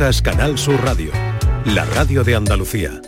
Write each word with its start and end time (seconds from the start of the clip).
Sintonizas 0.00 0.22
Canal 0.22 0.56
Sur 0.56 0.82
Radio, 0.82 1.12
la 1.66 1.84
radio 1.84 2.24
de 2.24 2.34
Andalucía. 2.34 3.02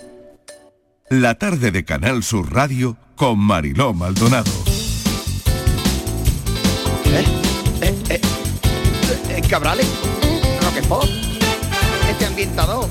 La 1.08 1.36
tarde 1.36 1.70
de 1.70 1.86
Canal 1.86 2.22
Sur 2.22 2.52
Radio 2.52 2.98
con 3.16 3.38
Mariló 3.38 3.94
Maldonado. 3.94 4.50
¿Eh? 7.06 7.24
¿Eh? 7.80 7.94
¿Eh? 8.10 8.20
¿Eh? 9.30 9.42
Cabrales, 9.48 9.86
Roquefort, 10.60 11.08
este 12.10 12.26
ambientador 12.26 12.87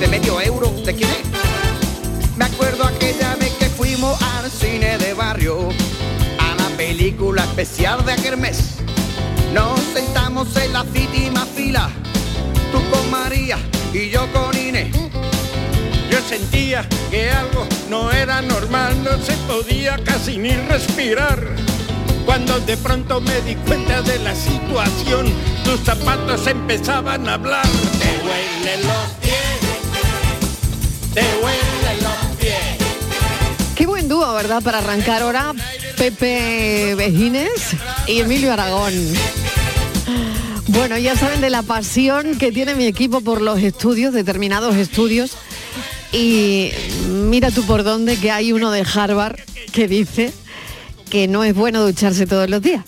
de 0.00 0.08
medio 0.08 0.40
euro, 0.40 0.70
¿de 0.70 0.94
quién 0.94 1.10
es? 1.10 2.38
Me 2.38 2.46
acuerdo 2.46 2.86
aquella 2.86 3.36
vez 3.36 3.52
que 3.58 3.66
fuimos 3.66 4.18
al 4.22 4.50
cine 4.50 4.96
de 4.96 5.12
barrio, 5.12 5.68
a 6.38 6.54
la 6.54 6.76
película 6.78 7.44
especial 7.44 8.02
de 8.06 8.12
aquel 8.12 8.38
mes. 8.38 8.76
Nos 9.52 9.78
sentamos 9.92 10.56
en 10.56 10.72
la 10.72 10.84
cítima 10.84 11.44
fila, 11.44 11.90
tú 12.72 12.80
con 12.90 13.10
María 13.10 13.58
y 13.92 14.10
yo 14.10 14.30
con 14.32 14.56
Inés. 14.56 14.94
Yo 16.10 16.20
sentía 16.28 16.86
que 17.10 17.30
algo 17.30 17.66
no 17.90 18.10
era 18.10 18.42
normal, 18.42 19.02
no 19.02 19.22
se 19.24 19.32
podía 19.48 19.98
casi 20.04 20.38
ni 20.38 20.52
respirar. 20.52 21.42
Cuando 22.24 22.58
de 22.60 22.76
pronto 22.76 23.20
me 23.20 23.40
di 23.42 23.54
cuenta 23.54 24.02
de 24.02 24.18
la 24.18 24.34
situación, 24.34 25.32
tus 25.64 25.80
zapatos 25.80 26.46
empezaban 26.46 27.28
a 27.28 27.34
hablar. 27.34 27.66
Te 27.98 28.26
huelen 28.26 28.86
los 28.86 29.08
pies, 29.20 29.58
te 31.14 31.22
huelen 31.42 32.02
los 32.02 32.36
pies. 32.38 32.76
Qué 33.74 33.86
buen 33.86 34.08
dúo, 34.08 34.32
¿verdad? 34.34 34.62
Para 34.62 34.78
arrancar 34.78 35.22
ahora 35.22 35.52
Pepe 35.96 36.94
Vejines 36.96 37.74
y 38.06 38.20
Emilio 38.20 38.52
Aragón. 38.52 38.92
Bueno, 40.76 40.98
ya 40.98 41.16
saben 41.16 41.40
de 41.40 41.48
la 41.48 41.62
pasión 41.62 42.36
que 42.38 42.52
tiene 42.52 42.74
mi 42.74 42.84
equipo 42.84 43.22
por 43.22 43.40
los 43.40 43.60
estudios, 43.60 44.12
determinados 44.12 44.76
estudios. 44.76 45.32
Y 46.12 46.70
mira 47.08 47.50
tú 47.50 47.62
por 47.64 47.82
dónde 47.82 48.18
que 48.18 48.30
hay 48.30 48.52
uno 48.52 48.70
de 48.70 48.84
Harvard 48.94 49.36
que 49.72 49.88
dice 49.88 50.34
que 51.08 51.28
no 51.28 51.44
es 51.44 51.54
bueno 51.54 51.82
ducharse 51.82 52.26
todos 52.26 52.50
los 52.50 52.60
días. 52.60 52.84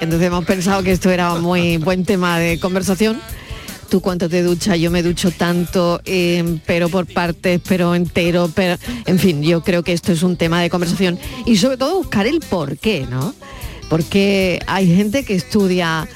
Entonces 0.00 0.28
hemos 0.28 0.44
pensado 0.44 0.84
que 0.84 0.92
esto 0.92 1.10
era 1.10 1.34
muy 1.34 1.76
buen 1.76 2.04
tema 2.04 2.38
de 2.38 2.60
conversación. 2.60 3.20
Tú 3.90 4.00
cuánto 4.00 4.28
te 4.28 4.44
duchas, 4.44 4.78
yo 4.78 4.92
me 4.92 5.02
ducho 5.02 5.32
tanto, 5.32 6.00
eh, 6.04 6.60
pero 6.66 6.88
por 6.88 7.06
partes, 7.06 7.60
pero 7.68 7.96
entero, 7.96 8.48
pero 8.54 8.78
en 9.06 9.18
fin, 9.18 9.42
yo 9.42 9.62
creo 9.62 9.82
que 9.82 9.92
esto 9.92 10.12
es 10.12 10.22
un 10.22 10.36
tema 10.36 10.62
de 10.62 10.70
conversación 10.70 11.18
y 11.46 11.56
sobre 11.56 11.76
todo 11.76 11.96
buscar 11.96 12.28
el 12.28 12.38
por 12.40 12.78
qué, 12.78 13.06
¿no? 13.10 13.34
Porque 13.90 14.60
hay 14.66 14.94
gente 14.94 15.24
que 15.24 15.34
estudia 15.34 16.08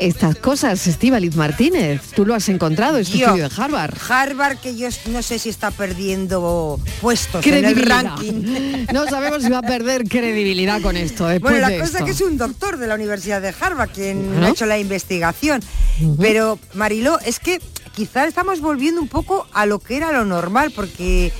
estas 0.00 0.36
cosas, 0.36 0.86
Estíbaliz 0.86 1.36
Martínez. 1.36 2.00
Tú 2.14 2.24
lo 2.26 2.34
has 2.34 2.48
encontrado, 2.48 2.98
este 2.98 3.18
Yo. 3.18 3.26
estudio 3.26 3.48
de 3.48 3.54
Harvard. 3.62 3.94
Harvard 4.08 4.58
que 4.58 4.76
yo 4.76 4.88
no 5.10 5.22
sé 5.22 5.38
si 5.38 5.48
está 5.48 5.70
perdiendo 5.70 6.80
puestos 7.00 7.44
en 7.46 7.54
el 7.54 7.60
Credibilidad. 7.62 8.04
ranking. 8.04 8.86
No 8.92 9.06
sabemos 9.06 9.42
si 9.42 9.50
va 9.50 9.58
a 9.58 9.62
perder 9.62 10.04
credibilidad 10.08 10.80
con 10.80 10.96
esto. 10.96 11.26
Después 11.26 11.52
Bueno, 11.54 11.66
la 11.68 11.72
de 11.74 11.78
cosa 11.80 11.92
esto. 11.98 12.04
que 12.04 12.10
es 12.12 12.20
un 12.20 12.36
doctor 12.38 12.76
de 12.78 12.86
la 12.86 12.94
Universidad 12.94 13.40
de 13.42 13.54
Harvard 13.58 13.90
quien 13.90 14.26
Bueno. 14.28 14.46
ha 14.46 14.50
hecho 14.50 14.66
la 14.66 14.78
investigación. 14.78 15.60
Pero, 16.18 16.58
Mariló, 16.74 17.18
es 17.20 17.40
que 17.40 17.60
quizás 17.94 18.28
estamos 18.28 18.60
volviendo 18.60 19.00
un 19.00 19.08
poco 19.08 19.46
a 19.52 19.66
lo 19.66 19.78
que 19.78 19.96
era 19.96 20.12
lo 20.12 20.24
normal, 20.24 20.72
porque 20.74 21.32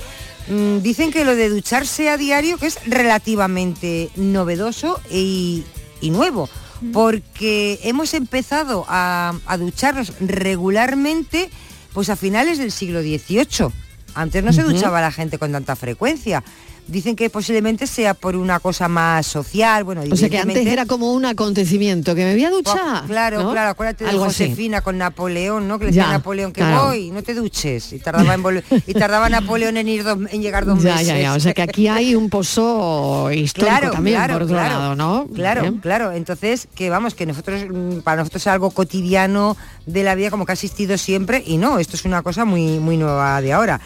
mm, 0.49 0.79
dicen 0.79 1.11
que 1.11 1.23
lo 1.25 1.35
de 1.35 1.49
ducharse 1.49 2.09
a 2.09 2.17
diario 2.17 2.57
que 2.57 2.67
es 2.67 2.79
relativamente 2.85 4.09
novedoso 4.15 4.99
y, 5.11 5.63
y 6.01 6.09
nuevo. 6.09 6.49
Porque 6.93 7.79
hemos 7.83 8.13
empezado 8.13 8.85
a, 8.87 9.33
a 9.45 9.57
ducharnos 9.57 10.13
regularmente 10.19 11.49
pues 11.93 12.09
a 12.09 12.15
finales 12.15 12.57
del 12.59 12.71
siglo 12.71 13.01
XVIII. 13.01 13.71
Antes 14.13 14.43
no 14.43 14.53
se 14.53 14.63
duchaba 14.63 15.01
la 15.01 15.11
gente 15.11 15.37
con 15.37 15.51
tanta 15.51 15.75
frecuencia. 15.75 16.43
Dicen 16.87 17.15
que 17.17 17.29
posiblemente 17.29 17.85
sea 17.85 18.13
por 18.13 18.35
una 18.37 18.59
cosa 18.61 18.87
más 18.87 19.25
social. 19.27 19.83
Bueno, 19.83 20.03
O 20.09 20.15
sea 20.15 20.29
que 20.29 20.37
antes 20.39 20.65
era 20.65 20.85
como 20.85 21.11
un 21.11 21.25
acontecimiento, 21.25 22.15
que 22.15 22.23
me 22.23 22.33
voy 22.33 22.45
a 22.45 22.49
duchar. 22.49 23.03
Claro, 23.07 23.43
¿no? 23.43 23.51
claro, 23.51 23.71
acuérdate 23.71 24.05
de 24.05 24.09
Algo 24.11 24.23
así. 24.23 24.45
Josefina 24.45 24.79
con 24.81 24.97
Napoleón, 24.97 25.67
¿no? 25.67 25.79
Que 25.79 25.85
le 25.85 25.91
decía 25.91 26.07
a 26.07 26.11
Napoleón 26.13 26.53
que 26.53 26.61
claro. 26.61 26.85
voy, 26.87 27.11
no 27.11 27.23
te 27.23 27.33
duches. 27.33 27.91
Y 27.91 27.99
tardaba 27.99 28.33
en 28.33 28.41
volver- 28.41 28.63
y 28.87 28.93
tardaba 28.93 29.27
Napoleón 29.27 29.75
en 29.75 29.87
ir 29.89 30.03
dos- 30.05 30.17
en 30.31 30.41
llegar 30.41 30.65
dos 30.65 30.81
Ya, 30.81 30.91
meses. 30.93 31.07
ya, 31.07 31.19
ya. 31.19 31.33
O 31.33 31.39
sea 31.41 31.53
que 31.53 31.61
aquí 31.61 31.89
hay 31.89 32.15
un 32.15 32.29
pozo 32.29 33.29
histórico 33.31 33.69
Claro, 33.77 33.91
también, 33.91 34.15
claro, 34.17 34.33
por 34.35 34.43
otro 34.43 34.55
claro. 34.55 34.79
lado, 34.79 34.95
¿no? 34.95 35.27
Claro, 35.33 35.61
Bien. 35.63 35.77
claro. 35.79 36.11
Entonces, 36.13 36.69
que 36.73 36.89
vamos, 36.89 37.15
que 37.15 37.25
nosotros, 37.25 37.65
mm, 37.69 37.99
para 37.99 38.17
nosotros 38.21 38.43
es 38.43 38.47
algo 38.47 38.71
cotidiano 38.71 39.57
de 39.85 40.03
la 40.03 40.15
vida, 40.15 40.29
como 40.31 40.45
que 40.45 40.53
ha 40.53 40.53
existido 40.53 40.97
siempre, 40.97 41.43
y 41.45 41.57
no, 41.57 41.79
esto 41.79 41.97
es 41.97 42.05
una 42.05 42.21
cosa 42.21 42.45
muy, 42.45 42.79
muy 42.79 42.95
nueva 42.95 43.41
de 43.41 43.51
ahora. 43.53 43.81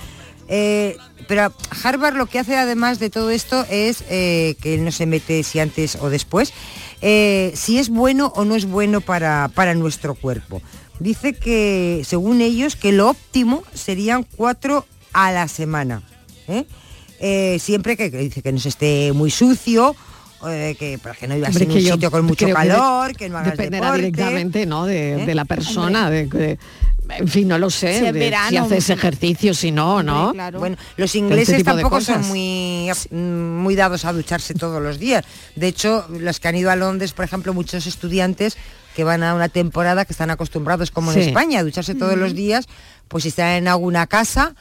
Eh, 0.53 0.97
pero 1.31 1.53
Harvard 1.85 2.17
lo 2.17 2.25
que 2.25 2.39
hace 2.39 2.57
además 2.57 2.99
de 2.99 3.09
todo 3.09 3.29
esto 3.29 3.65
es 3.69 4.03
eh, 4.09 4.57
que 4.61 4.73
él 4.73 4.83
no 4.83 4.91
se 4.91 5.05
mete 5.05 5.43
si 5.43 5.59
antes 5.61 5.95
o 6.01 6.09
después, 6.09 6.51
eh, 7.01 7.53
si 7.55 7.79
es 7.79 7.87
bueno 7.87 8.33
o 8.35 8.43
no 8.43 8.53
es 8.57 8.65
bueno 8.65 8.99
para, 8.99 9.49
para 9.55 9.73
nuestro 9.73 10.13
cuerpo. 10.15 10.61
Dice 10.99 11.31
que, 11.33 12.01
según 12.05 12.41
ellos, 12.41 12.75
que 12.75 12.91
lo 12.91 13.07
óptimo 13.09 13.63
serían 13.73 14.23
cuatro 14.35 14.85
a 15.13 15.31
la 15.31 15.47
semana. 15.47 16.03
¿eh? 16.49 16.65
Eh, 17.21 17.59
siempre 17.61 17.95
que, 17.95 18.11
que 18.11 18.17
dice 18.17 18.41
que 18.41 18.51
no 18.51 18.59
se 18.59 18.67
esté 18.67 19.13
muy 19.13 19.31
sucio, 19.31 19.95
eh, 20.49 20.75
que 20.77 20.97
para 20.97 21.15
que 21.15 21.29
no 21.29 21.35
vivas 21.35 21.55
en 21.55 21.71
un 21.71 21.79
sitio 21.79 22.11
con 22.11 22.25
mucho 22.25 22.43
creo 22.43 22.57
que 22.57 22.61
de- 22.63 22.67
calor, 22.67 23.15
que 23.15 23.29
no 23.29 23.37
hagas 23.37 23.57
deporte. 23.57 23.95
directamente, 23.95 24.65
¿no? 24.65 24.85
De, 24.85 25.13
¿Eh? 25.13 25.25
de 25.25 25.33
la 25.35 25.45
persona, 25.45 26.09
de, 26.09 26.25
de- 26.25 26.59
en 27.17 27.27
fin, 27.27 27.47
no 27.47 27.57
lo 27.57 27.69
sé, 27.69 27.99
Si 27.99 28.05
es 28.05 28.13
de 28.13 28.19
verano, 28.19 28.49
si 28.49 28.57
haces 28.57 28.89
ejercicio, 28.89 29.53
si 29.53 29.72
no, 29.72 30.03
¿no? 30.03 30.33
Bueno, 30.57 30.77
los 30.97 31.09
Este 31.09 31.17
ingleses 31.19 31.63
tampoco 31.63 32.01
son 32.01 32.27
muy, 32.27 32.89
muy 33.11 33.75
dados 33.75 34.05
a 34.05 34.13
ducharse 34.13 34.53
todos 34.53 34.81
los 34.81 34.99
días. 34.99 35.25
De 35.55 35.67
hecho, 35.67 36.05
los 36.09 36.39
que 36.39 36.47
han 36.47 36.55
ido 36.55 36.72
a 36.72 36.75
Londres, 36.75 37.13
por 37.13 37.25
ejemplo, 37.25 37.53
muchos 37.53 37.85
estudiantes 37.88 38.57
que 38.95 39.03
van 39.03 39.23
a 39.23 39.33
una 39.35 39.49
temporada 39.49 40.05
que 40.05 40.13
están 40.13 40.29
acostumbrados, 40.31 40.91
como 40.91 41.11
Sí. 41.13 41.22
en 41.22 41.27
España, 41.29 41.59
a 41.59 41.63
ducharse 41.63 41.95
todos 41.95 42.17
los 42.17 42.33
días, 42.35 42.67
pues 43.07 43.23
si 43.23 43.29
están 43.29 43.49
en 43.55 43.67
alguna 43.67 44.07
casa, 44.07 44.55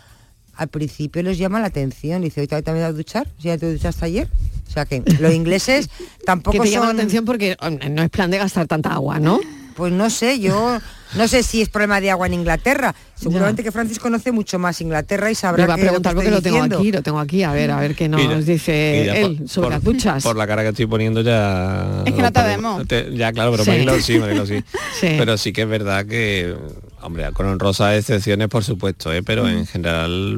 al 0.54 0.68
principio 0.68 1.22
les 1.22 1.38
llama 1.38 1.58
la 1.60 1.66
atención. 1.68 2.22
Dice, 2.22 2.40
¿hoy 2.40 2.46
te 2.46 2.62
también 2.62 2.86
a 2.86 2.92
duchar? 2.92 3.26
¿Si 3.38 3.48
ya 3.48 3.58
te 3.58 3.72
duchaste 3.72 4.04
ayer? 4.04 4.28
O 4.68 4.72
sea 4.72 4.84
que 4.84 5.02
los 5.18 5.32
ingleses 5.32 5.88
tampoco 6.24 6.58
que 6.62 6.64
te 6.64 6.70
llama 6.70 6.86
la 6.86 6.92
atención 6.92 7.24
porque 7.24 7.56
no 7.90 8.02
es 8.02 8.10
plan 8.10 8.30
de 8.30 8.38
gastar 8.38 8.66
tanta 8.66 8.92
agua, 8.92 9.18
¿no? 9.18 9.40
Pues 9.80 9.94
no 9.94 10.10
sé, 10.10 10.38
yo 10.40 10.78
no 11.16 11.26
sé 11.26 11.42
si 11.42 11.62
es 11.62 11.70
problema 11.70 12.02
de 12.02 12.10
agua 12.10 12.26
en 12.26 12.34
Inglaterra. 12.34 12.94
Seguramente 13.14 13.62
que 13.64 13.72
Francis 13.72 13.98
conoce 13.98 14.30
mucho 14.30 14.58
más 14.58 14.78
Inglaterra 14.82 15.30
y 15.30 15.34
sabrá 15.34 15.64
Me 15.64 15.68
va 15.68 15.74
a 15.74 15.76
que 15.78 15.82
lo 15.84 15.86
que 15.86 16.00
preguntar 16.00 16.14
porque 16.14 16.30
lo 16.30 16.42
tengo 16.42 16.62
aquí, 16.62 16.92
lo 16.92 17.02
tengo 17.02 17.18
aquí, 17.18 17.42
a 17.42 17.52
ver, 17.52 17.70
a 17.70 17.80
ver 17.80 17.94
qué 17.94 18.08
nos 18.10 18.20
Mira, 18.20 18.38
dice 18.40 19.08
él 19.22 19.36
por- 19.38 19.48
sobre 19.48 19.64
por- 19.66 19.72
las 19.72 19.82
duchas. 19.82 20.22
Por 20.22 20.36
la 20.36 20.46
cara 20.46 20.62
que 20.62 20.68
estoy 20.68 20.84
poniendo 20.86 21.22
ya... 21.22 22.02
Es 22.04 22.12
que 22.12 22.20
no 22.22 22.30
te 22.30 22.42
vemos. 22.42 22.82
ya, 23.14 23.32
claro, 23.32 23.52
pero 23.52 23.64
Sí. 23.64 23.70
Marilo 23.70 23.98
sí, 24.00 24.18
Marilo 24.18 24.44
sí. 24.44 24.62
Sí. 25.00 25.14
Pero 25.18 25.38
sí 25.38 25.52
que 25.54 25.62
es 25.62 25.68
verdad 25.68 26.04
que, 26.04 26.54
hombre, 27.00 27.32
con 27.32 27.46
honrosas 27.46 27.96
excepciones, 27.98 28.48
por 28.48 28.64
supuesto, 28.64 29.10
¿eh? 29.12 29.22
pero 29.22 29.48
en 29.48 29.66
general... 29.66 30.36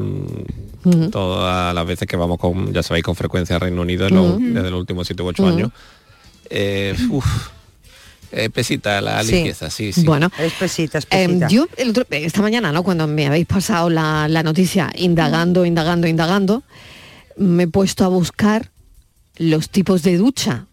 mm, 0.85 1.11
Todas 1.11 1.75
las 1.75 1.87
veces 1.87 2.07
que 2.09 2.17
vamos 2.17 2.39
con, 2.39 2.73
ya 2.73 2.83
sabéis, 2.85 3.05
con 3.05 3.17
frecuencia 3.17 3.57
a 3.57 3.59
Reino 3.59 3.83
Unido 3.83 4.07
Ujú. 4.07 4.39
desde 4.41 4.71
los 4.71 4.79
últimos 4.81 5.07
7 5.07 5.21
u 5.23 5.27
8 5.27 5.43
Ujú. 5.43 5.53
años, 5.53 5.71
eh, 6.51 6.95
uf, 7.11 7.25
es 8.33 8.51
pesita 8.51 9.01
la 9.01 9.23
Sí. 9.23 9.33
limpieza, 9.33 9.71
sí, 9.71 9.93
sí. 9.93 10.03
Bueno, 10.05 10.31
Es 10.39 10.53
pesita, 10.55 10.99
es 10.99 11.07
Eh, 11.11 11.27
pesita. 11.29 11.49
yo 11.49 11.67
el 11.77 11.91
otro- 11.91 12.07
esta 12.11 12.43
mañana, 12.43 12.73
¿no? 12.73 12.83
Cuando 12.83 13.07
me 13.07 13.27
habéis 13.27 13.47
pasado 13.47 13.91
la, 13.91 14.27
la 14.29 14.43
noticia 14.43 14.91
indagando, 14.97 15.65
indagando, 15.67 16.07
indagando, 16.07 16.63
me 17.37 17.65
he 17.65 17.69
puesto 17.69 18.05
a 18.05 18.09
buscar 18.09 18.71
los 19.37 19.69
tipos 19.71 20.03
de 20.03 20.17
ducha. 20.17 20.67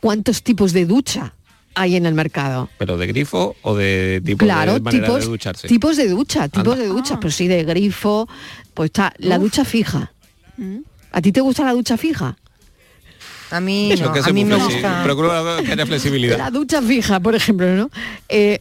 ¿Cuántos 0.00 0.42
tipos 0.42 0.72
de 0.72 0.86
ducha 0.86 1.34
hay 1.74 1.96
en 1.96 2.06
el 2.06 2.14
mercado? 2.14 2.70
Pero 2.78 2.96
de 2.96 3.06
grifo 3.06 3.56
o 3.62 3.76
de 3.76 4.22
tipo 4.24 4.38
claro, 4.44 4.74
de 4.74 4.80
manera 4.80 5.06
tipos, 5.06 5.20
de 5.20 5.26
ducharse. 5.26 5.68
tipos 5.68 5.96
de 5.96 6.08
ducha, 6.08 6.48
tipos 6.48 6.72
Anda. 6.74 6.84
de 6.84 6.88
ducha, 6.88 7.20
pero 7.20 7.30
sí 7.30 7.48
de 7.48 7.64
grifo, 7.64 8.28
pues 8.74 8.88
está 8.88 9.12
la 9.18 9.36
Uf. 9.36 9.42
ducha 9.42 9.64
fija. 9.64 10.12
Mm. 10.56 10.78
¿A 11.12 11.20
ti 11.20 11.32
te 11.32 11.40
gusta 11.40 11.64
la 11.64 11.72
ducha 11.72 11.96
fija? 11.96 12.36
A 13.50 13.60
mí 13.60 13.92
no, 14.00 14.12
que 14.12 14.20
a 14.20 14.22
se 14.22 14.32
mí 14.32 14.44
me 14.44 14.56
gusta. 14.56 15.02
Procuro 15.04 15.30
que 15.64 15.72
haya 15.72 15.86
flexibilidad. 15.86 16.38
La 16.38 16.50
ducha 16.50 16.80
fija, 16.82 17.20
por 17.20 17.34
ejemplo, 17.34 17.66
¿no? 17.74 17.90
Eh, 18.28 18.60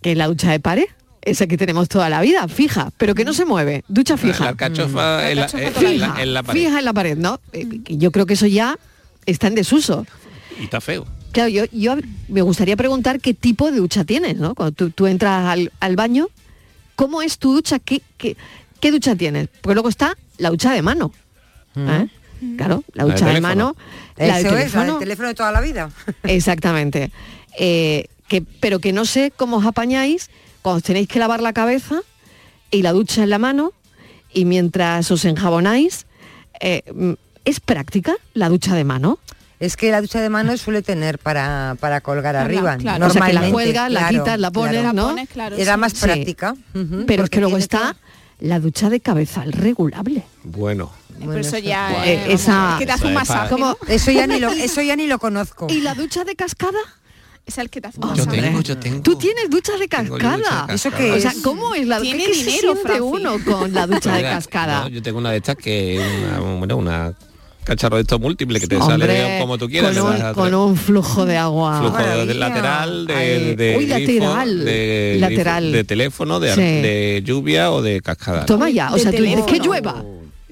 que 0.00 0.14
la 0.14 0.26
ducha 0.28 0.50
de 0.50 0.60
pared, 0.60 0.84
esa 1.22 1.46
que 1.46 1.56
tenemos 1.56 1.88
toda 1.88 2.08
la 2.08 2.20
vida, 2.20 2.46
fija, 2.48 2.90
pero 2.98 3.14
que 3.14 3.24
no 3.24 3.32
se 3.32 3.44
mueve, 3.44 3.84
ducha 3.88 4.14
La 4.14 4.18
fija. 4.18 4.36
en 4.38 4.44
la, 4.44 4.48
alcachofa 4.50 5.30
en 5.30 5.38
toda 5.38 5.50
la 5.50 5.62
la- 5.62 5.72
fija, 5.72 6.22
en 6.22 6.34
la 6.34 6.42
pared. 6.42 6.60
fija 6.60 6.78
en 6.78 6.84
la 6.84 6.92
pared, 6.92 7.16
¿no? 7.16 7.40
Eh, 7.52 7.66
yo 7.86 8.10
creo 8.12 8.26
que 8.26 8.34
eso 8.34 8.46
ya 8.46 8.78
está 9.26 9.46
en 9.48 9.54
desuso. 9.54 10.06
Y 10.60 10.64
está 10.64 10.80
feo. 10.80 11.06
Claro, 11.32 11.48
yo, 11.48 11.64
yo 11.72 11.96
me 12.28 12.42
gustaría 12.42 12.76
preguntar 12.76 13.18
qué 13.20 13.32
tipo 13.34 13.70
de 13.70 13.78
ducha 13.78 14.04
tienes, 14.04 14.36
¿no? 14.36 14.54
Cuando 14.54 14.72
tú, 14.72 14.90
tú 14.90 15.06
entras 15.06 15.46
al, 15.48 15.72
al 15.80 15.96
baño, 15.96 16.28
¿cómo 16.94 17.22
es 17.22 17.38
tu 17.38 17.54
ducha? 17.54 17.78
¿Qué, 17.78 18.02
qué, 18.18 18.36
qué 18.80 18.90
ducha 18.90 19.16
tienes? 19.16 19.48
Porque 19.62 19.74
luego 19.74 19.88
está 19.88 20.16
la 20.38 20.50
ducha 20.50 20.72
de 20.72 20.82
mano. 20.82 21.12
¿eh? 21.76 22.06
Claro, 22.56 22.82
la 22.94 23.04
La 23.04 23.12
ducha 23.12 23.26
de, 23.26 23.40
mano. 23.40 23.76
La 24.16 24.24
del 24.36 24.42
la 24.44 24.50
teléfono. 24.50 24.84
del 24.92 24.98
teléfono 24.98 25.28
de 25.28 25.34
toda 25.34 25.52
la 25.52 25.60
vida. 25.60 25.90
Exactamente. 26.24 27.10
Eh, 27.58 28.06
que, 28.28 28.42
pero 28.60 28.78
que 28.80 28.92
no 28.92 29.04
sé 29.04 29.32
cómo 29.36 29.58
os 29.58 29.66
apañáis 29.66 30.30
cuando 30.62 30.78
os 30.78 30.82
tenéis 30.82 31.08
que 31.08 31.18
lavar 31.18 31.40
la 31.40 31.52
cabeza 31.52 32.00
y 32.70 32.82
la 32.82 32.92
ducha 32.92 33.22
en 33.22 33.30
la 33.30 33.38
mano 33.38 33.72
y 34.32 34.44
mientras 34.44 35.10
os 35.10 35.24
enjabonáis, 35.24 36.06
eh, 36.60 36.82
mm, 36.94 37.12
¿es 37.44 37.60
práctica 37.60 38.14
la 38.34 38.48
ducha 38.48 38.74
de 38.74 38.84
mano? 38.84 39.18
Es 39.60 39.76
que 39.76 39.92
la 39.92 40.00
ducha 40.00 40.20
de 40.20 40.28
mano 40.28 40.56
suele 40.56 40.82
tener 40.82 41.18
para, 41.20 41.76
para 41.78 42.00
colgar 42.00 42.32
Claro, 42.34 42.46
arriba. 42.46 42.76
claro. 42.78 43.06
O 43.06 43.10
sea, 43.10 43.22
que 43.26 43.32
la 43.32 43.42
Normalmente, 43.42 43.52
cuelgas, 43.52 43.92
la 43.92 44.00
claro, 44.00 44.18
quitas, 44.24 44.40
la 44.40 44.50
pones, 44.50 44.80
claro. 44.80 44.92
¿no? 44.92 45.08
Pones, 45.10 45.28
claro, 45.28 45.56
Era 45.56 45.74
sí. 45.74 45.80
más 45.80 45.92
Sí. 45.92 45.98
práctica. 46.00 46.54
Pero 47.06 47.24
es 47.24 47.30
que 47.30 47.38
luego 47.40 47.56
está 47.58 47.94
la 48.42 48.58
ducha 48.60 48.90
de 48.90 49.00
cabezal 49.00 49.52
regulable. 49.52 50.24
Bueno, 50.44 50.90
Pero 51.18 51.36
eso 51.38 51.58
ya 51.58 52.04
Eh, 52.04 52.32
esa- 52.32 52.76
que 52.78 52.86
te 52.86 52.92
hace 52.92 53.06
un 53.06 53.14
masaje. 53.14 53.54
Eso 53.88 54.10
ya 54.10 54.26
ni 54.26 54.40
lo, 54.40 54.50
eso 54.68 54.82
ya 54.82 54.96
ni 54.96 55.06
lo 55.06 55.18
conozco. 55.18 55.66
¿Y 55.70 55.80
la 55.80 55.94
ducha 55.94 56.24
de 56.24 56.34
cascada? 56.34 56.78
Es 57.46 57.58
el 57.58 57.70
que 57.70 57.80
te 57.80 57.88
hace 57.88 57.98
un 58.00 58.04
Oh, 58.08 58.14
yo 58.14 58.26
tengo, 58.26 58.60
yo 58.60 58.76
tengo. 58.78 59.02
Tú 59.02 59.16
tienes 59.16 59.48
ducha 59.50 59.72
de 59.72 59.86
ducha 59.86 60.18
cascada. 60.18 60.66
¿Eso 60.72 60.90
qué 60.90 61.10
O 61.12 61.14
es? 61.16 61.22
sea, 61.22 61.32
¿cómo 61.42 61.74
es 61.74 61.86
la 61.86 61.98
ducha? 61.98 62.16
¿Qué 62.16 62.32
dinero, 62.32 62.74
uno 63.02 63.36
con 63.44 63.72
la 63.72 63.86
ducha 63.86 64.12
de 64.12 64.18
Mira, 64.18 64.30
cascada? 64.30 64.82
no, 64.82 64.88
yo 64.88 65.02
tengo 65.02 65.18
una 65.18 65.30
de 65.32 65.36
estas 65.38 65.56
que 65.56 65.96
es 65.96 66.22
una, 66.24 66.38
bueno, 66.58 66.76
una 66.76 67.14
cacharro 67.64 67.96
de 67.96 68.02
estos 68.02 68.20
múltiples 68.20 68.60
que 68.60 68.68
te 68.68 68.78
sale 68.78 68.94
Hombre, 68.94 69.38
como 69.40 69.58
tú 69.58 69.68
quieras. 69.68 69.96
con 70.34 70.52
un, 70.54 70.54
con 70.54 70.76
flujo 70.76 71.24
de 71.24 71.36
agua. 71.36 71.78
flujo 71.80 71.98
de 72.26 72.34
lateral, 72.34 73.06
de, 73.06 73.14
Ay, 73.14 73.54
de 73.56 73.76
uy, 73.78 73.86
grifo, 73.86 74.24
lateral, 74.26 74.64
de, 74.64 75.16
lateral. 75.20 75.62
grifo, 75.64 75.76
de 75.76 75.84
teléfono, 75.84 76.40
de, 76.40 76.54
Sí. 76.54 76.60
de 76.60 77.22
lluvia 77.24 77.70
o 77.70 77.82
de 77.82 78.00
cascada. 78.00 78.46
Toma 78.46 78.70
ya, 78.70 78.90
o 78.90 78.94
De 78.94 79.00
sea, 79.00 79.12
tú 79.12 79.22
dices 79.22 79.44
que 79.46 79.58
llueva. 79.58 80.04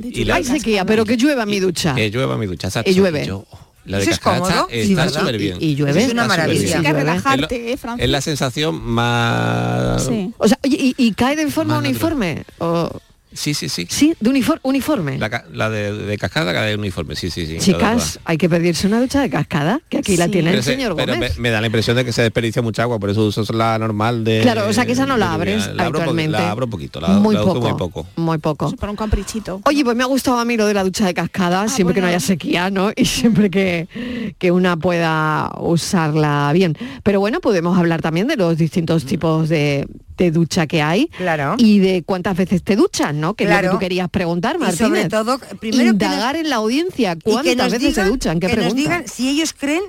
Y 0.03 0.25
la- 0.25 0.37
Ay, 0.37 0.45
sequía, 0.45 0.85
pero 0.85 1.05
que 1.05 1.17
llueva 1.17 1.45
mi 1.47 1.61
ducha. 1.61 1.95
Que 1.95 2.11
llueva 2.11 2.37
mi 2.39 2.47
ducha. 2.47 2.69
exacto. 2.69 2.91
Y 2.91 2.95
llueve. 2.95 3.27
Yo- 3.27 3.45
la 3.87 3.97
de 3.97 4.03
Eso 4.05 4.13
es 4.13 4.19
cómodo, 4.21 4.69
está- 4.71 5.09
súper 5.09 5.39
bien. 5.39 5.57
Y, 5.59 5.69
y 5.71 5.75
llueve. 5.75 6.05
Es 6.05 6.13
una 6.13 6.27
maravilla. 6.27 6.81
que 6.83 6.93
relajarte, 6.93 7.67
Es 7.69 7.75
¿eh, 7.75 7.77
Franci? 7.77 8.05
Es 8.05 8.11
la 8.11 8.21
sensación 8.21 8.81
más... 8.81 10.05
Sí. 10.05 10.33
O 10.39 10.47
sea, 10.47 10.59
¿y, 10.63 10.95
y 10.97 11.13
cae 11.15 11.35
de 11.35 11.51
forma 11.51 11.79
uniforme? 11.79 12.45
O- 12.59 12.91
Sí, 13.33 13.55
sí, 13.55 13.69
sí. 13.69 13.87
sí, 13.89 14.15
de 14.19 14.31
unifor- 14.31 14.59
uniforme. 14.63 15.19
La, 15.19 15.45
la 15.53 15.71
de, 15.71 15.93
de 15.93 16.19
cascada 16.19 16.53
cada 16.53 16.75
uniforme, 16.75 17.15
sí, 17.15 17.31
sí, 17.31 17.47
sí. 17.47 17.55
la 17.55 17.61
Chicas, 17.61 18.19
hay 18.25 18.37
que 18.39 18.49
pedirse 18.49 18.87
una 18.87 19.01
ducha 19.01 19.21
de 19.21 19.31
cascada, 19.31 19.81
que 19.89 19.99
aquí 19.99 20.17
la 20.17 20.29
tiene 20.29 20.51
Pero, 20.51 20.59
el 20.59 20.65
se- 20.65 20.73
señor 20.73 20.97
pero 20.97 21.13
me, 21.13 21.19
Gómez. 21.19 21.39
me 21.39 21.51
da 21.51 21.61
la 21.61 21.67
impresión 21.69 21.97
de 21.97 22.05
que 22.05 22.13
se 22.13 22.23
desperdicia 22.23 22.61
mucha 22.61 22.83
agua, 22.83 22.99
por 22.99 23.09
eso 23.11 23.25
uso 23.25 23.45
la 23.53 23.79
normal 23.79 24.25
de... 24.25 24.41
Claro, 24.43 24.69
o 24.69 24.73
sea 24.73 24.85
que 24.85 24.93
esa 24.93 25.07
no 25.07 25.17
la 25.17 25.29
de 25.29 25.35
abres 25.35 25.55
lluvia. 25.63 25.75
La 25.75 25.85
abro, 25.87 25.99
la 26.29 26.51
abro 26.51 26.67
poquito, 26.69 27.01
la, 27.01 27.09
muy, 27.11 27.35
la 27.35 27.43
uso 27.43 27.55
poco, 27.55 27.69
muy 27.69 27.79
poco. 27.79 28.07
muy 28.17 28.39
poco. 28.39 28.67
Eso 28.67 28.77
para 28.77 28.91
un 28.91 28.97
caprichito. 28.97 29.61
Oye, 29.65 29.85
pues 29.85 29.97
me 29.97 30.03
ha 30.03 30.07
gustado 30.07 30.39
a 30.39 30.45
mí 30.45 30.57
lo 30.57 30.67
de 30.67 30.75
la 30.75 30.83
ducha 30.85 31.07
de 31.07 31.15
cascada, 31.15 31.69
siempre 31.69 31.95
que 31.95 32.01
no 32.01 32.09
haya 32.09 32.21
sequía, 32.21 32.71
¿no? 32.71 32.91
Y 32.97 33.05
siempre 33.05 33.49
que, 33.51 34.35
que 34.39 34.51
una 34.51 34.77
pueda 34.77 35.53
usarla 35.59 36.51
bien. 36.53 36.77
Pero 37.03 37.21
bueno, 37.21 37.41
podemos 37.41 37.79
hablar 37.79 38.03
también 38.03 38.27
de 38.27 38.37
los 38.37 38.57
distintos 38.59 39.05
tipos 39.05 39.49
de, 39.49 39.87
de 40.25 40.31
ducha 40.31 40.67
que 40.67 40.83
hay 40.83 41.07
Claro. 41.17 41.55
y 41.59 41.79
de 41.79 42.03
cuántas 42.03 42.37
veces 42.37 42.63
te 42.63 42.77
duchas, 42.77 43.15
¿no? 43.15 43.35
Que 43.35 43.45
es 43.45 43.51
lo 43.51 43.55
Claro. 43.55 43.69
que 43.69 43.75
tú 43.75 43.79
querías 43.81 44.09
preguntar, 44.11 44.57
Y 44.57 44.59
Martínez. 44.61 44.79
sobre 44.89 45.09
todo, 45.09 45.39
primero 45.59 45.91
Indagar 45.93 46.37
en 46.37 46.49
la 46.51 46.57
audiencia, 46.57 47.17
cuántas 47.23 47.57
nos 47.57 47.73
veces 47.73 47.95
se 47.95 48.05
duchan, 48.05 48.39
qué 48.41 48.49
que 48.49 48.57
nos 48.57 48.75
digan 48.75 49.09
si 49.09 49.29
ellos 49.31 49.53
creen 49.53 49.83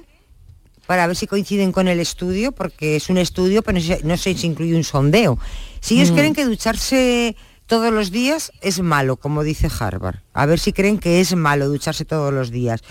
para 0.88 1.08
ver 1.08 1.16
si 1.16 1.28
coinciden 1.28 1.72
con 1.72 1.88
el 1.88 2.00
estudio, 2.00 2.52
porque 2.52 2.96
es 2.96 3.10
un 3.10 3.18
estudio, 3.18 3.62
pero 3.62 3.78
no 3.80 3.84
sé, 3.86 4.00
no 4.04 4.18
sé 4.18 4.34
si 4.36 4.48
incluye 4.48 4.76
un 4.76 4.84
sondeo. 4.84 5.38
Si 5.80 5.96
Mm. 5.96 5.98
ellos 6.00 6.12
creen 6.12 6.34
que 6.34 6.46
ducharse 6.46 7.36
todos 7.68 7.94
los 7.94 8.12
días 8.12 8.52
es 8.62 8.82
malo, 8.82 9.16
como 9.18 9.44
dice 9.44 9.70
Harvard. 9.80 10.18
A 10.34 10.46
ver 10.46 10.60
si 10.60 10.74
creen 10.74 10.98
que 10.98 11.22
es 11.22 11.36
malo 11.36 11.70
ducharse 11.70 12.04
todos 12.04 12.34
los 12.34 12.52
días. 12.52 12.82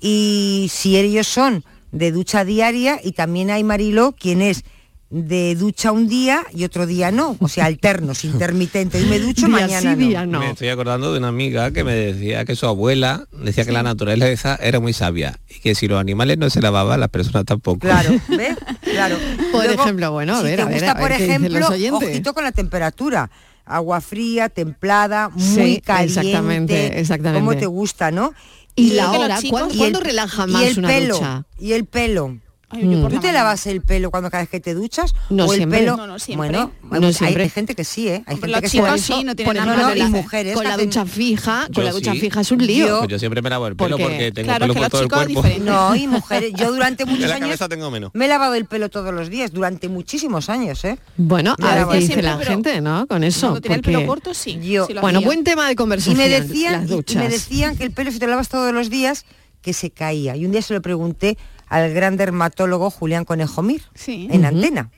Y 0.00 0.68
si 0.72 0.96
ellos 0.96 1.26
son 1.26 1.64
de 1.90 2.10
ducha 2.12 2.44
diaria, 2.44 2.98
y 3.04 3.12
también 3.12 3.50
hay 3.50 3.64
Marilo, 3.64 4.12
quien 4.18 4.40
es 4.40 4.64
de 5.14 5.54
ducha 5.56 5.92
un 5.92 6.08
día 6.08 6.42
y 6.54 6.64
otro 6.64 6.86
día 6.86 7.10
no, 7.10 7.36
o 7.38 7.46
sea, 7.48 7.66
alternos, 7.66 8.24
intermitentes. 8.24 9.02
Y 9.04 9.06
me 9.06 9.18
ducho 9.18 9.46
Día 9.46 9.56
mañana 9.56 9.80
sí, 9.94 10.00
no. 10.00 10.08
día 10.08 10.24
no. 10.26 10.38
Me 10.40 10.50
estoy 10.52 10.68
acordando 10.70 11.12
de 11.12 11.18
una 11.18 11.28
amiga 11.28 11.70
que 11.70 11.84
me 11.84 11.92
decía 11.94 12.46
que 12.46 12.56
su 12.56 12.66
abuela 12.66 13.26
decía 13.30 13.66
que 13.66 13.72
la 13.72 13.82
naturaleza 13.82 14.56
era 14.60 14.80
muy 14.80 14.94
sabia 14.94 15.38
y 15.50 15.60
que 15.60 15.74
si 15.74 15.86
los 15.86 16.00
animales 16.00 16.38
no 16.38 16.48
se 16.48 16.62
lavaban, 16.62 16.98
las 16.98 17.10
personas 17.10 17.44
tampoco. 17.44 17.80
Claro, 17.80 18.10
¿ves? 18.28 18.56
Claro. 18.80 19.16
Por 19.52 19.66
ejemplo, 19.66 20.12
bueno, 20.12 20.34
a 20.34 20.38
si 20.38 20.44
ver, 20.44 20.56
te 20.56 20.62
a 20.62 20.64
ver, 20.64 20.74
gusta, 20.76 20.90
a 20.92 20.94
ver 20.94 21.02
por 21.02 21.12
ejemplo, 21.12 21.68
ojito 21.98 22.32
con 22.32 22.44
la 22.44 22.52
temperatura. 22.52 23.30
Agua 23.66 24.00
fría, 24.00 24.48
templada, 24.48 25.28
muy 25.28 25.42
Sí, 25.76 25.80
caliente. 25.84 26.20
exactamente, 26.20 27.00
exactamente. 27.00 27.40
Como 27.46 27.56
te 27.56 27.66
gusta, 27.66 28.10
¿no? 28.10 28.32
Y 28.74 28.92
la 28.94 29.10
que 29.12 29.16
los 29.18 29.24
hora, 29.26 29.38
chicos- 29.40 29.50
¿cuándo, 29.50 29.74
y 29.74 29.78
cuándo 29.78 29.98
el- 30.00 30.04
relaja 30.06 30.44
y 30.48 30.50
más 30.50 30.62
el 30.64 30.78
una 30.78 30.88
pelo, 30.88 31.14
ducha? 31.16 31.44
Y 31.60 31.72
el 31.74 31.84
pelo. 31.84 32.38
Ay, 32.72 32.82
yo 32.90 33.00
por 33.02 33.10
¿Tú 33.10 33.16
la 33.16 33.20
te 33.20 33.26
mañana. 33.28 33.32
lavas 33.32 33.66
el 33.66 33.82
pelo 33.82 34.10
cuando 34.10 34.30
cada 34.30 34.42
vez 34.42 34.50
que 34.50 34.60
te 34.60 34.74
duchas? 34.74 35.14
No 35.30 35.44
o 35.46 35.52
el 35.52 35.58
siempre. 35.58 35.78
pelo. 35.80 35.96
No, 35.96 36.06
no 36.06 36.18
siempre. 36.18 36.48
Bueno, 36.50 36.72
No 36.82 36.96
hay- 36.96 37.04
hay, 37.04 37.12
siempre. 37.12 37.42
hay 37.44 37.48
gente 37.50 37.74
que 37.74 37.84
sí, 37.84 38.08
¿eh? 38.08 38.24
Hay 38.26 38.34
gente 38.36 38.48
los 38.48 38.60
que 38.62 38.68
chicos 38.68 39.00
se- 39.00 39.12
sí, 39.14 39.24
no 39.24 39.36
tienen 39.36 39.44
por 39.46 39.54
nada 39.54 39.72
ejemplo, 39.72 39.74
más 39.74 39.82
no, 39.82 39.88
con 39.88 39.96
y 39.96 40.00
la- 40.00 40.08
mujeres 40.22 40.54
con 40.54 40.64
la 40.64 40.74
hacen- 40.74 40.86
ducha 40.86 41.06
fija, 41.06 41.62
con 41.66 41.72
Yo 41.74 41.82
la 41.82 41.92
ducha 41.92 42.12
sí. 42.12 42.20
fija 42.20 42.40
es 42.40 42.52
un 42.52 42.66
lío. 42.66 42.86
Yo- 42.86 42.98
Pues 43.00 43.10
yo 43.10 43.18
siempre 43.18 43.42
me 43.42 43.50
lavo 43.50 43.66
el 43.68 43.76
pelo 43.76 43.90
Porque- 43.96 44.04
porque 44.04 44.32
tengo 44.32 44.46
Claro, 44.46 44.62
pelo 44.64 44.74
que 44.74 44.80
por 44.80 44.88
todo 44.90 45.02
el 45.02 45.08
cuerpo. 45.08 45.44
No, 45.60 45.94
y 45.96 46.06
mujeres. 46.08 46.52
Yo 46.54 46.72
durante 46.72 47.04
muchos 47.06 47.28
la 47.28 47.34
años 47.36 47.46
cabeza 47.48 47.68
tengo 47.68 47.90
menos. 47.90 48.10
me 48.14 48.24
he 48.24 48.28
lavado 48.28 48.54
el 48.54 48.64
pelo 48.64 48.88
todos 48.88 49.12
los 49.12 49.28
días, 49.28 49.52
durante 49.52 49.88
muchísimos 49.88 50.48
años, 50.48 50.84
¿eh? 50.84 50.98
Bueno, 51.16 51.54
Ya 51.58 51.72
a 51.82 51.84
ver 51.86 51.96
dice 52.00 52.06
Siempre, 52.14 52.22
la 52.22 52.38
gente, 52.38 52.80
¿no? 52.80 53.06
Con 53.06 53.22
eso. 53.24 53.40
Cuando 53.48 53.60
tenía 53.60 53.76
el 53.76 53.82
pelo 53.82 54.06
corto, 54.06 54.34
sí. 54.34 54.58
Bueno, 55.00 55.20
buen 55.22 55.44
tema 55.44 55.66
de 55.66 55.72
Y 55.72 55.76
conversación. 55.76 56.16
me 56.16 56.28
decían, 56.28 56.72
las 56.72 56.82
y- 56.82 56.92
y 56.92 56.96
duchas. 56.96 57.22
me 57.22 57.28
decían 57.28 57.76
que 57.76 57.84
el 57.84 57.90
pelo 57.92 58.10
si 58.10 58.18
te 58.18 58.26
lavas 58.26 58.48
todos 58.48 58.72
los 58.72 58.88
días, 58.90 59.24
que 59.60 59.72
se 59.72 59.90
caía. 59.90 60.34
Y 60.36 60.44
un 60.44 60.50
día 60.52 60.60
se 60.62 60.74
lo 60.74 60.82
pregunté 60.82 61.38
al 61.72 61.94
gran 61.94 62.18
dermatólogo 62.18 62.90
Julián 62.90 63.24
Conejomir, 63.24 63.82
Sí. 63.94 64.28
en 64.30 64.44
antena. 64.44 64.90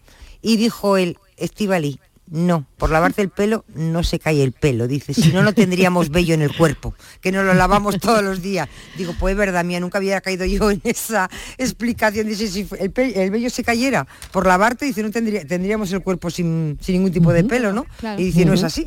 Y 0.42 0.56
dijo 0.56 0.96
él, 0.96 1.18
Estivali, 1.36 2.00
no, 2.28 2.66
por 2.78 2.90
lavarte 2.90 3.22
el 3.22 3.28
pelo 3.28 3.64
no 3.76 4.02
se 4.02 4.18
cae 4.18 4.42
el 4.42 4.50
pelo. 4.50 4.88
Dice, 4.88 5.14
si 5.14 5.28
no, 5.32 5.44
no 5.44 5.52
tendríamos 5.52 6.10
vello 6.10 6.34
en 6.34 6.42
el 6.42 6.54
cuerpo, 6.56 6.94
que 7.20 7.30
nos 7.30 7.44
lo 7.44 7.54
lavamos 7.54 8.00
todos 8.00 8.24
los 8.24 8.42
días. 8.42 8.68
Digo, 8.98 9.14
pues 9.20 9.32
es 9.32 9.38
verdad, 9.38 9.64
mía, 9.64 9.78
nunca 9.78 9.98
había 9.98 10.20
caído 10.20 10.44
yo 10.46 10.68
en 10.72 10.80
esa 10.82 11.30
explicación. 11.58 12.26
Dice, 12.26 12.48
si 12.48 12.66
el, 12.80 13.30
vello 13.30 13.50
se 13.50 13.62
cayera 13.62 14.06
por 14.32 14.44
lavarte, 14.44 14.84
dice, 14.84 15.02
no 15.04 15.12
tendría, 15.12 15.46
tendríamos 15.46 15.92
el 15.92 16.00
cuerpo 16.02 16.28
sin, 16.28 16.76
sin 16.80 16.96
ningún 16.96 17.12
tipo 17.12 17.32
de 17.32 17.44
pelo, 17.44 17.72
¿no? 17.72 17.86
Claro. 18.00 18.20
Y 18.20 18.24
dice, 18.24 18.44
no 18.44 18.54
es 18.54 18.64
así. 18.64 18.82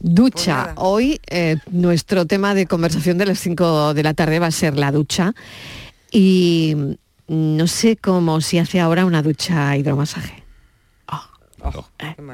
Pues 0.00 0.14
Ducha. 0.14 0.56
nada. 0.56 0.74
Hoy 0.76 1.20
eh, 1.28 1.56
nuestro 1.70 2.24
tema 2.26 2.54
de 2.54 2.66
conversación 2.66 3.18
de 3.18 3.26
las 3.26 3.38
5 3.40 3.92
de 3.92 4.02
la 4.02 4.14
tarde 4.14 4.38
va 4.38 4.46
a 4.46 4.50
ser 4.50 4.78
la 4.78 4.92
ducha. 4.92 5.34
Y 6.10 6.74
no 7.28 7.66
sé 7.66 7.96
cómo 7.96 8.40
se 8.40 8.60
hace 8.60 8.80
ahora 8.80 9.04
una 9.04 9.22
ducha 9.22 9.76
hidromasaje. 9.76 10.42
Oh. 11.12 11.84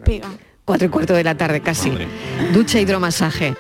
Pega. 0.05 0.29
Cuatro 0.65 0.87
y 0.87 0.91
cuarto 0.91 1.15
de 1.15 1.25
la 1.25 1.37
tarde 1.37 1.61
casi. 1.61 1.93
Ducha 2.53 2.81
hidromasaje. 2.81 3.55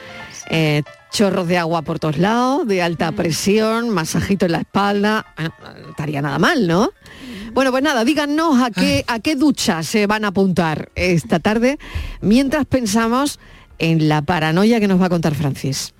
Eh, 0.48 0.82
chorros 1.10 1.46
de 1.46 1.58
agua 1.58 1.82
por 1.82 1.98
todos 1.98 2.18
lados, 2.18 2.66
de 2.66 2.82
alta 2.82 3.12
presión, 3.12 3.90
masajito 3.90 4.46
en 4.46 4.52
la 4.52 4.58
espalda. 4.58 5.26
Bueno, 5.36 5.52
no 5.82 5.90
estaría 5.90 6.22
nada 6.22 6.38
mal, 6.38 6.66
¿no? 6.66 6.90
Bueno, 7.52 7.70
pues 7.70 7.82
nada, 7.82 8.04
díganos 8.04 8.60
a 8.60 8.70
qué, 8.70 9.04
a 9.06 9.20
qué 9.20 9.36
ducha 9.36 9.82
se 9.82 10.06
van 10.06 10.24
a 10.24 10.28
apuntar 10.28 10.90
esta 10.96 11.38
tarde 11.38 11.78
mientras 12.20 12.66
pensamos 12.66 13.38
en 13.78 14.08
la 14.08 14.22
paranoia 14.22 14.80
que 14.80 14.88
nos 14.88 15.00
va 15.00 15.06
a 15.06 15.10
contar 15.10 15.34
Francis. 15.34 15.94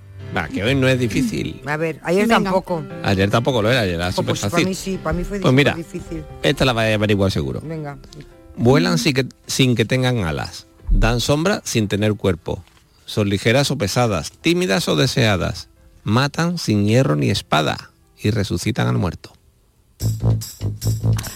Que 0.52 0.64
hoy 0.64 0.74
no 0.74 0.88
es 0.88 0.98
difícil. 0.98 1.60
A 1.66 1.76
ver, 1.76 2.00
ayer 2.02 2.26
Venga. 2.26 2.42
tampoco. 2.42 2.82
Ayer 3.02 3.30
tampoco 3.30 3.62
lo 3.62 3.70
era, 3.70 3.80
ayer 3.80 3.94
era 3.94 4.08
Oh, 4.08 4.12
súper 4.12 4.26
pues 4.32 4.40
para 4.40 4.50
fácil. 4.50 4.68
mí 4.68 4.74
sí, 4.74 4.98
para 5.02 5.16
mí 5.16 5.24
fue 5.24 5.40
Pues 5.40 5.54
mira. 5.54 5.74
difícil. 5.74 6.24
Esta 6.42 6.64
la 6.64 6.72
vais 6.72 6.92
a 6.92 6.94
averiguar 6.96 7.30
seguro. 7.30 7.60
Venga. 7.62 7.96
Vuelan 8.56 8.98
sin 8.98 9.14
que, 9.14 9.26
sin 9.46 9.74
que 9.76 9.84
tengan 9.84 10.18
alas. 10.24 10.66
Dan 10.90 11.20
sombra 11.20 11.60
sin 11.64 11.88
tener 11.88 12.14
cuerpo. 12.14 12.62
Son 13.06 13.28
ligeras 13.28 13.70
o 13.70 13.78
pesadas, 13.78 14.32
tímidas 14.32 14.88
o 14.88 14.96
deseadas. 14.96 15.68
Matan 16.04 16.58
sin 16.58 16.86
hierro 16.86 17.16
ni 17.16 17.30
espada 17.30 17.90
y 18.18 18.30
resucitan 18.30 18.88
al 18.88 18.98
muerto. 18.98 19.33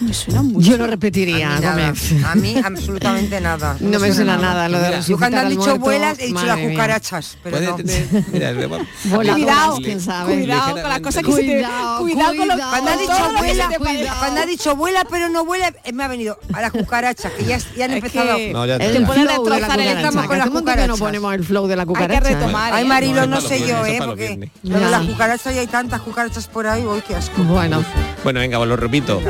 Me 0.00 0.12
suena 0.12 0.42
mucho. 0.42 0.68
Yo 0.70 0.76
lo 0.76 0.86
repetiría, 0.86 1.52
a 1.56 1.58
mí 1.58 1.64
nada. 1.64 1.94
A 2.26 2.34
mí 2.34 2.54
absolutamente 2.62 3.40
nada. 3.40 3.76
No 3.80 3.98
me 4.00 4.12
suena 4.12 4.36
nada 4.36 4.68
lo 4.68 4.78
de 4.78 4.88
Mira, 4.88 5.00
Yo 5.00 5.16
cuando 5.18 5.38
han 5.38 5.48
dicho 5.48 5.60
muerto, 5.62 5.80
vuelas 5.80 6.18
he 6.18 6.26
dicho 6.26 6.44
las 6.44 6.58
cucarachas, 6.58 7.38
pero 7.42 7.60
no. 7.60 7.76
tener- 7.76 8.06
mira, 8.32 8.52
Cuidado, 9.10 9.76
quién 9.78 10.00
sabe. 10.00 10.34
cuidado 10.38 10.72
con 10.80 10.88
las 10.90 11.00
cosas 11.00 11.22
que 11.24 11.32
se 11.32 11.40
te... 11.40 11.46
Cuidado, 11.46 12.00
Cuidado 12.00 12.28
con 12.36 12.48
cuidado. 12.48 12.70
Cuando 12.70 12.90
ha 12.90 12.96
dicho 12.96 13.12
lo 13.12 13.68
que 13.68 13.78
vuela, 13.78 14.14
cuando 14.18 14.40
ha 14.40 14.46
dicho 14.46 14.76
vuela 14.76 15.04
pero 15.10 15.28
no 15.28 15.44
vuela, 15.44 15.72
eh, 15.84 15.92
me 15.92 16.04
ha 16.04 16.08
venido 16.08 16.38
a 16.52 16.60
las 16.60 16.72
cucarachas, 16.72 17.32
que 17.32 17.44
ya, 17.44 17.58
ya 17.76 17.84
han 17.86 17.90
Es 17.92 17.96
empezado. 17.96 18.36
que- 18.36 18.52
No, 18.52 18.66
ya. 18.66 18.76
El 18.76 19.04
a 19.04 19.06
flow 19.06 19.14
de 19.18 19.24
la 19.24 19.32
destrozar 19.32 19.54
el 19.54 19.68
cucaracha. 19.70 19.92
estamos 19.96 20.26
con 20.26 20.30
que 20.30 20.36
las 20.38 20.46
que 20.48 20.54
no 20.54 20.60
cucarachas. 20.60 20.98
ponemos 20.98 21.34
el 21.34 21.44
flow 21.44 21.66
de 21.66 21.76
la 21.76 21.86
cucaracha. 21.86 22.20
retomar, 22.20 22.72
Ay, 22.74 22.84
¿eh? 22.84 22.88
Marilo, 22.88 23.26
No, 23.26 23.40
sé 23.40 23.66
yo, 23.66 23.84
eh, 23.86 24.00
porque 24.04 24.50
lo 24.62 24.78
las 24.90 25.02
cucarachas 25.06 25.54
y 25.54 25.58
hay 25.58 25.66
tantas 25.66 26.00
cucarachas 26.02 26.46
por 26.48 26.66
ahí, 26.66 26.84
uy, 26.84 27.02
qué 27.06 27.14
asco. 27.16 27.42
Bueno, 27.44 27.82
Bueno, 28.24 28.40
venga, 28.48 28.58
os 28.60 28.66
lo 28.66 28.76
repito. 28.76 29.20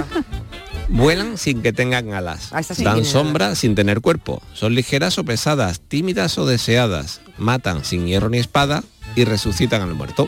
Vuelan 0.88 1.36
sin 1.36 1.60
que 1.60 1.72
tengan 1.72 2.14
alas. 2.14 2.50
Ah, 2.52 2.62
sí 2.62 2.84
Dan 2.84 3.04
sombra 3.04 3.54
sin 3.56 3.74
tener 3.74 4.00
cuerpo. 4.00 4.40
Son 4.54 4.74
ligeras 4.74 5.18
o 5.18 5.24
pesadas, 5.24 5.80
tímidas 5.80 6.38
o 6.38 6.46
deseadas. 6.46 7.20
Matan 7.36 7.84
sin 7.84 8.06
hierro 8.06 8.30
ni 8.30 8.38
espada 8.38 8.84
y 9.16 9.24
resucitan 9.24 9.82
al 9.82 9.94
muerto. 9.94 10.26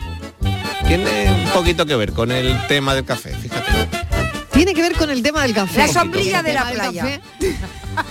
Tiene 0.87 1.31
un 1.31 1.49
poquito 1.51 1.85
que 1.85 1.95
ver 1.95 2.11
con 2.11 2.31
el 2.31 2.67
tema 2.67 2.93
del 2.93 3.05
café, 3.05 3.33
fíjate. 3.33 3.71
tiene 4.51 4.73
que 4.73 4.81
ver 4.81 4.93
con 4.97 5.09
el 5.09 5.23
tema 5.23 5.43
del 5.43 5.53
café. 5.53 5.79
La 5.79 5.87
sombrilla 5.87 6.43
de 6.43 6.53
la 6.53 6.69
playa. 6.69 7.01
café 7.01 7.21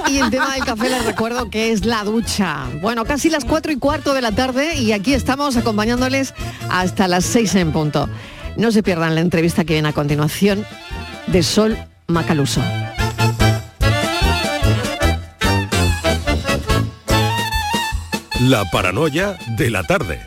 Y 0.09 0.19
el 0.19 0.31
tema 0.31 0.55
del 0.55 0.65
café 0.65 0.89
les 0.89 1.05
recuerdo 1.05 1.51
que 1.51 1.73
es 1.73 1.85
la 1.85 2.05
ducha. 2.05 2.65
Bueno, 2.81 3.05
casi 3.05 3.29
las 3.29 3.45
cuatro 3.45 3.71
y 3.71 3.77
cuarto 3.77 4.15
de 4.15 4.23
la 4.23 4.33
tarde 4.33 4.77
y 4.77 4.93
aquí 4.93 5.13
estamos 5.13 5.59
acompañándoles 5.59 6.33
hasta 6.71 7.07
las 7.07 7.27
seis 7.27 7.55
en 7.55 7.71
punto. 7.71 8.09
No 8.57 8.73
se 8.73 8.83
pierdan 8.83 9.15
la 9.15 9.21
entrevista 9.21 9.65
que 9.65 9.75
viene 9.75 9.89
a 9.89 9.93
continuación 9.93 10.65
de 11.27 11.43
Sol 11.43 11.77
Macaluso. 12.07 12.63
La 18.41 18.65
paranoia 18.71 19.37
de 19.59 19.71
la 19.71 19.83
tarde. 19.83 20.19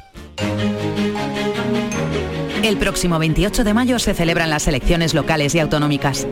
El 2.63 2.77
próximo 2.77 3.19
28 3.19 3.63
de 3.63 3.73
mayo 3.73 3.99
se 3.99 4.13
celebran 4.13 4.49
las 4.49 4.67
elecciones 4.67 5.13
locales 5.13 5.53
y 5.55 5.59
autonómicas. 5.59 6.27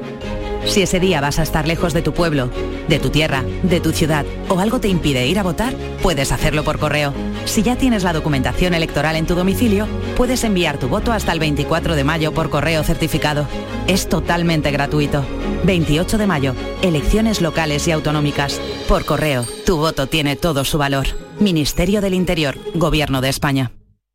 Si 0.65 0.81
ese 0.81 0.99
día 0.99 1.21
vas 1.21 1.39
a 1.39 1.43
estar 1.43 1.67
lejos 1.67 1.93
de 1.93 2.01
tu 2.01 2.13
pueblo, 2.13 2.49
de 2.87 2.99
tu 2.99 3.09
tierra, 3.09 3.43
de 3.63 3.79
tu 3.79 3.91
ciudad 3.91 4.25
o 4.49 4.59
algo 4.59 4.79
te 4.79 4.87
impide 4.87 5.27
ir 5.27 5.39
a 5.39 5.43
votar, 5.43 5.73
puedes 6.01 6.31
hacerlo 6.31 6.63
por 6.63 6.79
correo. 6.79 7.13
Si 7.45 7.63
ya 7.63 7.75
tienes 7.75 8.03
la 8.03 8.13
documentación 8.13 8.73
electoral 8.73 9.15
en 9.15 9.25
tu 9.25 9.35
domicilio, 9.35 9.87
puedes 10.15 10.43
enviar 10.43 10.77
tu 10.77 10.87
voto 10.87 11.11
hasta 11.11 11.31
el 11.31 11.39
24 11.39 11.95
de 11.95 12.03
mayo 12.03 12.31
por 12.31 12.49
correo 12.49 12.83
certificado. 12.83 13.47
Es 13.87 14.07
totalmente 14.07 14.71
gratuito. 14.71 15.25
28 15.63 16.17
de 16.17 16.27
mayo, 16.27 16.55
elecciones 16.81 17.41
locales 17.41 17.87
y 17.87 17.91
autonómicas. 17.91 18.59
Por 18.87 19.05
correo, 19.05 19.45
tu 19.65 19.77
voto 19.77 20.07
tiene 20.07 20.35
todo 20.35 20.65
su 20.65 20.77
valor. 20.77 21.07
Ministerio 21.39 22.01
del 22.01 22.13
Interior, 22.13 22.57
Gobierno 22.75 23.21
de 23.21 23.29
España. 23.29 23.71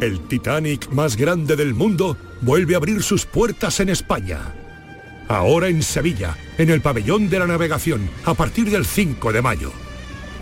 El 0.00 0.20
Titanic 0.20 0.90
más 0.90 1.16
grande 1.16 1.56
del 1.56 1.72
mundo 1.72 2.18
vuelve 2.42 2.74
a 2.74 2.76
abrir 2.76 3.02
sus 3.02 3.24
puertas 3.24 3.80
en 3.80 3.88
España. 3.88 4.40
Ahora 5.26 5.68
en 5.68 5.82
Sevilla, 5.82 6.36
en 6.58 6.68
el 6.68 6.82
pabellón 6.82 7.30
de 7.30 7.38
la 7.38 7.46
navegación, 7.46 8.10
a 8.26 8.34
partir 8.34 8.70
del 8.70 8.84
5 8.84 9.32
de 9.32 9.42
mayo. 9.42 9.72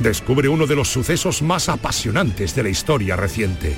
Descubre 0.01 0.49
uno 0.49 0.67
de 0.67 0.75
los 0.75 0.89
sucesos 0.89 1.41
más 1.41 1.69
apasionantes 1.69 2.57
de 2.57 2.65
la 2.65 2.69
historia 2.69 3.15
reciente. 3.15 3.77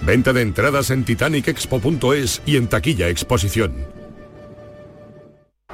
Venta 0.00 0.32
de 0.32 0.40
entradas 0.40 0.90
en 0.90 1.04
titanicexpo.es 1.04 2.40
y 2.46 2.56
en 2.56 2.68
taquilla 2.68 3.08
exposición. 3.08 3.74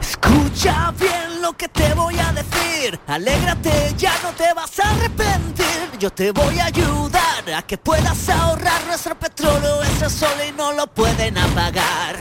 Escucha 0.01 0.93
bien 0.99 1.41
lo 1.41 1.53
que 1.53 1.69
te 1.69 1.95
voy 1.95 2.19
a 2.19 2.33
decir. 2.33 2.99
Alégrate, 3.07 3.95
ya 3.97 4.13
no 4.25 4.33
te 4.33 4.53
vas 4.55 4.77
a 4.81 4.91
arrepentir. 4.91 5.67
Yo 6.01 6.11
te 6.11 6.33
voy 6.33 6.59
a 6.59 6.67
ayudar 6.67 7.26
a 7.55 7.63
que 7.63 7.79
puedas 7.79 8.29
ahorrar 8.29 8.85
nuestro 8.87 9.19
petróleo. 9.19 9.83
Ese 9.83 10.11
sol 10.11 10.37
y 10.49 10.53
no 10.53 10.73
lo 10.73 10.87
pueden 10.87 11.39
apagar. 11.39 12.17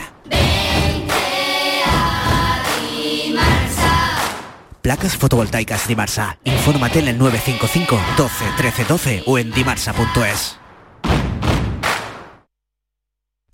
Placas 4.82 5.18
fotovoltaicas 5.18 5.88
Dimarsa. 5.88 6.38
Infórmate 6.44 7.00
en 7.00 7.08
el 7.08 7.18
955 7.18 8.00
12 8.18 8.46
13 8.58 8.86
12 8.86 9.24
o 9.26 9.40
en 9.40 9.52
dimarsa.es. 9.52 10.60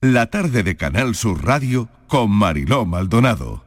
La 0.02 0.26
tarde 0.26 0.64
de 0.64 0.76
Canal 0.76 1.16
Sur 1.16 1.46
Radio 1.46 1.88
con 2.08 2.32
Mariló 2.32 2.86
Maldonado. 2.86 3.64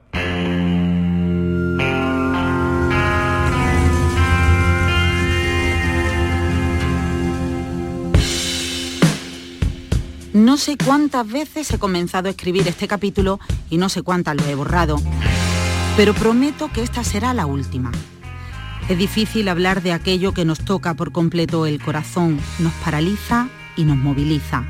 No 10.35 10.57
sé 10.57 10.77
cuántas 10.77 11.29
veces 11.29 11.71
he 11.71 11.79
comenzado 11.79 12.27
a 12.27 12.33
escribir 12.33 12.67
este 12.67 12.89
capítulo 12.89 13.39
y 13.71 13.77
no 13.77 13.89
sé 13.89 14.03
cuántas 14.03 14.35
lo 14.35 14.45
he 14.47 14.57
borrado, 14.57 15.01
pero 15.97 16.13
prometo 16.13 16.73
que 16.73 16.83
esta 16.83 17.05
será 17.05 17.33
la 17.35 17.47
última. 17.47 17.93
Es 18.89 18.99
difícil 18.99 19.49
hablar 19.49 19.81
de 19.81 19.93
aquello 19.93 20.35
que 20.35 20.45
nos 20.45 20.59
toca 20.59 20.95
por 20.95 21.13
completo 21.13 21.67
el 21.67 21.81
corazón, 21.81 22.41
nos 22.59 22.73
paraliza 22.85 23.49
y 23.77 23.85
nos 23.85 23.97
moviliza. 23.97 24.65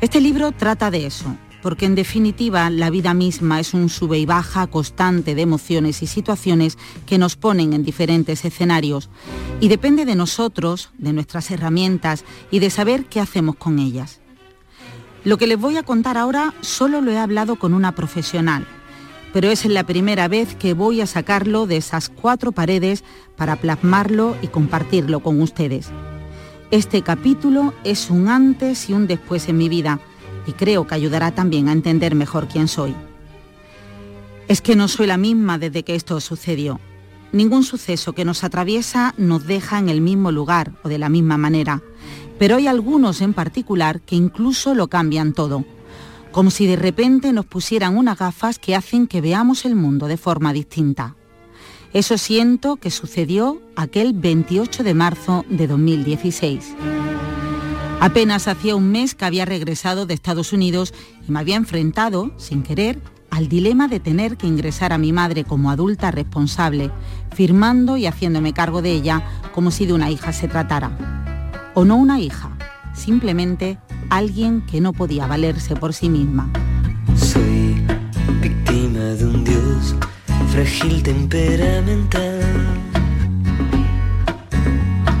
Este 0.00 0.20
libro 0.20 0.52
trata 0.52 0.92
de 0.92 1.04
eso, 1.04 1.36
porque 1.62 1.86
en 1.86 1.96
definitiva 1.96 2.70
la 2.70 2.90
vida 2.90 3.12
misma 3.12 3.58
es 3.58 3.74
un 3.74 3.88
sube 3.88 4.20
y 4.20 4.24
baja 4.24 4.68
constante 4.68 5.34
de 5.34 5.42
emociones 5.42 6.00
y 6.00 6.06
situaciones 6.06 6.78
que 7.06 7.18
nos 7.18 7.34
ponen 7.34 7.72
en 7.72 7.82
diferentes 7.82 8.44
escenarios 8.44 9.10
y 9.60 9.66
depende 9.66 10.04
de 10.04 10.14
nosotros, 10.14 10.90
de 10.96 11.12
nuestras 11.12 11.50
herramientas 11.50 12.24
y 12.52 12.60
de 12.60 12.70
saber 12.70 13.06
qué 13.06 13.18
hacemos 13.18 13.56
con 13.56 13.80
ellas. 13.80 14.19
Lo 15.22 15.36
que 15.36 15.46
les 15.46 15.58
voy 15.58 15.76
a 15.76 15.82
contar 15.82 16.16
ahora 16.16 16.54
solo 16.62 17.02
lo 17.02 17.10
he 17.10 17.18
hablado 17.18 17.56
con 17.56 17.74
una 17.74 17.92
profesional, 17.92 18.66
pero 19.34 19.50
es 19.50 19.66
la 19.66 19.84
primera 19.84 20.28
vez 20.28 20.54
que 20.54 20.72
voy 20.72 21.02
a 21.02 21.06
sacarlo 21.06 21.66
de 21.66 21.76
esas 21.76 22.08
cuatro 22.08 22.52
paredes 22.52 23.04
para 23.36 23.56
plasmarlo 23.56 24.34
y 24.40 24.48
compartirlo 24.48 25.20
con 25.20 25.42
ustedes. 25.42 25.90
Este 26.70 27.02
capítulo 27.02 27.74
es 27.84 28.08
un 28.08 28.28
antes 28.28 28.88
y 28.88 28.94
un 28.94 29.06
después 29.06 29.48
en 29.48 29.58
mi 29.58 29.68
vida 29.68 30.00
y 30.46 30.52
creo 30.52 30.86
que 30.86 30.94
ayudará 30.94 31.32
también 31.32 31.68
a 31.68 31.72
entender 31.72 32.14
mejor 32.14 32.48
quién 32.48 32.66
soy. 32.66 32.94
Es 34.48 34.62
que 34.62 34.74
no 34.74 34.88
soy 34.88 35.06
la 35.06 35.18
misma 35.18 35.58
desde 35.58 35.82
que 35.82 35.96
esto 35.96 36.18
sucedió. 36.20 36.80
Ningún 37.32 37.62
suceso 37.62 38.12
que 38.12 38.24
nos 38.24 38.44
atraviesa 38.44 39.14
nos 39.16 39.46
deja 39.46 39.78
en 39.78 39.88
el 39.88 40.00
mismo 40.00 40.32
lugar 40.32 40.72
o 40.82 40.88
de 40.88 40.98
la 40.98 41.08
misma 41.08 41.36
manera 41.36 41.82
pero 42.40 42.56
hay 42.56 42.66
algunos 42.66 43.20
en 43.20 43.34
particular 43.34 44.00
que 44.00 44.16
incluso 44.16 44.74
lo 44.74 44.88
cambian 44.88 45.34
todo, 45.34 45.66
como 46.32 46.50
si 46.50 46.66
de 46.66 46.76
repente 46.76 47.34
nos 47.34 47.44
pusieran 47.44 47.98
unas 47.98 48.18
gafas 48.18 48.58
que 48.58 48.74
hacen 48.74 49.06
que 49.06 49.20
veamos 49.20 49.66
el 49.66 49.76
mundo 49.76 50.08
de 50.08 50.16
forma 50.16 50.54
distinta. 50.54 51.16
Eso 51.92 52.16
siento 52.16 52.76
que 52.76 52.90
sucedió 52.90 53.60
aquel 53.76 54.14
28 54.14 54.82
de 54.84 54.94
marzo 54.94 55.44
de 55.50 55.66
2016. 55.66 56.74
Apenas 58.00 58.48
hacía 58.48 58.74
un 58.74 58.90
mes 58.90 59.14
que 59.14 59.26
había 59.26 59.44
regresado 59.44 60.06
de 60.06 60.14
Estados 60.14 60.54
Unidos 60.54 60.94
y 61.28 61.30
me 61.30 61.40
había 61.40 61.56
enfrentado, 61.56 62.32
sin 62.38 62.62
querer, 62.62 63.02
al 63.30 63.48
dilema 63.48 63.88
de 63.88 64.00
tener 64.00 64.36
que 64.36 64.46
ingresar 64.46 64.92
a 64.92 64.98
mi 64.98 65.12
madre 65.12 65.44
como 65.44 65.70
adulta 65.70 66.10
responsable, 66.10 66.90
firmando 67.34 67.96
y 67.96 68.06
haciéndome 68.06 68.52
cargo 68.52 68.82
de 68.82 68.92
ella 68.92 69.22
como 69.52 69.70
si 69.70 69.86
de 69.86 69.92
una 69.92 70.10
hija 70.10 70.32
se 70.32 70.48
tratara 70.48 71.20
o 71.74 71.84
no 71.84 71.96
una 71.96 72.20
hija, 72.20 72.50
simplemente 72.94 73.78
alguien 74.08 74.62
que 74.62 74.80
no 74.80 74.92
podía 74.92 75.26
valerse 75.26 75.76
por 75.76 75.92
sí 75.92 76.08
misma. 76.08 76.50
Soy 77.16 77.82
víctima 78.42 79.00
de 79.00 79.24
un 79.24 79.44
dios 79.44 79.94
frágil 80.50 81.02
temperamental 81.02 82.40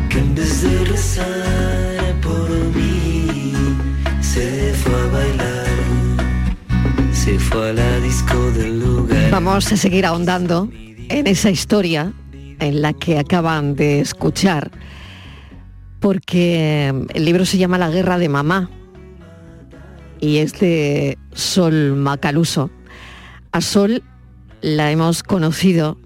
que 0.08 0.18
en 0.18 0.34
vez 0.34 0.62
de 0.62 0.84
rezar 0.86 1.59
fue 7.38 7.70
a 7.70 7.72
la 7.72 8.00
disco 8.00 8.50
del 8.52 8.80
lugar. 8.80 9.30
Vamos 9.30 9.70
a 9.70 9.76
seguir 9.76 10.04
ahondando 10.06 10.68
en 10.72 11.26
esa 11.26 11.50
historia 11.50 12.12
en 12.32 12.82
la 12.82 12.92
que 12.92 13.18
acaban 13.18 13.76
de 13.76 14.00
escuchar, 14.00 14.70
porque 16.00 16.88
el 17.14 17.24
libro 17.24 17.44
se 17.44 17.58
llama 17.58 17.78
La 17.78 17.90
guerra 17.90 18.18
de 18.18 18.28
mamá 18.28 18.70
y 20.20 20.38
es 20.38 20.58
de 20.60 21.18
Sol 21.32 21.94
Macaluso. 21.94 22.70
A 23.52 23.60
Sol 23.60 24.02
la 24.60 24.90
hemos 24.90 25.22
conocido 25.22 25.98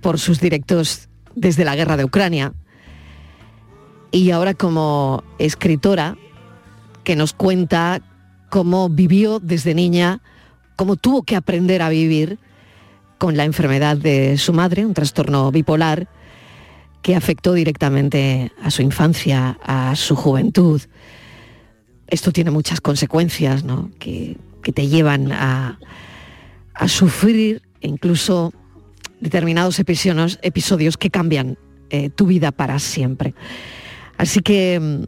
por 0.00 0.18
sus 0.18 0.40
directos 0.40 1.08
desde 1.34 1.64
la 1.64 1.76
guerra 1.76 1.96
de 1.96 2.04
Ucrania 2.04 2.52
y 4.10 4.30
ahora 4.30 4.54
como 4.54 5.24
escritora 5.38 6.16
que 7.04 7.16
nos 7.16 7.32
cuenta 7.32 8.02
cómo 8.50 8.88
vivió 8.88 9.40
desde 9.40 9.74
niña, 9.74 10.20
cómo 10.76 10.96
tuvo 10.96 11.22
que 11.22 11.36
aprender 11.36 11.82
a 11.82 11.88
vivir 11.88 12.38
con 13.18 13.36
la 13.36 13.44
enfermedad 13.44 13.96
de 13.96 14.36
su 14.38 14.52
madre, 14.52 14.84
un 14.84 14.94
trastorno 14.94 15.50
bipolar 15.50 16.08
que 17.02 17.16
afectó 17.16 17.54
directamente 17.54 18.52
a 18.62 18.70
su 18.70 18.82
infancia, 18.82 19.58
a 19.62 19.96
su 19.96 20.16
juventud. 20.16 20.82
Esto 22.06 22.32
tiene 22.32 22.50
muchas 22.50 22.80
consecuencias 22.80 23.64
¿no? 23.64 23.90
que, 23.98 24.36
que 24.62 24.72
te 24.72 24.88
llevan 24.88 25.32
a, 25.32 25.78
a 26.74 26.88
sufrir 26.88 27.62
incluso 27.80 28.52
determinados 29.20 29.78
episodios, 29.78 30.96
que 30.96 31.10
cambian 31.10 31.58
eh, 31.90 32.10
tu 32.10 32.26
vida 32.26 32.52
para 32.52 32.78
siempre. 32.78 33.34
Así 34.16 34.40
que 34.40 34.80
mm, 34.80 35.04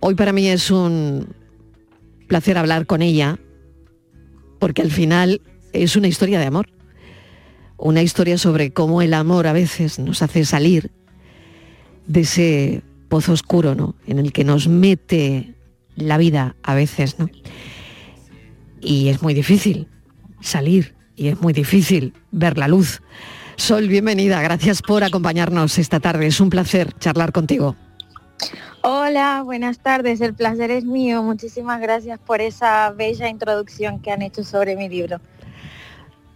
hoy 0.00 0.14
para 0.14 0.32
mí 0.32 0.48
es 0.48 0.70
un 0.70 1.28
placer 2.30 2.56
hablar 2.56 2.86
con 2.86 3.02
ella, 3.02 3.40
porque 4.60 4.82
al 4.82 4.92
final 4.92 5.42
es 5.72 5.96
una 5.96 6.06
historia 6.06 6.38
de 6.38 6.46
amor, 6.46 6.68
una 7.76 8.02
historia 8.02 8.38
sobre 8.38 8.72
cómo 8.72 9.02
el 9.02 9.14
amor 9.14 9.48
a 9.48 9.52
veces 9.52 9.98
nos 9.98 10.22
hace 10.22 10.44
salir 10.44 10.92
de 12.06 12.20
ese 12.20 12.82
pozo 13.08 13.32
oscuro, 13.32 13.74
¿no? 13.74 13.96
En 14.06 14.20
el 14.20 14.32
que 14.32 14.44
nos 14.44 14.68
mete 14.68 15.56
la 15.96 16.18
vida 16.18 16.54
a 16.62 16.76
veces, 16.76 17.18
¿no? 17.18 17.28
Y 18.80 19.08
es 19.08 19.22
muy 19.22 19.34
difícil 19.34 19.88
salir 20.40 20.94
y 21.16 21.28
es 21.28 21.40
muy 21.40 21.52
difícil 21.52 22.14
ver 22.30 22.58
la 22.58 22.68
luz. 22.68 23.02
Sol, 23.56 23.88
bienvenida, 23.88 24.40
gracias 24.40 24.82
por 24.82 25.02
acompañarnos 25.02 25.78
esta 25.78 25.98
tarde. 25.98 26.28
Es 26.28 26.40
un 26.40 26.48
placer 26.48 26.92
charlar 27.00 27.32
contigo. 27.32 27.74
Hola, 28.82 29.42
buenas 29.44 29.78
tardes. 29.80 30.22
El 30.22 30.34
placer 30.34 30.70
es 30.70 30.84
mío. 30.84 31.22
Muchísimas 31.22 31.80
gracias 31.80 32.18
por 32.18 32.40
esa 32.40 32.90
bella 32.90 33.28
introducción 33.28 34.00
que 34.00 34.10
han 34.10 34.22
hecho 34.22 34.42
sobre 34.42 34.74
mi 34.74 34.88
libro. 34.88 35.20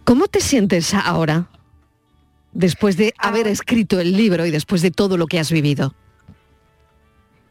¿Cómo 0.03 0.27
te 0.27 0.39
sientes 0.41 0.93
ahora, 0.93 1.49
después 2.53 2.97
de 2.97 3.15
haber 3.17 3.47
escrito 3.47 3.99
el 3.99 4.15
libro 4.15 4.45
y 4.45 4.51
después 4.51 4.83
de 4.83 4.91
todo 4.91 5.17
lo 5.17 5.25
que 5.25 5.39
has 5.39 5.51
vivido? 5.51 5.95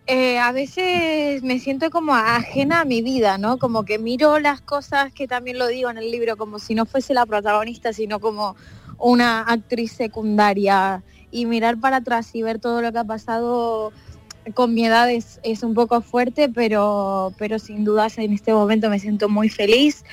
Eh, 0.07 0.39
a 0.39 0.53
veces 0.53 1.43
me 1.43 1.59
siento 1.59 1.91
como 1.91 2.15
ajena 2.15 2.83
a 2.83 2.85
mi 2.85 3.03
vida, 3.03 3.37
¿no? 3.37 3.59
Como 3.59 3.85
que 3.85 3.99
miro 3.99 4.39
las 4.39 4.61
cosas 4.61 5.13
que 5.13 5.27
también 5.27 5.59
lo 5.59 5.67
digo 5.67 5.91
en 5.91 5.99
el 5.99 6.09
libro, 6.13 6.37
como 6.37 6.61
si 6.61 6.77
no 6.77 6.87
fuese 6.87 7.15
la 7.15 7.27
protagonista, 7.27 7.93
sino 7.93 8.21
como 8.21 8.55
una 8.99 9.41
actriz 9.41 9.91
secundaria. 9.91 11.03
Y 11.33 11.47
mirar 11.47 11.81
para 11.81 11.97
atrás 11.97 12.33
y 12.35 12.43
ver 12.43 12.61
todo 12.61 12.81
lo 12.81 12.93
que 12.93 12.99
ha 12.99 13.05
pasado 13.05 13.93
con 14.53 14.75
mi 14.75 14.85
edad 14.85 15.11
es, 15.11 15.41
es 15.43 15.63
un 15.63 15.75
poco 15.75 16.01
fuerte, 16.03 16.49
pero, 16.49 17.33
pero 17.39 17.59
sin 17.59 17.85
dudas 17.85 18.19
en 18.19 18.33
este 18.33 18.53
momento 18.53 18.91
me 18.91 18.99
siento 18.99 19.29
muy 19.29 19.49
feliz. 19.49 20.05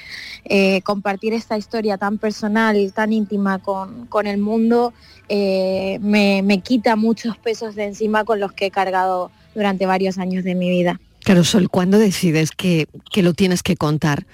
Eh, 0.46 0.82
compartir 0.84 1.34
esta 1.34 1.58
historia 1.58 1.98
tan 1.98 2.18
personal, 2.18 2.92
tan 2.94 3.14
íntima 3.14 3.60
con, 3.60 4.08
con 4.08 4.26
el 4.26 4.38
mundo, 4.38 4.94
eh, 5.30 6.00
me, 6.02 6.42
me 6.44 6.62
quita 6.62 6.96
muchos 6.96 7.38
pesos 7.38 7.76
de 7.76 7.86
encima 7.86 8.24
con 8.24 8.40
los 8.40 8.54
que 8.54 8.68
he 8.68 8.72
cargado 8.72 9.32
durante 9.54 9.86
varios 9.86 10.18
años 10.18 10.44
de 10.44 10.56
mi 10.56 10.70
vida. 10.70 11.00
Claro, 11.24 11.44
Sol, 11.44 11.70
¿cuándo 11.70 12.00
decides 12.00 12.52
que, 12.52 12.88
que 13.12 13.22
lo 13.22 13.34
tienes 13.34 13.62
que 13.62 13.76
contar? 13.76 14.26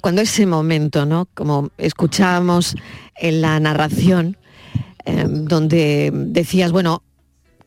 Cuando 0.00 0.22
ese 0.22 0.46
momento, 0.46 1.06
¿no? 1.06 1.28
Como 1.34 1.70
escuchábamos 1.78 2.74
en 3.16 3.40
la 3.40 3.60
narración, 3.60 4.36
eh, 5.04 5.24
donde 5.28 6.10
decías, 6.12 6.72
bueno, 6.72 7.02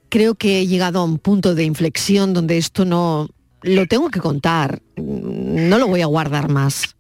creo 0.10 0.36
que 0.36 0.60
he 0.60 0.68
llegado 0.68 1.00
a 1.00 1.04
un 1.04 1.18
punto 1.20 1.56
de 1.56 1.64
inflexión 1.64 2.34
donde 2.34 2.58
esto 2.58 2.86
no 2.86 3.30
lo 3.62 3.88
tengo 3.88 4.10
que 4.10 4.20
contar, 4.20 4.82
no 4.96 5.80
lo 5.80 5.88
voy 5.88 6.02
a 6.02 6.06
guardar 6.06 6.50
más. 6.50 6.96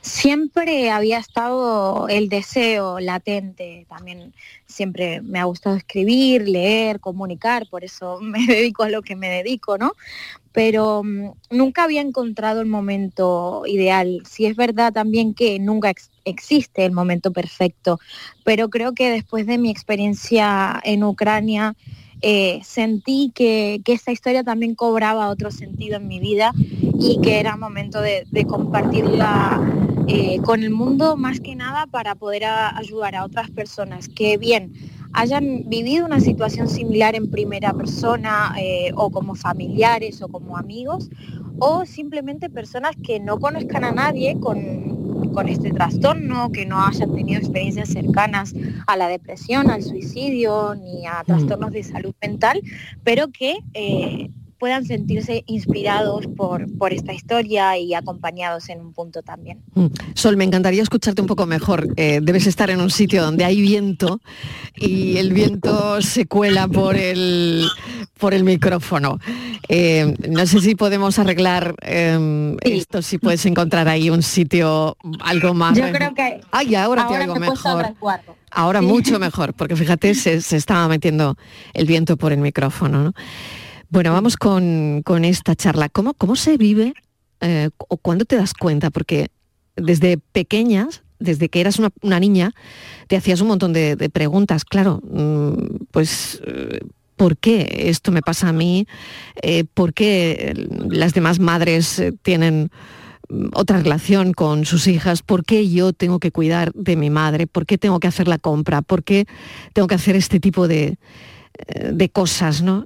Siempre 0.00 0.90
había 0.90 1.18
estado 1.18 2.08
el 2.08 2.28
deseo 2.28 2.98
latente, 2.98 3.86
también 3.88 4.34
siempre 4.66 5.22
me 5.22 5.38
ha 5.38 5.44
gustado 5.44 5.76
escribir, 5.76 6.48
leer, 6.48 6.98
comunicar, 6.98 7.68
por 7.70 7.84
eso 7.84 8.18
me 8.22 8.44
dedico 8.46 8.82
a 8.82 8.88
lo 8.90 9.02
que 9.02 9.16
me 9.16 9.28
dedico, 9.28 9.78
¿no? 9.78 9.92
Pero 10.52 11.02
mm, 11.04 11.30
nunca 11.50 11.84
había 11.84 12.00
encontrado 12.00 12.60
el 12.60 12.66
momento 12.66 13.62
ideal. 13.66 14.22
Si 14.28 14.44
es 14.44 14.56
verdad 14.56 14.92
también 14.92 15.34
que 15.34 15.58
nunca 15.58 15.90
ex- 15.90 16.10
existe 16.24 16.84
el 16.84 16.92
momento 16.92 17.32
perfecto, 17.32 18.00
pero 18.44 18.68
creo 18.70 18.92
que 18.94 19.10
después 19.10 19.46
de 19.46 19.56
mi 19.58 19.70
experiencia 19.70 20.80
en 20.84 21.04
Ucrania, 21.04 21.76
eh, 22.22 22.60
sentí 22.62 23.32
que, 23.34 23.80
que 23.84 23.92
esta 23.92 24.12
historia 24.12 24.44
también 24.44 24.74
cobraba 24.74 25.28
otro 25.28 25.50
sentido 25.50 25.96
en 25.96 26.08
mi 26.08 26.20
vida 26.20 26.52
y 26.98 27.20
que 27.20 27.40
era 27.40 27.56
momento 27.56 28.00
de, 28.00 28.26
de 28.30 28.44
compartirla 28.44 29.60
eh, 30.08 30.40
con 30.42 30.62
el 30.62 30.70
mundo 30.70 31.16
más 31.16 31.40
que 31.40 31.54
nada 31.54 31.86
para 31.86 32.14
poder 32.14 32.44
ayudar 32.44 33.14
a 33.14 33.24
otras 33.24 33.50
personas 33.50 34.08
que 34.08 34.36
bien 34.36 34.72
hayan 35.12 35.64
vivido 35.66 36.06
una 36.06 36.20
situación 36.20 36.68
similar 36.68 37.14
en 37.14 37.30
primera 37.30 37.72
persona 37.72 38.54
eh, 38.58 38.92
o 38.96 39.10
como 39.10 39.34
familiares 39.34 40.20
o 40.22 40.28
como 40.28 40.56
amigos 40.56 41.08
o 41.58 41.84
simplemente 41.86 42.50
personas 42.50 42.96
que 43.02 43.20
no 43.20 43.38
conozcan 43.38 43.84
a 43.84 43.92
nadie 43.92 44.38
con, 44.40 45.01
con 45.32 45.48
este 45.48 45.70
trastorno, 45.70 46.50
que 46.52 46.66
no 46.66 46.84
hayan 46.84 47.14
tenido 47.14 47.40
experiencias 47.40 47.88
cercanas 47.88 48.54
a 48.86 48.96
la 48.96 49.08
depresión, 49.08 49.70
al 49.70 49.82
suicidio 49.82 50.74
ni 50.74 51.06
a 51.06 51.22
trastornos 51.24 51.72
de 51.72 51.82
salud 51.82 52.14
mental, 52.20 52.60
pero 53.04 53.28
que 53.28 53.58
eh, 53.74 54.30
puedan 54.62 54.86
sentirse 54.86 55.42
inspirados 55.48 56.28
por, 56.36 56.72
por 56.78 56.92
esta 56.92 57.12
historia 57.12 57.76
y 57.78 57.94
acompañados 57.94 58.68
en 58.68 58.80
un 58.80 58.92
punto 58.92 59.20
también. 59.20 59.60
Mm. 59.74 59.86
Sol, 60.14 60.36
me 60.36 60.44
encantaría 60.44 60.80
escucharte 60.84 61.20
un 61.20 61.26
poco 61.26 61.46
mejor. 61.46 61.88
Eh, 61.96 62.20
debes 62.22 62.46
estar 62.46 62.70
en 62.70 62.80
un 62.80 62.88
sitio 62.88 63.24
donde 63.24 63.44
hay 63.44 63.60
viento 63.60 64.20
y 64.76 65.16
el 65.16 65.32
viento 65.32 66.00
se 66.00 66.26
cuela 66.26 66.68
por 66.68 66.94
el, 66.94 67.66
por 68.20 68.34
el 68.34 68.44
micrófono. 68.44 69.18
Eh, 69.68 70.14
no 70.28 70.46
sé 70.46 70.60
si 70.60 70.76
podemos 70.76 71.18
arreglar 71.18 71.74
eh, 71.82 72.56
esto, 72.60 73.02
si 73.02 73.18
puedes 73.18 73.44
encontrar 73.46 73.88
ahí 73.88 74.10
un 74.10 74.22
sitio 74.22 74.96
algo 75.18 75.54
más. 75.54 75.76
Yo 75.76 75.90
creo 75.90 76.14
que 76.14 76.40
Ay, 76.52 76.76
ahora, 76.76 77.08
te 77.08 77.14
ahora 77.14 77.24
oigo 77.24 77.34
me 77.40 77.48
a 77.48 77.50
mejor. 77.50 77.94
Ahora 78.52 78.78
Sí. 78.78 78.86
mucho 78.86 79.18
mejor, 79.18 79.54
porque 79.54 79.74
fíjate, 79.74 80.14
se, 80.14 80.40
se 80.40 80.56
estaba 80.56 80.86
metiendo 80.86 81.36
el 81.74 81.86
viento 81.86 82.16
por 82.16 82.30
el 82.32 82.38
micrófono. 82.38 83.02
¿no? 83.02 83.14
Bueno, 83.92 84.10
vamos 84.14 84.38
con, 84.38 85.02
con 85.04 85.26
esta 85.26 85.54
charla. 85.54 85.90
¿Cómo, 85.90 86.14
cómo 86.14 86.34
se 86.34 86.56
vive 86.56 86.94
eh, 87.42 87.68
o 87.76 87.98
cuándo 87.98 88.24
te 88.24 88.36
das 88.36 88.54
cuenta? 88.54 88.88
Porque 88.88 89.28
desde 89.76 90.16
pequeñas, 90.16 91.02
desde 91.18 91.50
que 91.50 91.60
eras 91.60 91.78
una, 91.78 91.90
una 92.00 92.18
niña, 92.18 92.54
te 93.08 93.16
hacías 93.18 93.42
un 93.42 93.48
montón 93.48 93.74
de, 93.74 94.08
preguntas. 94.10 94.64
Claro, 94.64 95.02
mm, 95.04 95.84
pues, 95.90 96.40
eh, 96.46 96.80
¿por 97.16 97.36
qué 97.36 97.70
esto 97.90 98.12
me 98.12 98.22
pasa 98.22 98.48
a 98.48 98.54
mí? 98.54 98.86
Eh, 99.42 99.64
¿Por 99.64 99.92
qué 99.92 100.54
las 100.88 101.12
demás 101.12 101.38
madres 101.38 102.02
tienen 102.22 102.70
mm, 103.28 103.48
otra 103.52 103.76
relación 103.76 104.32
con 104.32 104.64
sus 104.64 104.86
hijas, 104.86 105.20
por 105.20 105.44
qué 105.44 105.68
yo 105.68 105.92
tengo 105.92 106.18
que 106.18 106.32
cuidar 106.32 106.72
de 106.72 106.96
mi 106.96 107.10
madre, 107.10 107.46
por 107.46 107.66
qué 107.66 107.76
tengo 107.76 108.00
que 108.00 108.08
hacer 108.08 108.26
la 108.26 108.38
compra, 108.38 108.80
por 108.80 109.04
qué 109.04 109.26
tengo 109.74 109.86
que 109.86 109.96
hacer 109.96 110.16
este 110.16 110.40
tipo 110.40 110.66
de, 110.66 110.96
de 111.92 112.08
cosas, 112.08 112.62
¿no? 112.62 112.84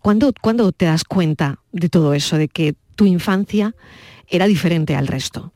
¿Cuándo, 0.00 0.32
¿Cuándo 0.40 0.72
te 0.72 0.86
das 0.86 1.04
cuenta 1.04 1.60
de 1.72 1.88
todo 1.88 2.14
eso, 2.14 2.38
de 2.38 2.48
que 2.48 2.74
tu 2.94 3.06
infancia 3.06 3.74
era 4.28 4.46
diferente 4.46 4.94
al 4.94 5.06
resto? 5.06 5.52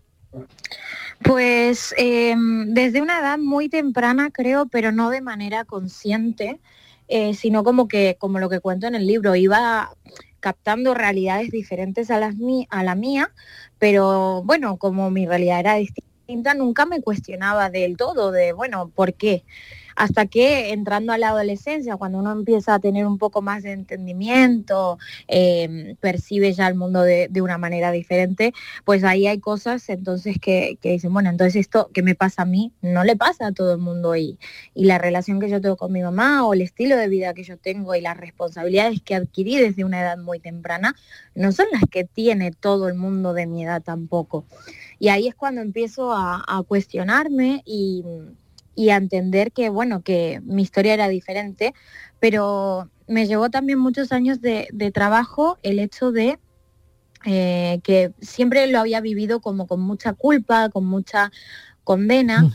Pues 1.23 1.95
eh, 1.99 2.35
desde 2.67 3.03
una 3.03 3.21
edad 3.21 3.39
muy 3.39 3.69
temprana 3.69 4.31
creo, 4.31 4.67
pero 4.67 4.91
no 4.91 5.11
de 5.11 5.21
manera 5.21 5.65
consciente, 5.65 6.61
eh, 7.09 7.35
sino 7.35 7.63
como 7.63 7.89
que, 7.89 8.17
como 8.19 8.39
lo 8.39 8.49
que 8.49 8.61
cuento 8.61 8.87
en 8.87 8.95
el 8.95 9.07
libro, 9.07 9.35
iba 9.37 9.91
captando 10.41 10.95
realidades 10.95 11.51
diferentes 11.51 12.11
a, 12.11 12.19
las 12.19 12.35
a 12.71 12.83
la 12.83 12.95
mía, 12.95 13.33
pero 13.79 14.43
bueno, 14.45 14.79
como 14.79 15.11
mi 15.11 15.27
realidad 15.27 15.61
era 15.61 15.75
distinta, 15.75 16.55
nunca 16.55 16.87
me 16.87 17.03
cuestionaba 17.03 17.69
del 17.69 17.97
todo 17.97 18.33
de, 18.33 18.53
bueno, 18.53 18.89
¿por 18.89 19.13
qué? 19.13 19.45
Hasta 20.01 20.25
que 20.25 20.71
entrando 20.73 21.13
a 21.13 21.19
la 21.19 21.29
adolescencia, 21.29 21.99
cuando 21.99 22.21
uno 22.21 22.33
empieza 22.33 22.73
a 22.73 22.79
tener 22.79 23.05
un 23.07 23.19
poco 23.19 23.43
más 23.43 23.63
de 23.63 23.73
entendimiento, 23.73 24.99
eh, 25.29 25.95
percibe 26.01 26.55
ya 26.55 26.69
el 26.69 26.75
mundo 26.75 27.03
de, 27.03 27.29
de 27.29 27.43
una 27.43 27.59
manera 27.59 27.93
diferente, 27.93 28.55
pues 28.87 29.05
ahí 29.05 29.27
hay 29.27 29.41
cosas 29.41 29.87
entonces 29.91 30.39
que, 30.41 30.79
que 30.81 30.93
dicen, 30.93 31.13
bueno, 31.13 31.29
entonces 31.29 31.57
esto 31.57 31.91
que 31.93 32.03
me 32.03 32.15
pasa 32.15 32.43
a 32.43 32.45
mí 32.47 32.73
no 32.81 33.05
le 33.05 33.15
pasa 33.15 33.49
a 33.49 33.53
todo 33.53 33.75
el 33.75 33.79
mundo 33.79 34.17
y, 34.17 34.39
y 34.75 34.87
la 34.87 34.97
relación 34.97 35.39
que 35.39 35.51
yo 35.51 35.61
tengo 35.61 35.77
con 35.77 35.93
mi 35.93 36.01
mamá 36.01 36.47
o 36.47 36.55
el 36.55 36.63
estilo 36.63 36.97
de 36.97 37.09
vida 37.09 37.35
que 37.35 37.45
yo 37.45 37.59
tengo 37.59 37.95
y 37.95 38.01
las 38.01 38.17
responsabilidades 38.17 39.03
que 39.03 39.15
adquirí 39.15 39.57
desde 39.57 39.85
una 39.85 40.01
edad 40.01 40.17
muy 40.17 40.41
temprana 40.41 40.97
no 41.35 41.53
son 41.53 41.67
las 41.73 41.83
que 41.91 42.05
tiene 42.05 42.53
todo 42.53 42.89
el 42.89 42.95
mundo 42.95 43.35
de 43.35 43.47
mi 43.47 43.65
edad 43.65 43.83
tampoco. 43.83 44.47
Y 44.99 45.09
ahí 45.09 45.29
es 45.29 45.35
cuando 45.35 45.61
empiezo 45.61 46.13
a, 46.13 46.43
a 46.47 46.63
cuestionarme 46.63 47.63
y, 47.67 48.03
y 48.75 48.91
a 48.91 48.97
entender 48.97 49.53
que, 49.53 49.69
bueno, 49.69 50.03
que 50.03 50.41
mi 50.45 50.63
historia 50.63 50.95
era 50.95 51.09
diferente, 51.09 51.75
pero 52.19 52.89
me 53.07 53.27
llevó 53.27 53.51
también 53.51 53.79
muchos 53.79 54.13
años 54.13 54.41
de, 54.41 54.69
de 54.73 54.91
trabajo 54.91 55.59
el 55.63 55.79
hecho 55.79 56.13
de 56.13 56.39
eh, 57.27 57.81
que 57.83 58.13
siempre 58.21 58.67
lo 58.69 58.79
había 58.79 59.01
vivido 59.01 59.41
como 59.41 59.67
con 59.67 59.81
mucha 59.81 60.13
culpa, 60.15 60.71
con 60.71 60.87
mucha 60.87 61.31
condena. 61.85 62.51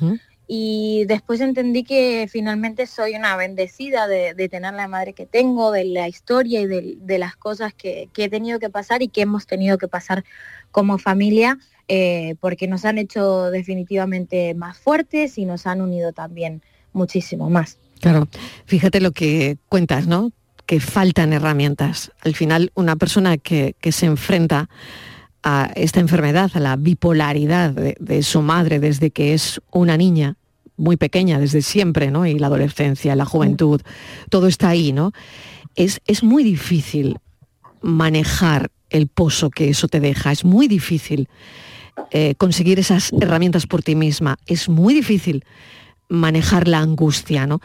Y 0.47 1.05
después 1.05 1.41
entendí 1.41 1.83
que 1.83 2.27
finalmente 2.31 2.85
soy 2.85 3.15
una 3.15 3.35
bendecida 3.35 4.07
de, 4.07 4.35
de 4.35 4.47
tener 4.47 4.73
la 4.75 4.87
madre 4.87 5.13
que 5.13 5.25
tengo, 5.25 5.71
de 5.71 5.85
la 5.85 6.07
historia 6.07 6.61
y 6.61 6.67
de, 6.67 6.97
de 6.99 7.17
las 7.17 7.35
cosas 7.35 7.73
que, 7.73 8.09
que 8.13 8.25
he 8.25 8.29
tenido 8.29 8.59
que 8.59 8.69
pasar 8.69 9.01
y 9.01 9.07
que 9.07 9.21
hemos 9.21 9.47
tenido 9.47 9.77
que 9.77 9.87
pasar 9.87 10.23
como 10.71 10.99
familia, 10.99 11.57
eh, 11.87 12.35
porque 12.39 12.67
nos 12.67 12.85
han 12.85 12.97
hecho 12.97 13.51
definitivamente 13.51 14.53
más 14.53 14.77
fuertes 14.77 15.37
y 15.37 15.45
nos 15.45 15.67
han 15.67 15.81
unido 15.81 16.13
también 16.13 16.61
muchísimo 16.93 17.49
más. 17.49 17.77
Claro, 17.99 18.27
fíjate 18.65 19.01
lo 19.01 19.11
que 19.11 19.57
cuentas, 19.69 20.07
¿no? 20.07 20.31
Que 20.65 20.79
faltan 20.79 21.33
herramientas. 21.33 22.11
Al 22.21 22.35
final, 22.35 22.71
una 22.75 22.95
persona 22.95 23.37
que, 23.37 23.75
se 23.91 24.05
enfrenta 24.05 24.69
a 25.43 25.71
esta 25.75 25.99
enfermedad, 25.99 26.51
a 26.55 26.59
la 26.59 26.75
bipolaridad 26.75 27.71
de, 27.71 27.95
de, 27.99 28.23
su 28.23 28.41
madre 28.41 28.79
desde 28.79 29.11
que 29.11 29.33
es 29.33 29.61
una 29.71 29.95
niña 29.95 30.37
muy 30.77 30.97
pequeña, 30.97 31.39
desde 31.39 31.61
siempre, 31.61 32.11
¿no? 32.11 32.25
Y 32.25 32.39
la 32.39 32.47
adolescencia, 32.47 33.15
la 33.15 33.25
juventud, 33.25 33.81
todo 34.29 34.47
está 34.47 34.69
ahí, 34.69 34.91
¿no? 34.91 35.11
Es, 35.75 36.01
es 36.07 36.23
muy 36.23 36.43
difícil 36.43 37.19
manejar 37.81 38.71
el 38.89 39.07
pozo 39.07 39.49
que 39.49 39.69
eso 39.69 39.87
te 39.87 39.99
deja, 39.99 40.31
es 40.31 40.45
muy 40.45 40.67
difícil 40.67 41.29
eh, 42.11 42.35
conseguir 42.35 42.79
esas 42.79 43.11
herramientas 43.21 43.67
por 43.67 43.83
ti 43.83 43.95
misma, 43.95 44.37
es 44.47 44.69
muy 44.69 44.93
difícil 44.93 45.43
manejar 46.09 46.67
la 46.67 46.79
angustia, 46.79 47.47
¿no? 47.47 47.61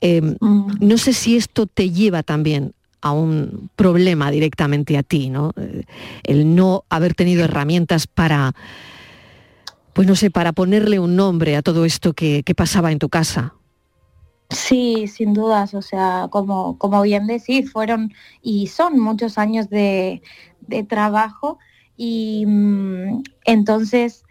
Eh, 0.00 0.36
no 0.40 0.98
sé 0.98 1.12
si 1.12 1.36
esto 1.36 1.66
te 1.66 1.90
lleva 1.90 2.22
también 2.22 2.72
a 3.02 3.12
un 3.12 3.70
problema 3.76 4.30
directamente 4.30 4.96
a 4.98 5.02
ti, 5.02 5.30
¿no? 5.30 5.52
Eh, 5.56 5.84
El 6.24 6.54
no 6.54 6.84
haber 6.88 7.14
tenido 7.14 7.44
herramientas 7.44 8.06
para, 8.06 8.54
pues 9.92 10.06
no 10.06 10.16
sé, 10.16 10.30
para 10.30 10.52
ponerle 10.52 10.98
un 10.98 11.16
nombre 11.16 11.56
a 11.56 11.62
todo 11.62 11.84
esto 11.84 12.12
que, 12.12 12.42
que 12.42 12.54
pasaba 12.54 12.92
en 12.92 12.98
tu 12.98 13.08
casa. 13.08 13.54
Sí, 14.50 15.06
sin 15.06 15.32
dudas, 15.32 15.74
o 15.74 15.82
sea, 15.82 16.26
como, 16.30 16.76
como 16.76 17.02
bien 17.02 17.26
decís, 17.26 17.70
fueron 17.70 18.12
y 18.42 18.66
son 18.66 18.98
muchos 18.98 19.38
años 19.38 19.70
de, 19.70 20.22
de 20.60 20.82
trabajo 20.82 21.58
y 22.02 22.46
mm, 22.46 23.24
entonces 23.44 24.24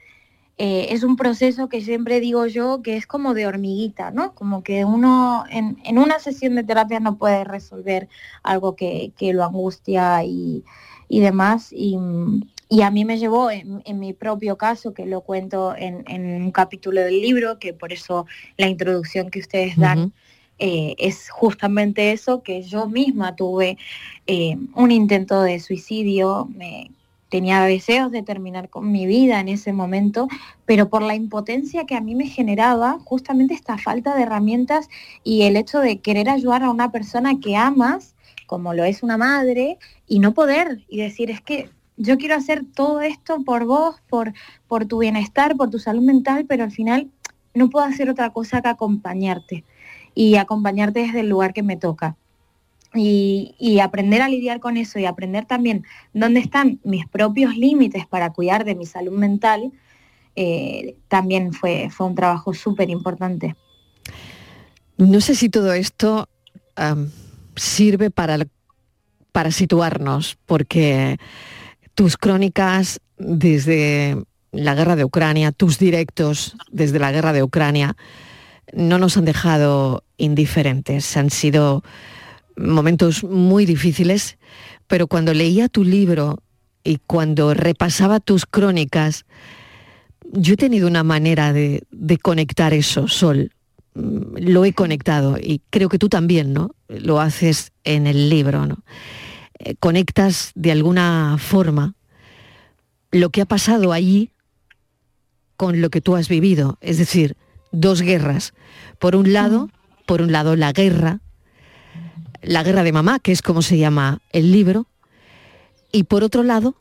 eh, 0.57 0.87
es 0.89 1.03
un 1.03 1.15
proceso 1.15 1.69
que 1.69 1.81
siempre 1.81 2.19
digo 2.19 2.47
yo 2.47 2.81
que 2.81 2.97
es 2.97 3.05
como 3.05 3.35
de 3.35 3.45
hormiguita, 3.45 4.09
¿no? 4.09 4.33
Como 4.33 4.63
que 4.63 4.85
uno 4.85 5.43
en, 5.51 5.77
en 5.85 5.99
una 5.99 6.17
sesión 6.17 6.55
de 6.55 6.63
terapia 6.63 6.99
no 6.99 7.19
puede 7.19 7.43
resolver 7.43 8.09
algo 8.41 8.75
que, 8.75 9.11
que 9.15 9.33
lo 9.33 9.43
angustia 9.43 10.23
y, 10.23 10.63
y 11.09 11.19
demás. 11.19 11.67
Y, 11.71 11.95
mm, 11.95 12.41
y 12.69 12.81
a 12.81 12.89
mí 12.89 13.05
me 13.05 13.19
llevó 13.19 13.51
en, 13.51 13.83
en 13.85 13.99
mi 13.99 14.13
propio 14.13 14.57
caso, 14.57 14.95
que 14.95 15.05
lo 15.05 15.21
cuento 15.21 15.75
en, 15.77 16.03
en 16.07 16.41
un 16.41 16.51
capítulo 16.51 17.01
del 17.01 17.21
libro, 17.21 17.59
que 17.59 17.73
por 17.73 17.93
eso 17.93 18.25
la 18.57 18.67
introducción 18.67 19.29
que 19.29 19.41
ustedes 19.41 19.77
dan 19.77 20.11
eh, 20.57 20.95
es 20.97 21.29
justamente 21.29 22.13
eso, 22.13 22.41
que 22.41 22.63
yo 22.63 22.87
misma 22.87 23.35
tuve 23.35 23.77
eh, 24.25 24.57
un 24.73 24.91
intento 24.91 25.43
de 25.43 25.59
suicidio, 25.59 26.49
me, 26.51 26.89
tenía 27.29 27.61
deseos 27.61 28.11
de 28.11 28.23
terminar 28.23 28.69
con 28.69 28.91
mi 28.91 29.05
vida 29.05 29.39
en 29.39 29.47
ese 29.47 29.71
momento, 29.71 30.27
pero 30.65 30.89
por 30.89 31.01
la 31.01 31.15
impotencia 31.15 31.85
que 31.85 31.95
a 31.95 32.01
mí 32.01 32.15
me 32.15 32.27
generaba 32.27 32.99
justamente 33.05 33.53
esta 33.53 33.77
falta 33.77 34.15
de 34.15 34.23
herramientas 34.23 34.89
y 35.23 35.43
el 35.43 35.55
hecho 35.55 35.79
de 35.79 35.99
querer 35.99 36.29
ayudar 36.29 36.63
a 36.63 36.71
una 36.71 36.91
persona 36.91 37.39
que 37.39 37.55
amas, 37.55 38.15
como 38.47 38.73
lo 38.73 38.83
es 38.83 39.03
una 39.03 39.17
madre, 39.17 39.77
y 40.07 40.19
no 40.19 40.33
poder, 40.33 40.83
y 40.89 40.97
decir, 40.97 41.29
es 41.29 41.41
que 41.41 41.69
yo 41.97 42.17
quiero 42.17 42.35
hacer 42.35 42.65
todo 42.73 43.01
esto 43.01 43.43
por 43.43 43.65
vos, 43.65 44.01
por, 44.09 44.33
por 44.67 44.85
tu 44.85 44.99
bienestar, 44.99 45.55
por 45.55 45.69
tu 45.69 45.79
salud 45.79 46.01
mental, 46.01 46.45
pero 46.47 46.63
al 46.63 46.71
final 46.71 47.11
no 47.53 47.69
puedo 47.69 47.85
hacer 47.85 48.09
otra 48.09 48.31
cosa 48.31 48.61
que 48.61 48.69
acompañarte 48.69 49.65
y 50.15 50.35
acompañarte 50.35 51.01
desde 51.01 51.19
el 51.19 51.29
lugar 51.29 51.53
que 51.53 51.63
me 51.63 51.77
toca. 51.77 52.15
Y, 52.95 53.79
aprender 53.83 54.21
a 54.21 54.29
lidiar 54.29 54.59
con 54.59 54.75
eso 54.75 54.97
y 54.97 55.05
aprender 55.05 55.45
también 55.45 55.85
dónde 56.13 56.39
están 56.39 56.79
mis 56.83 57.07
propios 57.07 57.55
límites 57.55 58.07
para 58.07 58.31
cuidar 58.31 58.65
de 58.65 58.75
mi 58.75 58.85
salud 58.85 59.17
mental, 59.17 59.71
eh, 60.35 60.95
también 61.07 61.53
fue, 61.53 61.89
fue 61.91 62.07
un 62.07 62.15
trabajo 62.15 62.53
súper 62.53 62.89
importante. 62.89 63.55
No 64.97 65.21
sé 65.21 65.35
si 65.35 65.49
todo 65.49 65.73
esto 65.73 66.27
sirve 67.55 68.09
para, 68.09 68.47
para 69.31 69.51
situarnos, 69.51 70.37
porque 70.45 71.17
tus 71.93 72.17
crónicas 72.17 73.01
desde 73.17 74.17
la 74.51 74.75
guerra 74.75 74.95
de 74.95 75.05
Ucrania, 75.05 75.51
tus 75.51 75.77
directos 75.77 76.55
desde 76.71 76.99
la 76.99 77.11
guerra 77.11 77.33
de 77.33 77.43
Ucrania, 77.43 77.95
no 78.73 78.97
nos 78.97 79.17
han 79.17 79.25
dejado 79.25 80.03
indiferentes. 80.17 81.15
Han 81.17 81.29
sido 81.29 81.83
momentos 82.59 83.23
muy 83.23 83.65
difíciles, 83.65 84.37
pero 84.87 85.07
cuando 85.07 85.33
leía 85.33 85.69
tu 85.69 85.83
libro 85.83 86.43
y 86.83 86.97
cuando 87.07 87.53
repasaba 87.53 88.19
tus 88.19 88.45
crónicas, 88.45 89.25
yo 90.31 90.53
he 90.53 90.57
tenido 90.57 90.87
una 90.87 91.03
manera 91.03 91.53
de, 91.53 91.83
conectar 92.21 92.73
eso, 92.73 93.07
Sol. 93.07 93.51
Lo 93.95 94.65
he 94.65 94.73
conectado 94.73 95.37
y 95.41 95.61
creo 95.69 95.89
que 95.89 95.97
tú 95.97 96.09
también, 96.09 96.53
¿no? 96.53 96.75
Lo 96.87 97.19
haces 97.19 97.71
en 97.83 98.07
el 98.07 98.29
libro, 98.29 98.65
¿no? 98.65 98.83
Eh, 99.57 99.75
conectas 99.79 100.51
de 100.55 100.71
alguna 100.71 101.37
forma 101.39 101.95
lo 103.11 103.29
que 103.29 103.41
ha 103.41 103.45
pasado 103.45 103.91
allí 103.91 104.31
con 105.57 105.81
lo 105.81 105.89
que 105.89 105.99
tú 105.99 106.15
has 106.15 106.29
vivido, 106.29 106.77
es 106.79 106.97
decir, 106.97 107.35
dos 107.71 108.01
guerras. 108.01 108.53
Por 108.99 109.15
un 109.15 109.33
lado, 109.33 109.69
por 110.05 110.21
un 110.21 110.31
lado 110.31 110.55
la 110.55 110.71
guerra, 110.71 111.19
la 112.41 112.63
guerra 112.63 112.83
de 112.83 112.91
mamá, 112.91 113.19
que 113.19 113.31
es 113.31 113.41
como 113.41 113.61
se 113.61 113.77
llama 113.77 114.21
el 114.31 114.51
libro, 114.51 114.87
y 115.91 116.03
por 116.03 116.23
otro 116.23 116.43
lado, 116.43 116.75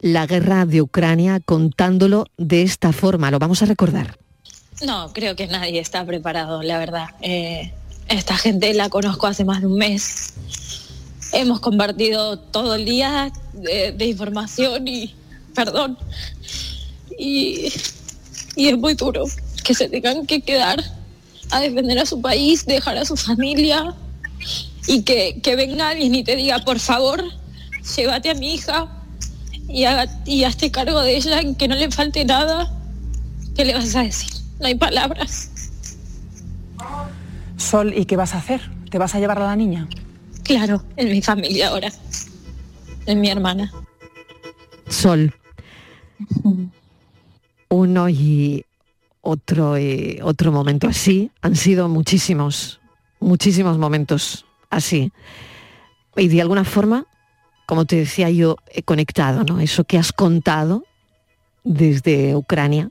la 0.00 0.26
guerra 0.26 0.66
de 0.66 0.82
Ucrania 0.82 1.40
contándolo 1.40 2.26
de 2.36 2.62
esta 2.62 2.92
forma. 2.92 3.30
Lo 3.30 3.38
vamos 3.38 3.62
a 3.62 3.66
recordar. 3.66 4.18
No, 4.84 5.12
creo 5.12 5.36
que 5.36 5.46
nadie 5.46 5.78
está 5.78 6.04
preparado, 6.04 6.62
la 6.62 6.78
verdad. 6.78 7.06
Eh, 7.20 7.72
esta 8.08 8.36
gente 8.36 8.74
la 8.74 8.88
conozco 8.88 9.28
hace 9.28 9.44
más 9.44 9.60
de 9.60 9.68
un 9.68 9.76
mes. 9.76 10.34
Hemos 11.32 11.60
compartido 11.60 12.38
todo 12.38 12.74
el 12.74 12.84
día 12.84 13.32
de, 13.52 13.92
de 13.92 14.06
información 14.06 14.88
y 14.88 15.14
perdón. 15.54 15.96
Y, 17.18 17.72
y 18.56 18.68
es 18.68 18.78
muy 18.78 18.94
duro 18.94 19.24
que 19.62 19.74
se 19.74 19.88
tengan 19.88 20.26
que 20.26 20.40
quedar 20.40 20.82
a 21.50 21.60
defender 21.60 21.98
a 21.98 22.06
su 22.06 22.20
país, 22.20 22.66
dejar 22.66 22.96
a 22.98 23.04
su 23.04 23.16
familia 23.16 23.94
y 24.86 25.02
que, 25.02 25.40
que 25.42 25.56
venga 25.56 25.90
alguien 25.90 26.14
y 26.14 26.24
te 26.24 26.36
diga, 26.36 26.58
por 26.60 26.78
favor, 26.78 27.22
llévate 27.96 28.30
a 28.30 28.34
mi 28.34 28.54
hija 28.54 28.88
y, 29.68 29.84
haga, 29.84 30.06
y 30.26 30.44
hazte 30.44 30.70
cargo 30.70 31.00
de 31.02 31.16
ella, 31.16 31.40
en 31.40 31.54
que 31.54 31.68
no 31.68 31.74
le 31.74 31.90
falte 31.90 32.24
nada. 32.24 32.72
¿Qué 33.54 33.64
le 33.64 33.74
vas 33.74 33.94
a 33.94 34.02
decir? 34.02 34.30
No 34.60 34.66
hay 34.66 34.74
palabras. 34.74 35.50
Sol, 37.56 37.92
¿y 37.96 38.06
qué 38.06 38.16
vas 38.16 38.34
a 38.34 38.38
hacer? 38.38 38.60
¿Te 38.90 38.98
vas 38.98 39.14
a 39.14 39.20
llevar 39.20 39.38
a 39.38 39.46
la 39.46 39.56
niña? 39.56 39.88
Claro, 40.42 40.82
en 40.96 41.10
mi 41.10 41.22
familia 41.22 41.68
ahora, 41.68 41.92
en 43.06 43.20
mi 43.20 43.28
hermana. 43.28 43.72
Sol. 44.88 45.32
Uno 47.68 48.08
y 48.08 48.64
otro, 49.20 49.78
y 49.78 50.18
otro 50.22 50.50
momento 50.52 50.88
así. 50.88 51.30
Han 51.40 51.56
sido 51.56 51.88
muchísimos, 51.88 52.80
muchísimos 53.20 53.78
momentos 53.78 54.44
así. 54.72 55.12
Y 56.16 56.28
de 56.28 56.40
alguna 56.40 56.64
forma, 56.64 57.06
como 57.66 57.84
te 57.84 57.96
decía 57.96 58.28
yo, 58.30 58.56
he 58.72 58.82
conectado, 58.82 59.44
¿no? 59.44 59.60
Eso 59.60 59.84
que 59.84 59.98
has 59.98 60.12
contado 60.12 60.84
desde 61.64 62.34
Ucrania 62.34 62.90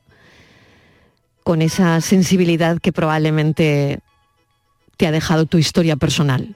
con 1.43 1.61
esa 1.61 1.99
sensibilidad 2.01 2.79
que 2.79 2.93
probablemente 2.93 3.99
te 4.97 5.07
ha 5.07 5.11
dejado 5.11 5.45
tu 5.45 5.57
historia 5.57 5.95
personal. 5.97 6.55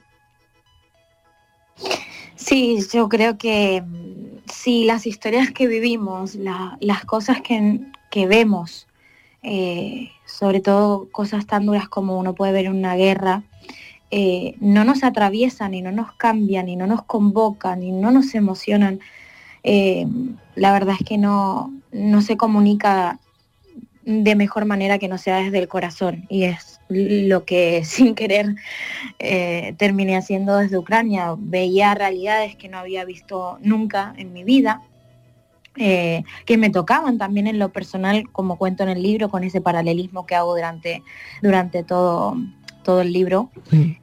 Sí, 2.36 2.78
yo 2.92 3.08
creo 3.08 3.36
que 3.38 3.82
mm, 3.82 4.38
sí, 4.50 4.84
las 4.84 5.06
historias 5.06 5.50
que 5.50 5.66
vivimos, 5.66 6.34
la- 6.36 6.76
las 6.80 7.04
cosas 7.04 7.40
que, 7.40 7.80
que 8.10 8.26
vemos, 8.26 8.86
eh, 9.42 10.10
sobre 10.26 10.60
todo 10.60 11.08
cosas 11.10 11.46
tan 11.46 11.66
duras 11.66 11.88
como 11.88 12.18
uno 12.18 12.34
puede 12.34 12.52
ver 12.52 12.66
en 12.66 12.76
una 12.76 12.94
guerra, 12.94 13.42
eh, 14.10 14.54
no 14.60 14.84
nos 14.84 15.02
atraviesan 15.02 15.74
y 15.74 15.82
no 15.82 15.90
nos 15.90 16.12
cambian 16.12 16.68
y 16.68 16.76
no 16.76 16.86
nos 16.86 17.02
convocan 17.02 17.82
y 17.82 17.90
no 17.90 18.12
nos 18.12 18.34
emocionan. 18.34 19.00
Eh, 19.64 20.06
la 20.54 20.72
verdad 20.72 20.94
es 20.98 21.06
que 21.06 21.18
no, 21.18 21.72
no 21.90 22.22
se 22.22 22.36
comunica 22.36 23.18
de 24.04 24.36
mejor 24.36 24.64
manera 24.64 24.98
que 24.98 25.08
no 25.08 25.18
sea 25.18 25.38
desde 25.38 25.58
el 25.58 25.66
corazón 25.66 26.26
y 26.28 26.44
es 26.44 26.78
lo 26.88 27.44
que 27.44 27.84
sin 27.84 28.14
querer 28.14 28.54
eh, 29.18 29.74
terminé 29.76 30.16
haciendo 30.16 30.56
desde 30.56 30.78
Ucrania. 30.78 31.34
Veía 31.36 31.94
realidades 31.94 32.54
que 32.54 32.68
no 32.68 32.78
había 32.78 33.04
visto 33.04 33.58
nunca 33.60 34.14
en 34.16 34.32
mi 34.32 34.44
vida, 34.44 34.82
que 35.74 36.56
me 36.56 36.70
tocaban 36.70 37.18
también 37.18 37.46
en 37.46 37.58
lo 37.58 37.68
personal, 37.68 38.30
como 38.32 38.56
cuento 38.56 38.82
en 38.82 38.88
el 38.88 39.02
libro, 39.02 39.28
con 39.28 39.44
ese 39.44 39.60
paralelismo 39.60 40.24
que 40.24 40.34
hago 40.34 40.54
durante, 40.54 41.02
durante 41.42 41.82
todo, 41.82 42.34
todo 42.86 43.00
el 43.00 43.12
libro, 43.12 43.50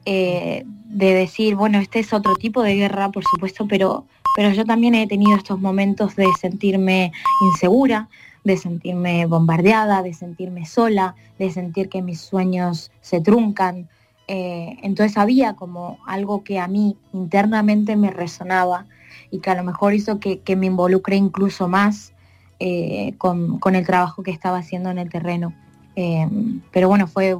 eh, 0.04 0.62
de 0.66 1.14
decir, 1.14 1.56
bueno, 1.56 1.78
este 1.78 2.00
es 2.00 2.12
otro 2.12 2.34
tipo 2.34 2.62
de 2.62 2.76
guerra, 2.76 3.10
por 3.10 3.24
supuesto, 3.24 3.66
pero, 3.66 4.04
pero 4.36 4.50
yo 4.50 4.66
también 4.66 4.94
he 4.94 5.06
tenido 5.06 5.34
estos 5.36 5.58
momentos 5.58 6.14
de 6.16 6.26
sentirme 6.38 7.10
insegura, 7.40 8.10
de 8.44 8.58
sentirme 8.58 9.24
bombardeada, 9.24 10.02
de 10.02 10.12
sentirme 10.12 10.66
sola, 10.66 11.14
de 11.38 11.50
sentir 11.50 11.88
que 11.88 12.02
mis 12.02 12.20
sueños 12.20 12.90
se 13.00 13.22
truncan. 13.22 13.88
Eh, 14.28 14.76
entonces 14.82 15.16
había 15.16 15.54
como 15.54 15.96
algo 16.06 16.44
que 16.44 16.58
a 16.58 16.68
mí 16.68 16.98
internamente 17.14 17.96
me 17.96 18.10
resonaba 18.10 18.84
y 19.30 19.38
que 19.38 19.48
a 19.48 19.54
lo 19.54 19.64
mejor 19.64 19.94
hizo 19.94 20.20
que, 20.20 20.40
que 20.40 20.56
me 20.56 20.66
involucre 20.66 21.16
incluso 21.16 21.68
más 21.68 22.12
eh, 22.60 23.14
con, 23.16 23.58
con 23.60 23.76
el 23.76 23.86
trabajo 23.86 24.22
que 24.22 24.30
estaba 24.30 24.58
haciendo 24.58 24.90
en 24.90 24.98
el 24.98 25.08
terreno. 25.08 25.54
Eh, 25.96 26.28
pero 26.70 26.88
bueno, 26.88 27.06
fue 27.06 27.36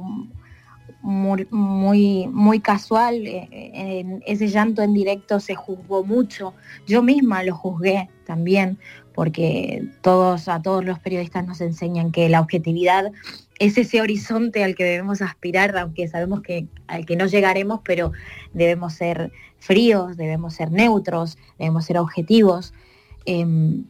muy, 1.05 1.47
muy, 1.51 2.27
muy 2.31 2.59
casual. 2.59 3.27
eh, 3.27 4.19
ese 4.25 4.47
llanto 4.47 4.81
en 4.81 4.93
directo 4.93 5.39
se 5.39 5.53
juzgó 5.53 6.03
mucho. 6.03 6.55
Yo 6.87 7.03
misma 7.03 7.43
lo 7.43 7.55
juzgué 7.55 8.09
también, 8.25 8.79
porque 9.13 9.87
todos, 10.01 10.47
a 10.47 10.63
todos 10.63 10.83
los 10.83 10.97
periodistas 10.97 11.45
nos 11.45 11.61
enseñan 11.61 12.11
que 12.11 12.27
la 12.27 12.41
objetividad 12.41 13.11
es 13.59 13.77
ese 13.77 14.01
horizonte 14.01 14.63
al 14.63 14.73
que 14.73 14.83
debemos 14.83 15.21
aspirar, 15.21 15.77
aunque 15.77 16.07
sabemos 16.07 16.41
que 16.41 16.67
al 16.87 17.05
que 17.05 17.15
no 17.15 17.27
llegaremos, 17.27 17.81
pero 17.83 18.11
debemos 18.53 18.93
ser 18.93 19.31
fríos, 19.59 20.17
debemos 20.17 20.55
ser 20.55 20.71
neutros, 20.71 21.37
debemos 21.59 21.85
ser 21.85 21.99
objetivos. 21.99 22.73
Em, 23.25 23.85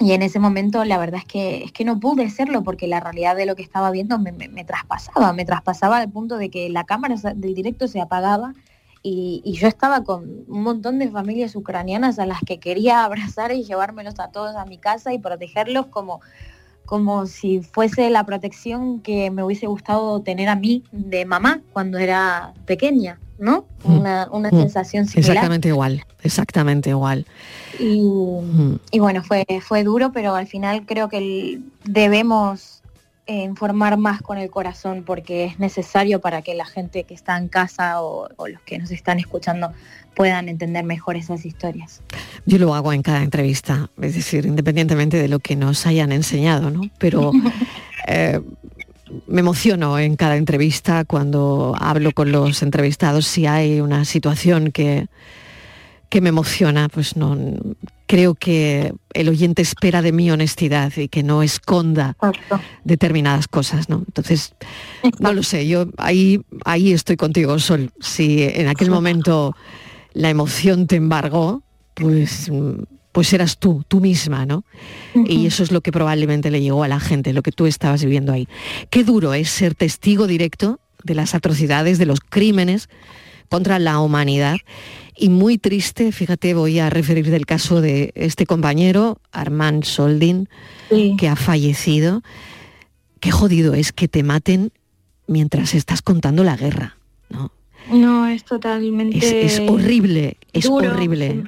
y 0.00 0.12
en 0.12 0.22
ese 0.22 0.38
momento 0.40 0.84
la 0.84 0.98
verdad 0.98 1.20
es 1.20 1.26
que, 1.26 1.64
es 1.64 1.72
que 1.72 1.84
no 1.84 2.00
pude 2.00 2.28
serlo 2.30 2.62
porque 2.64 2.88
la 2.88 3.00
realidad 3.00 3.36
de 3.36 3.46
lo 3.46 3.54
que 3.56 3.62
estaba 3.62 3.90
viendo 3.90 4.18
me, 4.18 4.32
me- 4.32 4.64
traspasaba, 4.64 5.32
me 5.32 5.44
traspasaba 5.44 5.98
al 5.98 6.10
punto 6.10 6.36
de 6.36 6.50
que 6.50 6.68
la 6.68 6.84
cámara 6.84 7.14
del 7.36 7.54
directo 7.54 7.86
se 7.88 8.00
apagaba 8.00 8.54
y, 9.02 9.42
y 9.44 9.52
yo 9.54 9.68
estaba 9.68 10.02
con 10.02 10.24
un 10.48 10.62
montón 10.62 10.98
de 10.98 11.10
familias 11.10 11.54
ucranianas 11.56 12.18
a 12.18 12.26
las 12.26 12.40
que 12.44 12.58
quería 12.58 13.04
abrazar 13.04 13.52
y 13.52 13.62
llevármelos 13.64 14.18
a 14.18 14.28
todos 14.28 14.56
a 14.56 14.64
mi 14.64 14.78
casa 14.78 15.12
y 15.12 15.18
protegerlos 15.18 15.86
como, 15.86 16.20
como 16.84 17.26
si 17.26 17.60
fuese 17.62 18.10
la 18.10 18.24
protección 18.24 19.00
que 19.00 19.30
me 19.30 19.42
hubiese 19.42 19.66
gustado 19.66 20.20
tener 20.20 20.48
a 20.48 20.56
mí 20.56 20.84
de 20.92 21.24
mamá 21.24 21.60
cuando 21.72 21.98
era 21.98 22.52
pequeña, 22.66 23.18
¿no? 23.38 23.64
Una, 23.84 24.28
una 24.30 24.50
Mm, 24.50 24.56
sensación 24.60 25.06
similar. 25.06 25.30
Exactamente 25.32 25.68
igual, 25.68 26.04
exactamente 26.22 26.90
igual. 26.90 27.26
Y, 27.78 28.00
Mm. 28.02 28.78
y 28.90 28.98
bueno, 29.00 29.22
fue, 29.22 29.44
fue 29.60 29.82
duro, 29.82 30.12
pero 30.12 30.34
al 30.34 30.46
final 30.46 30.84
creo 30.86 31.08
que 31.08 31.58
debemos 31.84 32.82
informar 33.26 33.96
más 33.96 34.20
con 34.20 34.38
el 34.38 34.50
corazón 34.50 35.02
porque 35.04 35.44
es 35.44 35.58
necesario 35.58 36.20
para 36.20 36.42
que 36.42 36.54
la 36.54 36.66
gente 36.66 37.04
que 37.04 37.14
está 37.14 37.38
en 37.38 37.48
casa 37.48 38.02
o, 38.02 38.28
o 38.36 38.48
los 38.48 38.60
que 38.62 38.78
nos 38.78 38.90
están 38.90 39.18
escuchando 39.18 39.72
puedan 40.14 40.48
entender 40.48 40.84
mejor 40.84 41.16
esas 41.16 41.44
historias. 41.44 42.02
Yo 42.46 42.58
lo 42.58 42.74
hago 42.74 42.92
en 42.92 43.02
cada 43.02 43.22
entrevista, 43.22 43.90
es 44.00 44.14
decir, 44.14 44.46
independientemente 44.46 45.16
de 45.16 45.28
lo 45.28 45.38
que 45.38 45.56
nos 45.56 45.86
hayan 45.86 46.12
enseñado, 46.12 46.70
¿no? 46.70 46.82
Pero 46.98 47.32
eh, 48.06 48.40
me 49.26 49.40
emociono 49.40 49.98
en 49.98 50.16
cada 50.16 50.36
entrevista 50.36 51.04
cuando 51.04 51.74
hablo 51.78 52.12
con 52.12 52.32
los 52.32 52.62
entrevistados 52.62 53.26
si 53.26 53.46
hay 53.46 53.80
una 53.80 54.04
situación 54.04 54.70
que, 54.70 55.06
que 56.14 56.20
me 56.20 56.28
emociona, 56.28 56.88
pues 56.88 57.16
no 57.16 57.36
creo 58.06 58.36
que 58.36 58.94
el 59.14 59.28
oyente 59.28 59.62
espera 59.62 60.00
de 60.00 60.12
mi 60.12 60.30
honestidad 60.30 60.96
y 60.96 61.08
que 61.08 61.24
no 61.24 61.42
esconda 61.42 62.16
determinadas 62.84 63.48
cosas, 63.48 63.88
¿no? 63.88 64.04
Entonces, 64.06 64.54
no 65.18 65.32
lo 65.32 65.42
sé, 65.42 65.66
yo 65.66 65.88
ahí, 65.96 66.40
ahí 66.64 66.92
estoy 66.92 67.16
contigo, 67.16 67.58
Sol. 67.58 67.90
Si 67.98 68.44
en 68.44 68.68
aquel 68.68 68.90
momento 68.92 69.56
la 70.12 70.30
emoción 70.30 70.86
te 70.86 70.94
embargó, 70.94 71.64
pues, 71.94 72.48
pues 73.10 73.32
eras 73.32 73.58
tú, 73.58 73.84
tú 73.88 73.98
misma, 73.98 74.46
¿no? 74.46 74.62
Y 75.26 75.46
eso 75.46 75.64
es 75.64 75.72
lo 75.72 75.80
que 75.80 75.90
probablemente 75.90 76.52
le 76.52 76.60
llegó 76.60 76.84
a 76.84 76.88
la 76.88 77.00
gente, 77.00 77.32
lo 77.32 77.42
que 77.42 77.50
tú 77.50 77.66
estabas 77.66 78.04
viviendo 78.04 78.32
ahí. 78.32 78.46
Qué 78.88 79.02
duro 79.02 79.34
es 79.34 79.50
ser 79.50 79.74
testigo 79.74 80.28
directo 80.28 80.78
de 81.02 81.16
las 81.16 81.34
atrocidades, 81.34 81.98
de 81.98 82.06
los 82.06 82.20
crímenes 82.20 82.88
contra 83.48 83.80
la 83.80 83.98
humanidad. 83.98 84.58
Y 85.16 85.28
muy 85.28 85.58
triste, 85.58 86.10
fíjate, 86.10 86.54
voy 86.54 86.80
a 86.80 86.90
referir 86.90 87.30
del 87.30 87.46
caso 87.46 87.80
de 87.80 88.12
este 88.16 88.46
compañero, 88.46 89.20
Armand 89.30 89.84
Soldin, 89.84 90.48
que 91.18 91.28
ha 91.28 91.36
fallecido. 91.36 92.22
Qué 93.20 93.30
jodido 93.30 93.74
es 93.74 93.92
que 93.92 94.08
te 94.08 94.22
maten 94.22 94.72
mientras 95.26 95.74
estás 95.74 96.02
contando 96.02 96.42
la 96.44 96.56
guerra. 96.56 96.96
No, 97.90 98.26
es 98.26 98.44
totalmente... 98.44 99.18
Es, 99.18 99.60
es 99.60 99.68
horrible, 99.68 100.36
es 100.52 100.64
duro. 100.64 100.90
horrible. 100.90 101.44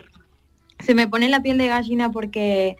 Se 0.85 0.95
me 0.95 1.09
pone 1.09 1.29
la 1.29 1.43
piel 1.43 1.59
de 1.59 1.69
gallina 1.69 2.13
porque 2.13 2.77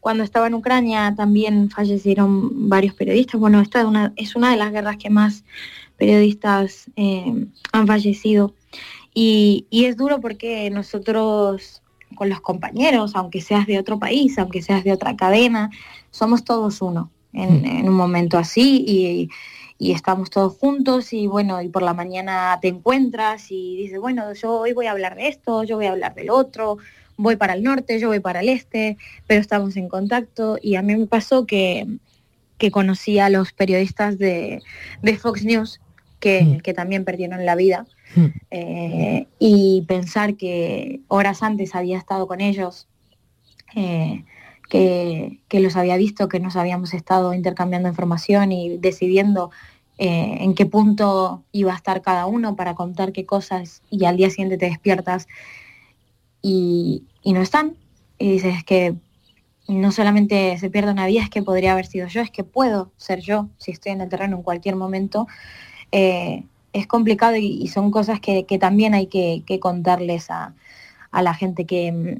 cuando 0.00 0.22
estaba 0.22 0.46
en 0.46 0.54
Ucrania 0.54 1.14
también 1.16 1.70
fallecieron 1.70 2.68
varios 2.68 2.94
periodistas. 2.94 3.40
Bueno, 3.40 3.60
esta 3.60 3.80
es 3.80 3.86
una, 3.86 4.12
es 4.16 4.36
una 4.36 4.50
de 4.50 4.56
las 4.56 4.72
guerras 4.72 4.96
que 4.96 5.10
más 5.10 5.44
periodistas 5.96 6.90
eh, 6.96 7.46
han 7.72 7.86
fallecido. 7.86 8.54
Y, 9.14 9.66
y 9.70 9.84
es 9.84 9.96
duro 9.96 10.20
porque 10.20 10.68
nosotros 10.70 11.82
con 12.16 12.28
los 12.28 12.40
compañeros, 12.40 13.12
aunque 13.14 13.40
seas 13.40 13.66
de 13.66 13.78
otro 13.78 13.98
país, 13.98 14.38
aunque 14.38 14.62
seas 14.62 14.84
de 14.84 14.92
otra 14.92 15.16
cadena, 15.16 15.70
somos 16.10 16.44
todos 16.44 16.82
uno 16.82 17.10
en, 17.32 17.64
en 17.64 17.88
un 17.88 17.94
momento 17.94 18.38
así 18.38 18.84
y, 18.86 19.30
y 19.78 19.92
estamos 19.92 20.30
todos 20.30 20.56
juntos 20.56 21.12
y 21.12 21.26
bueno, 21.26 21.60
y 21.60 21.68
por 21.68 21.82
la 21.82 21.94
mañana 21.94 22.58
te 22.62 22.68
encuentras 22.68 23.50
y 23.50 23.76
dices, 23.76 23.98
bueno, 24.00 24.32
yo 24.34 24.60
hoy 24.60 24.72
voy 24.72 24.86
a 24.86 24.92
hablar 24.92 25.16
de 25.16 25.28
esto, 25.28 25.64
yo 25.64 25.76
voy 25.76 25.86
a 25.86 25.92
hablar 25.92 26.14
del 26.14 26.30
otro, 26.30 26.78
voy 27.16 27.36
para 27.36 27.54
el 27.54 27.62
norte, 27.62 27.98
yo 27.98 28.08
voy 28.08 28.20
para 28.20 28.40
el 28.40 28.48
este, 28.48 28.96
pero 29.26 29.40
estamos 29.40 29.76
en 29.76 29.88
contacto. 29.88 30.58
Y 30.62 30.76
a 30.76 30.82
mí 30.82 30.96
me 30.96 31.06
pasó 31.06 31.46
que, 31.46 31.86
que 32.58 32.70
conocí 32.70 33.18
a 33.18 33.28
los 33.28 33.52
periodistas 33.52 34.18
de, 34.18 34.62
de 35.02 35.18
Fox 35.18 35.44
News 35.44 35.80
que, 36.24 36.58
que 36.62 36.72
también 36.72 37.04
perdieron 37.04 37.44
la 37.44 37.54
vida 37.54 37.84
eh, 38.50 39.26
y 39.38 39.84
pensar 39.86 40.36
que 40.36 41.02
horas 41.08 41.42
antes 41.42 41.74
había 41.74 41.98
estado 41.98 42.26
con 42.26 42.40
ellos, 42.40 42.88
eh, 43.76 44.24
que, 44.70 45.40
que 45.48 45.60
los 45.60 45.76
había 45.76 45.98
visto, 45.98 46.30
que 46.30 46.40
nos 46.40 46.56
habíamos 46.56 46.94
estado 46.94 47.34
intercambiando 47.34 47.90
información 47.90 48.52
y 48.52 48.78
decidiendo 48.78 49.50
eh, 49.98 50.38
en 50.40 50.54
qué 50.54 50.64
punto 50.64 51.44
iba 51.52 51.74
a 51.74 51.76
estar 51.76 52.00
cada 52.00 52.24
uno 52.24 52.56
para 52.56 52.74
contar 52.74 53.12
qué 53.12 53.26
cosas 53.26 53.82
y 53.90 54.06
al 54.06 54.16
día 54.16 54.30
siguiente 54.30 54.56
te 54.56 54.64
despiertas 54.64 55.28
y, 56.40 57.04
y 57.22 57.34
no 57.34 57.42
están. 57.42 57.76
Y 58.18 58.32
dices 58.32 58.64
que 58.64 58.94
no 59.68 59.92
solamente 59.92 60.56
se 60.56 60.70
pierde 60.70 60.92
una 60.92 61.06
vida, 61.06 61.20
es 61.20 61.28
que 61.28 61.42
podría 61.42 61.72
haber 61.72 61.84
sido 61.84 62.08
yo, 62.08 62.22
es 62.22 62.30
que 62.30 62.44
puedo 62.44 62.92
ser 62.96 63.20
yo 63.20 63.50
si 63.58 63.72
estoy 63.72 63.92
en 63.92 64.00
el 64.00 64.08
terreno 64.08 64.38
en 64.38 64.42
cualquier 64.42 64.76
momento. 64.76 65.26
Eh, 65.96 66.42
es 66.72 66.88
complicado 66.88 67.36
y, 67.36 67.46
y 67.62 67.68
son 67.68 67.92
cosas 67.92 68.18
que, 68.18 68.46
que 68.46 68.58
también 68.58 68.94
hay 68.94 69.06
que, 69.06 69.44
que 69.46 69.60
contarles 69.60 70.28
a, 70.28 70.54
a 71.12 71.22
la 71.22 71.32
gente 71.32 71.66
que, 71.66 72.18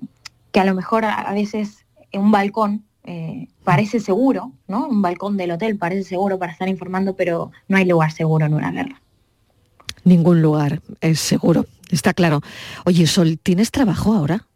que 0.53 0.61
a 0.61 0.65
lo 0.65 0.75
mejor 0.75 1.05
a, 1.05 1.15
a 1.15 1.35
veces 1.35 1.85
en 2.13 2.21
un 2.21 2.31
balcón 2.31 2.85
eh, 3.03 3.49
parece 3.65 3.99
seguro, 3.99 4.53
¿no? 4.69 4.87
Un 4.87 5.03
balcón 5.03 5.37
del 5.37 5.51
hotel 5.51 5.77
parece 5.77 6.05
seguro 6.05 6.39
para 6.39 6.53
estar 6.53 6.69
informando, 6.69 7.17
pero 7.17 7.51
no 7.67 7.77
hay 7.77 7.85
lugar 7.85 8.13
seguro 8.13 8.47
en 8.47 8.55
una 8.55 8.71
guerra. 8.71 9.03
Ningún 10.05 10.41
lugar 10.41 10.81
es 11.01 11.19
seguro, 11.19 11.67
está 11.91 12.15
claro. 12.15 12.41
Oye, 12.85 13.09
Sol, 13.09 13.41
¿tienes 13.43 13.73
trabajo 13.73 14.15
ahora? 14.15 14.47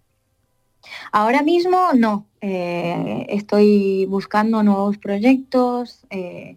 Ahora 1.11 1.43
mismo 1.43 1.89
no. 1.95 2.27
Eh, 2.41 3.27
estoy 3.31 4.07
buscando 4.07 4.63
nuevos 4.63 4.97
proyectos, 4.99 6.07
eh, 6.11 6.57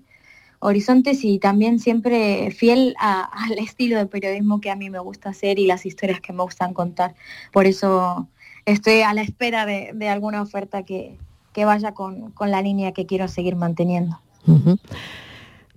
horizontes 0.62 1.26
y 1.26 1.40
también 1.40 1.80
siempre 1.80 2.52
fiel 2.52 2.96
al 3.00 3.58
estilo 3.60 3.98
de 3.98 4.06
periodismo 4.06 4.62
que 4.62 4.72
a 4.72 4.76
mí 4.76 4.90
me 4.90 5.00
gusta 5.00 5.30
hacer 5.30 5.60
y 5.60 5.68
las 5.68 5.86
historias 5.86 6.22
que 6.22 6.32
me 6.32 6.44
gustan 6.44 6.74
contar. 6.74 7.16
Por 7.52 7.66
eso 7.66 8.30
estoy 8.66 9.02
a 9.02 9.14
la 9.14 9.22
espera 9.22 9.66
de, 9.66 10.10
alguna 10.10 10.42
oferta 10.42 10.84
que, 10.84 11.18
que 11.52 11.66
vaya 11.66 11.94
con, 11.94 12.32
con 12.32 12.52
la 12.52 12.62
línea 12.62 12.94
que 12.94 13.06
quiero 13.06 13.28
seguir 13.28 13.56
manteniendo. 13.56 14.20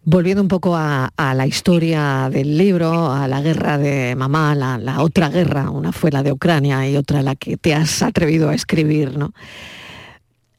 Volviendo 0.05 0.43
un 0.43 0.49
poco 0.49 0.77
a, 0.77 1.11
la 1.17 1.47
historia 1.47 2.29
del 2.31 2.59
libro, 2.59 3.11
a 3.11 3.27
la 3.27 3.41
guerra 3.41 3.79
de 3.79 4.15
mamá, 4.17 4.55
la 4.55 5.03
otra 5.03 5.31
guerra, 5.31 5.71
una 5.71 5.93
fue 5.93 6.11
la 6.11 6.23
de 6.23 6.33
Ucrania 6.33 6.89
y 6.89 6.97
otra 6.97 7.23
la 7.23 7.35
que 7.35 7.57
te 7.57 7.75
has 7.75 8.03
atrevido 8.03 8.51
a 8.51 8.55
escribir, 8.55 9.17
¿no? 9.17 9.33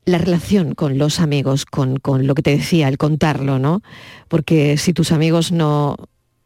La 0.05 0.17
relación 0.17 0.75
con 0.75 0.97
los 0.97 1.19
amigos, 1.19 1.65
con, 1.65 1.97
con 1.97 2.27
lo 2.27 2.35
que 2.35 2.43
te 2.43 2.51
decía, 2.51 2.87
el 2.87 2.97
contarlo, 2.97 3.59
¿no? 3.59 3.81
Porque 4.27 4.77
si 4.77 4.93
tus 4.93 5.11
amigos 5.11 5.51
no, 5.51 5.97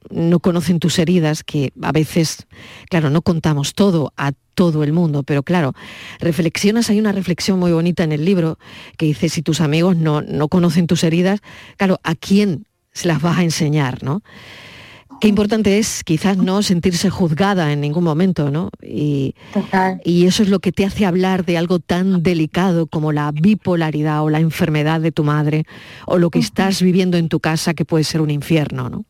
no 0.10 0.40
conocen 0.40 0.80
tus 0.80 0.98
heridas, 1.00 1.44
que 1.44 1.72
a 1.82 1.92
veces, 1.92 2.48
claro, 2.90 3.10
no 3.10 3.22
contamos 3.22 3.74
todo 3.74 4.14
a 4.18 4.32
todo 4.56 4.84
el 4.84 4.94
mundo, 4.94 5.24
pero 5.24 5.44
claro, 5.44 5.74
reflexionas, 6.20 6.90
hay 6.90 7.00
una 7.00 7.12
reflexión 7.12 7.60
muy 7.60 7.72
bonita 7.72 8.04
en 8.04 8.12
el 8.12 8.26
libro 8.26 8.58
que 8.98 9.06
dice, 9.06 9.30
si 9.30 9.42
tus 9.42 9.62
amigos 9.62 9.96
no, 9.96 10.22
no 10.22 10.48
conocen 10.48 10.88
tus 10.88 11.04
heridas, 11.04 11.42
claro, 11.78 12.00
¿a 12.04 12.16
quién 12.16 12.66
se 12.92 13.08
las 13.08 13.22
vas 13.22 13.38
a 13.38 13.44
enseñar, 13.44 14.04
no? 14.04 14.22
Qué 15.20 15.28
importante 15.28 15.80
es 15.80 16.04
quizás 16.04 16.38
no 16.38 16.62
sentirse 16.62 17.10
juzgada 17.10 17.74
en 17.74 17.82
ningún 17.82 18.04
momento, 18.04 18.52
¿no? 18.52 18.70
Y, 18.82 19.36
y 20.06 20.26
eso 20.26 20.44
es 20.44 20.50
lo 20.50 20.60
que 20.60 20.72
te 20.72 20.86
hace 20.86 21.06
hablar 21.06 21.46
de 21.46 21.58
algo 21.58 21.80
tan 21.80 22.24
delicado 22.24 22.88
como 22.88 23.12
la 23.12 23.32
bipolaridad 23.32 24.24
o 24.24 24.30
la 24.30 24.40
enfermedad 24.40 25.02
de 25.02 25.12
tu 25.12 25.24
madre 25.24 25.66
o 26.06 26.18
lo 26.18 26.30
que 26.30 26.40
estás 26.40 26.82
viviendo 26.82 27.18
en 27.18 27.28
tu 27.28 27.40
casa 27.40 27.74
que 27.74 27.86
puede 27.86 28.04
ser 28.04 28.22
un 28.22 28.30
infierno, 28.30 28.90
¿no? 28.90 29.06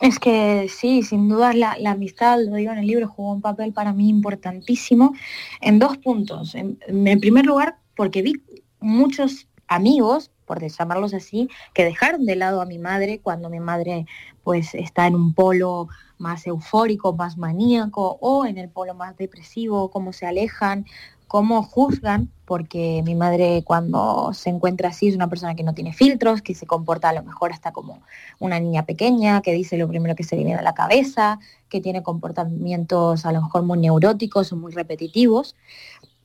Es 0.00 0.18
que 0.18 0.66
sí, 0.70 1.02
sin 1.02 1.28
duda 1.28 1.52
la, 1.52 1.76
la 1.78 1.90
amistad, 1.90 2.38
lo 2.42 2.56
digo 2.56 2.72
en 2.72 2.78
el 2.78 2.86
libro, 2.86 3.06
jugó 3.06 3.32
un 3.32 3.42
papel 3.42 3.74
para 3.74 3.92
mí 3.92 4.08
importantísimo 4.08 5.14
en 5.60 5.78
dos 5.78 5.98
puntos. 5.98 6.54
En, 6.54 6.78
en 6.88 7.20
primer 7.20 7.44
lugar, 7.44 7.76
porque 7.94 8.22
vi 8.22 8.40
muchos 8.80 9.46
amigos, 9.68 10.30
por 10.50 10.66
llamarlos 10.66 11.14
así, 11.14 11.48
que 11.72 11.84
dejaron 11.84 12.26
de 12.26 12.34
lado 12.34 12.60
a 12.60 12.66
mi 12.66 12.80
madre 12.80 13.20
cuando 13.22 13.48
mi 13.48 13.60
madre 13.60 14.06
pues 14.42 14.74
está 14.74 15.06
en 15.06 15.14
un 15.14 15.32
polo 15.32 15.86
más 16.18 16.44
eufórico, 16.44 17.12
más 17.12 17.38
maníaco 17.38 18.18
o 18.20 18.44
en 18.44 18.58
el 18.58 18.68
polo 18.68 18.94
más 18.94 19.16
depresivo, 19.16 19.92
cómo 19.92 20.12
se 20.12 20.26
alejan, 20.26 20.86
cómo 21.28 21.62
juzgan, 21.62 22.32
porque 22.46 23.00
mi 23.04 23.14
madre 23.14 23.62
cuando 23.64 24.32
se 24.34 24.50
encuentra 24.50 24.88
así 24.88 25.06
es 25.06 25.14
una 25.14 25.28
persona 25.28 25.54
que 25.54 25.62
no 25.62 25.72
tiene 25.72 25.92
filtros, 25.92 26.42
que 26.42 26.56
se 26.56 26.66
comporta 26.66 27.10
a 27.10 27.12
lo 27.12 27.22
mejor 27.22 27.52
hasta 27.52 27.70
como 27.70 28.00
una 28.40 28.58
niña 28.58 28.84
pequeña, 28.84 29.40
que 29.40 29.52
dice 29.52 29.78
lo 29.78 29.86
primero 29.86 30.16
que 30.16 30.24
se 30.24 30.34
le 30.34 30.42
viene 30.42 30.58
a 30.58 30.62
la 30.62 30.74
cabeza, 30.74 31.38
que 31.68 31.80
tiene 31.80 32.02
comportamientos 32.02 33.24
a 33.24 33.30
lo 33.30 33.42
mejor 33.42 33.62
muy 33.62 33.78
neuróticos 33.78 34.52
o 34.52 34.56
muy 34.56 34.72
repetitivos. 34.72 35.54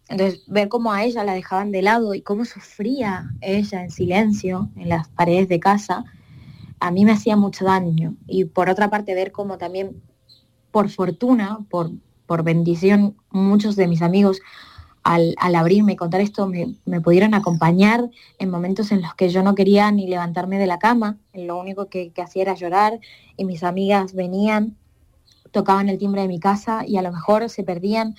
Entonces, 0.08 0.44
ver 0.48 0.70
cómo 0.70 0.92
a 0.92 1.04
ella 1.04 1.24
la 1.24 1.34
dejaban 1.34 1.72
de 1.72 1.82
lado 1.82 2.14
y 2.14 2.22
cómo 2.22 2.46
sufría 2.46 3.32
ella 3.42 3.84
en 3.84 3.92
silencio 3.92 4.70
en 4.76 4.90
las 4.90 5.08
paredes 5.10 5.50
de 5.50 5.60
casa, 5.60 6.06
a 6.80 6.92
mí 6.92 7.06
me 7.06 7.12
hacía 7.12 7.36
mucho 7.36 7.66
daño. 7.66 8.16
Y 8.28 8.46
por 8.46 8.70
otra 8.70 8.90
parte, 8.90 9.16
ver 9.16 9.32
cómo 9.32 9.58
también, 9.58 10.02
por 10.72 10.90
fortuna, 10.90 11.60
por, 11.70 11.92
por 12.28 12.44
bendición, 12.44 13.16
muchos 13.32 13.76
de 13.76 13.88
mis 13.88 14.02
amigos 14.02 14.42
al, 15.06 15.36
al 15.38 15.54
abrirme 15.54 15.94
y 15.94 15.96
contar 15.96 16.20
esto 16.20 16.48
me, 16.48 17.00
pudieron 17.00 17.36
acompañar 17.36 18.10
en 18.40 18.50
momentos 18.50 18.92
en 18.92 19.04
los 19.04 19.14
que 19.14 19.30
yo 19.30 19.44
no 19.44 19.54
quería 19.54 19.92
ni 19.92 20.08
levantarme 20.08 20.58
de 20.58 20.66
la 20.66 20.80
cama, 20.80 21.20
lo 21.34 21.60
único 21.60 21.90
que, 21.90 22.10
que 22.10 22.24
hacía 22.24 22.42
era 22.42 22.56
llorar 22.56 23.00
y 23.38 23.46
mis 23.46 23.64
amigas 23.64 24.16
venían, 24.16 24.76
tocaban 25.52 25.90
el 25.90 26.00
timbre 26.00 26.24
de 26.24 26.28
mi 26.28 26.40
casa 26.40 26.86
y 26.88 26.98
a 26.98 27.04
lo 27.04 27.12
mejor 27.12 27.50
se 27.50 27.64
perdían 27.64 28.16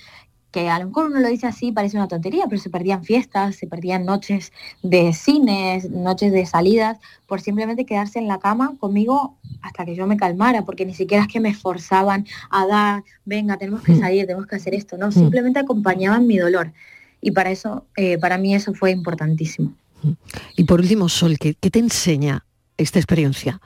que 0.57 0.69
a 0.69 0.79
lo 0.79 0.87
mejor 0.87 1.05
uno 1.05 1.19
lo 1.19 1.27
dice 1.27 1.45
así, 1.45 1.71
parece 1.71 1.97
una 1.97 2.07
tontería, 2.07 2.45
pero 2.49 2.59
se 2.59 2.71
perdían 2.71 3.03
fiestas, 3.03 3.57
se 3.57 3.67
perdían 3.67 4.05
noches 4.05 4.51
de 4.81 5.13
cines, 5.13 5.87
noches 5.91 6.31
de 6.31 6.47
salidas, 6.47 6.97
por 7.27 7.41
simplemente 7.41 7.85
quedarse 7.85 8.17
en 8.17 8.27
la 8.27 8.39
cama 8.39 8.73
conmigo 8.79 9.37
hasta 9.61 9.85
que 9.85 9.95
yo 9.95 10.07
me 10.07 10.17
calmara, 10.17 10.65
porque 10.65 10.83
ni 10.83 10.95
siquiera 10.95 11.25
es 11.25 11.29
que 11.31 11.39
me 11.39 11.49
esforzaban 11.49 12.25
a 12.49 12.65
dar, 12.65 13.03
venga, 13.23 13.57
tenemos 13.57 13.83
que 13.83 13.95
salir, 13.99 14.25
tenemos 14.25 14.47
que 14.47 14.55
hacer 14.55 14.73
esto, 14.73 14.97
no, 14.97 15.11
simplemente 15.11 15.59
acompañaban 15.59 16.25
mi 16.25 16.39
dolor. 16.39 16.73
Y 17.21 17.29
para 17.29 17.51
eso, 17.51 17.85
eh, 17.95 18.17
para 18.17 18.39
mí 18.39 18.55
eso 18.55 18.73
fue 18.73 18.89
importantísimo. 18.89 19.75
Y 20.55 20.63
por 20.63 20.79
último, 20.79 21.07
Sol, 21.07 21.37
¿qué, 21.37 21.53
qué 21.53 21.69
te 21.69 21.77
enseña 21.77 22.45
esta 22.77 22.97
experiencia? 22.97 23.61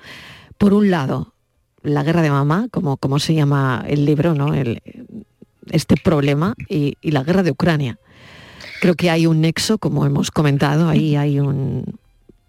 Por 0.57 0.73
un 0.73 0.91
lado, 0.91 1.35
la 1.83 2.03
guerra 2.03 2.21
de 2.21 2.31
mamá, 2.31 2.67
como, 2.69 2.97
como 2.97 3.17
se 3.19 3.33
llama 3.33 3.85
el 3.87 4.03
libro, 4.03 4.35
¿no? 4.35 4.53
El, 4.53 4.81
este 5.71 5.95
problema 5.95 6.53
y, 6.69 6.95
la 7.01 7.23
guerra 7.23 7.43
de 7.43 7.51
Ucrania. 7.51 7.99
Creo 8.79 8.95
que 8.95 9.09
hay 9.09 9.27
un 9.27 9.41
nexo, 9.41 9.77
como 9.77 10.05
hemos 10.05 10.31
comentado, 10.31 10.89
ahí 10.89 11.15
hay 11.15 11.39
un. 11.39 11.99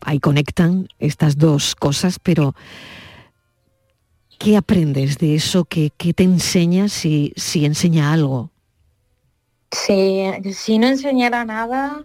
ahí 0.00 0.18
conectan 0.18 0.88
estas 0.98 1.36
dos 1.36 1.74
cosas, 1.74 2.18
pero 2.18 2.54
¿qué 4.38 4.56
aprendes 4.56 5.18
de 5.18 5.34
eso? 5.34 5.64
¿Qué, 5.64 5.90
qué 5.96 6.12
te 6.12 6.24
enseña 6.24 6.88
si, 6.88 7.32
si 7.36 7.64
enseña 7.64 8.12
algo? 8.12 8.50
Si, 9.70 10.24
si 10.52 10.78
no 10.78 10.86
enseñara 10.86 11.44
nada, 11.44 12.04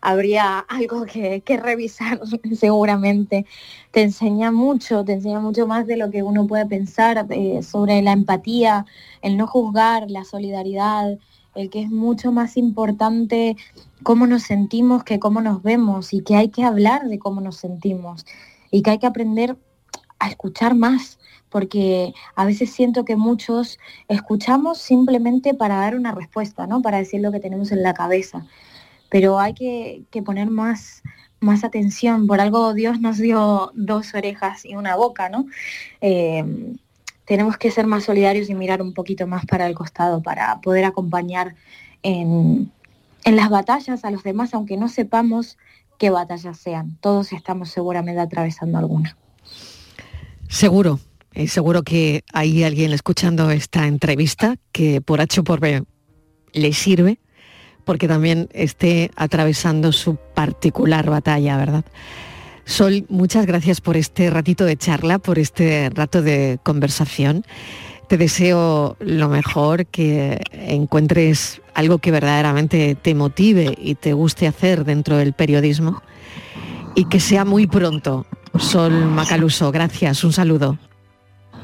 habría 0.00 0.58
algo 0.58 1.04
que, 1.04 1.42
revisar 1.62 2.20
seguramente. 2.54 3.46
Te 3.90 4.02
enseña 4.02 4.52
mucho, 4.52 5.04
te 5.04 5.14
enseña 5.14 5.40
mucho 5.40 5.66
más 5.66 5.86
de 5.86 5.96
lo 5.96 6.10
que 6.10 6.22
uno 6.22 6.46
puede 6.46 6.66
pensar 6.66 7.26
eh, 7.30 7.62
sobre 7.62 8.02
la 8.02 8.12
empatía, 8.12 8.86
el 9.22 9.36
no 9.36 9.46
juzgar, 9.46 10.10
la 10.10 10.24
solidaridad, 10.24 11.18
el 11.54 11.70
que 11.70 11.82
es 11.82 11.90
mucho 11.90 12.32
más 12.32 12.56
importante 12.56 13.56
cómo 14.02 14.26
nos 14.26 14.42
sentimos 14.42 15.04
que 15.04 15.18
cómo 15.18 15.40
nos 15.40 15.62
vemos 15.62 16.12
y 16.12 16.20
que 16.22 16.36
hay 16.36 16.48
que 16.48 16.64
hablar 16.64 17.08
de 17.08 17.18
cómo 17.18 17.40
nos 17.40 17.56
sentimos 17.56 18.26
y 18.70 18.82
que 18.82 18.90
hay 18.90 18.98
que 18.98 19.06
aprender 19.06 19.56
a 20.18 20.28
escuchar 20.28 20.74
más, 20.74 21.18
porque 21.48 22.14
a 22.34 22.44
veces 22.44 22.70
siento 22.70 23.04
que 23.04 23.16
muchos 23.16 23.78
escuchamos 24.08 24.78
simplemente 24.78 25.54
para 25.54 25.76
dar 25.76 25.96
una 25.96 26.12
respuesta, 26.12 26.66
¿no? 26.66 26.82
Para 26.82 26.98
decir 26.98 27.20
lo 27.20 27.32
que 27.32 27.40
tenemos 27.40 27.72
en 27.72 27.82
la 27.82 27.94
cabeza 27.94 28.46
pero 29.08 29.38
hay 29.38 29.54
que, 29.54 30.22
poner 30.22 30.50
más, 30.50 31.02
más 31.40 31.64
atención. 31.64 32.26
Por 32.26 32.40
algo 32.40 32.74
Dios 32.74 33.00
nos 33.00 33.18
dio 33.18 33.72
dos 33.74 34.14
orejas 34.14 34.64
y 34.64 34.76
una 34.76 34.96
boca, 34.96 35.28
¿no? 35.28 35.46
Eh, 36.00 36.74
tenemos 37.26 37.58
que 37.58 37.70
ser 37.70 37.86
más 37.86 38.04
solidarios 38.04 38.48
y 38.48 38.54
mirar 38.54 38.80
un 38.80 38.94
poquito 38.94 39.26
más 39.26 39.44
para 39.44 39.66
el 39.66 39.74
costado 39.74 40.22
para 40.22 40.60
poder 40.60 40.84
acompañar 40.84 41.54
en, 42.02 42.70
las 43.24 43.50
batallas 43.50 44.04
a 44.04 44.10
los 44.12 44.22
demás, 44.22 44.54
aunque 44.54 44.76
no 44.76 44.88
sepamos 44.88 45.58
qué 45.98 46.10
batallas 46.10 46.58
sean. 46.58 46.96
Todos 47.00 47.32
estamos 47.32 47.70
seguramente 47.70 48.20
atravesando 48.20 48.78
alguna. 48.78 49.16
Seguro, 50.48 51.00
y 51.34 51.48
seguro 51.48 51.82
que 51.82 52.22
hay 52.32 52.62
alguien 52.62 52.92
escuchando 52.92 53.50
esta 53.50 53.88
entrevista 53.88 54.56
que 54.70 55.00
por 55.00 55.20
H 55.20 55.42
por 55.42 55.58
B 55.58 55.82
le 56.52 56.72
sirve 56.72 57.18
porque 57.86 58.08
también 58.08 58.48
esté 58.52 59.12
atravesando 59.14 59.92
su 59.92 60.16
particular 60.16 61.08
batalla, 61.08 61.56
¿verdad? 61.56 61.84
Sol, 62.64 63.06
muchas 63.08 63.46
gracias 63.46 63.80
por 63.80 63.96
este 63.96 64.28
ratito 64.28 64.64
de 64.64 64.76
charla, 64.76 65.20
por 65.20 65.38
este 65.38 65.88
rato 65.94 66.20
de 66.20 66.58
conversación. 66.64 67.44
Te 68.08 68.18
deseo 68.18 68.96
lo 68.98 69.28
mejor, 69.28 69.86
que 69.86 70.40
encuentres 70.52 71.62
algo 71.74 71.98
que 71.98 72.10
verdaderamente 72.10 72.96
te 72.96 73.14
motive 73.14 73.76
y 73.80 73.94
te 73.94 74.12
guste 74.14 74.48
hacer 74.48 74.84
dentro 74.84 75.16
del 75.16 75.32
periodismo 75.32 76.02
y 76.96 77.04
que 77.04 77.20
sea 77.20 77.44
muy 77.44 77.68
pronto. 77.68 78.26
Sol 78.58 78.92
Macaluso, 79.06 79.70
gracias, 79.70 80.24
un 80.24 80.32
saludo. 80.32 80.76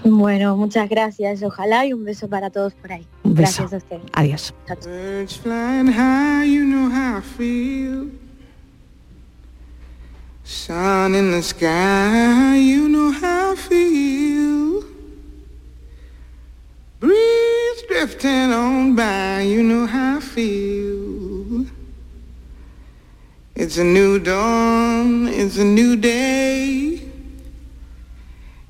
Bueno, 0.05 0.57
muchas 0.57 0.89
gracias. 0.89 1.43
Ojalá 1.43 1.87
y 1.87 1.93
un 1.93 2.05
beso 2.05 2.29
para 2.29 2.51
todos 2.51 2.75
por 2.75 2.93
ahí. 2.93 3.07
Un 3.23 3.35
beso. 3.35 3.63
Gracias 3.63 3.73
a 3.73 3.77
ustedes. 3.77 4.03
Adiós. 4.13 4.55
Birds 4.85 5.37
flying 5.37 5.87
high, 5.87 6.45
you 6.45 6.65
know 6.65 6.91
how 6.91 7.19
I 7.19 7.23
feel. 7.23 8.11
Sun 10.45 11.15
in 11.15 11.31
the 11.31 11.43
sky, 11.43 12.57
you 12.57 12.89
know 12.89 13.13
how 13.13 13.53
I 13.53 13.57
feel. 13.57 14.85
Breeze 17.01 17.85
drifting 17.89 18.53
on 18.53 18.95
by, 18.95 19.43
you 19.43 19.63
know 19.63 19.87
how 19.87 20.19
I 20.19 20.21
feel. 20.21 21.67
It's 23.55 23.79
a 23.79 23.85
new 23.85 24.19
dawn, 24.19 25.29
it's 25.29 25.59
a 25.59 25.65
new 25.65 25.97
day. 25.97 27.02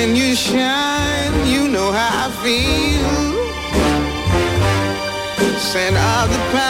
when 0.00 0.16
you 0.16 0.34
shine, 0.34 1.34
you 1.46 1.68
know 1.68 1.92
how 1.92 2.26
I 2.26 2.28
feel. 2.42 3.16
Scent 5.58 5.94
of 5.94 6.26
the 6.32 6.40
pine, 6.52 6.69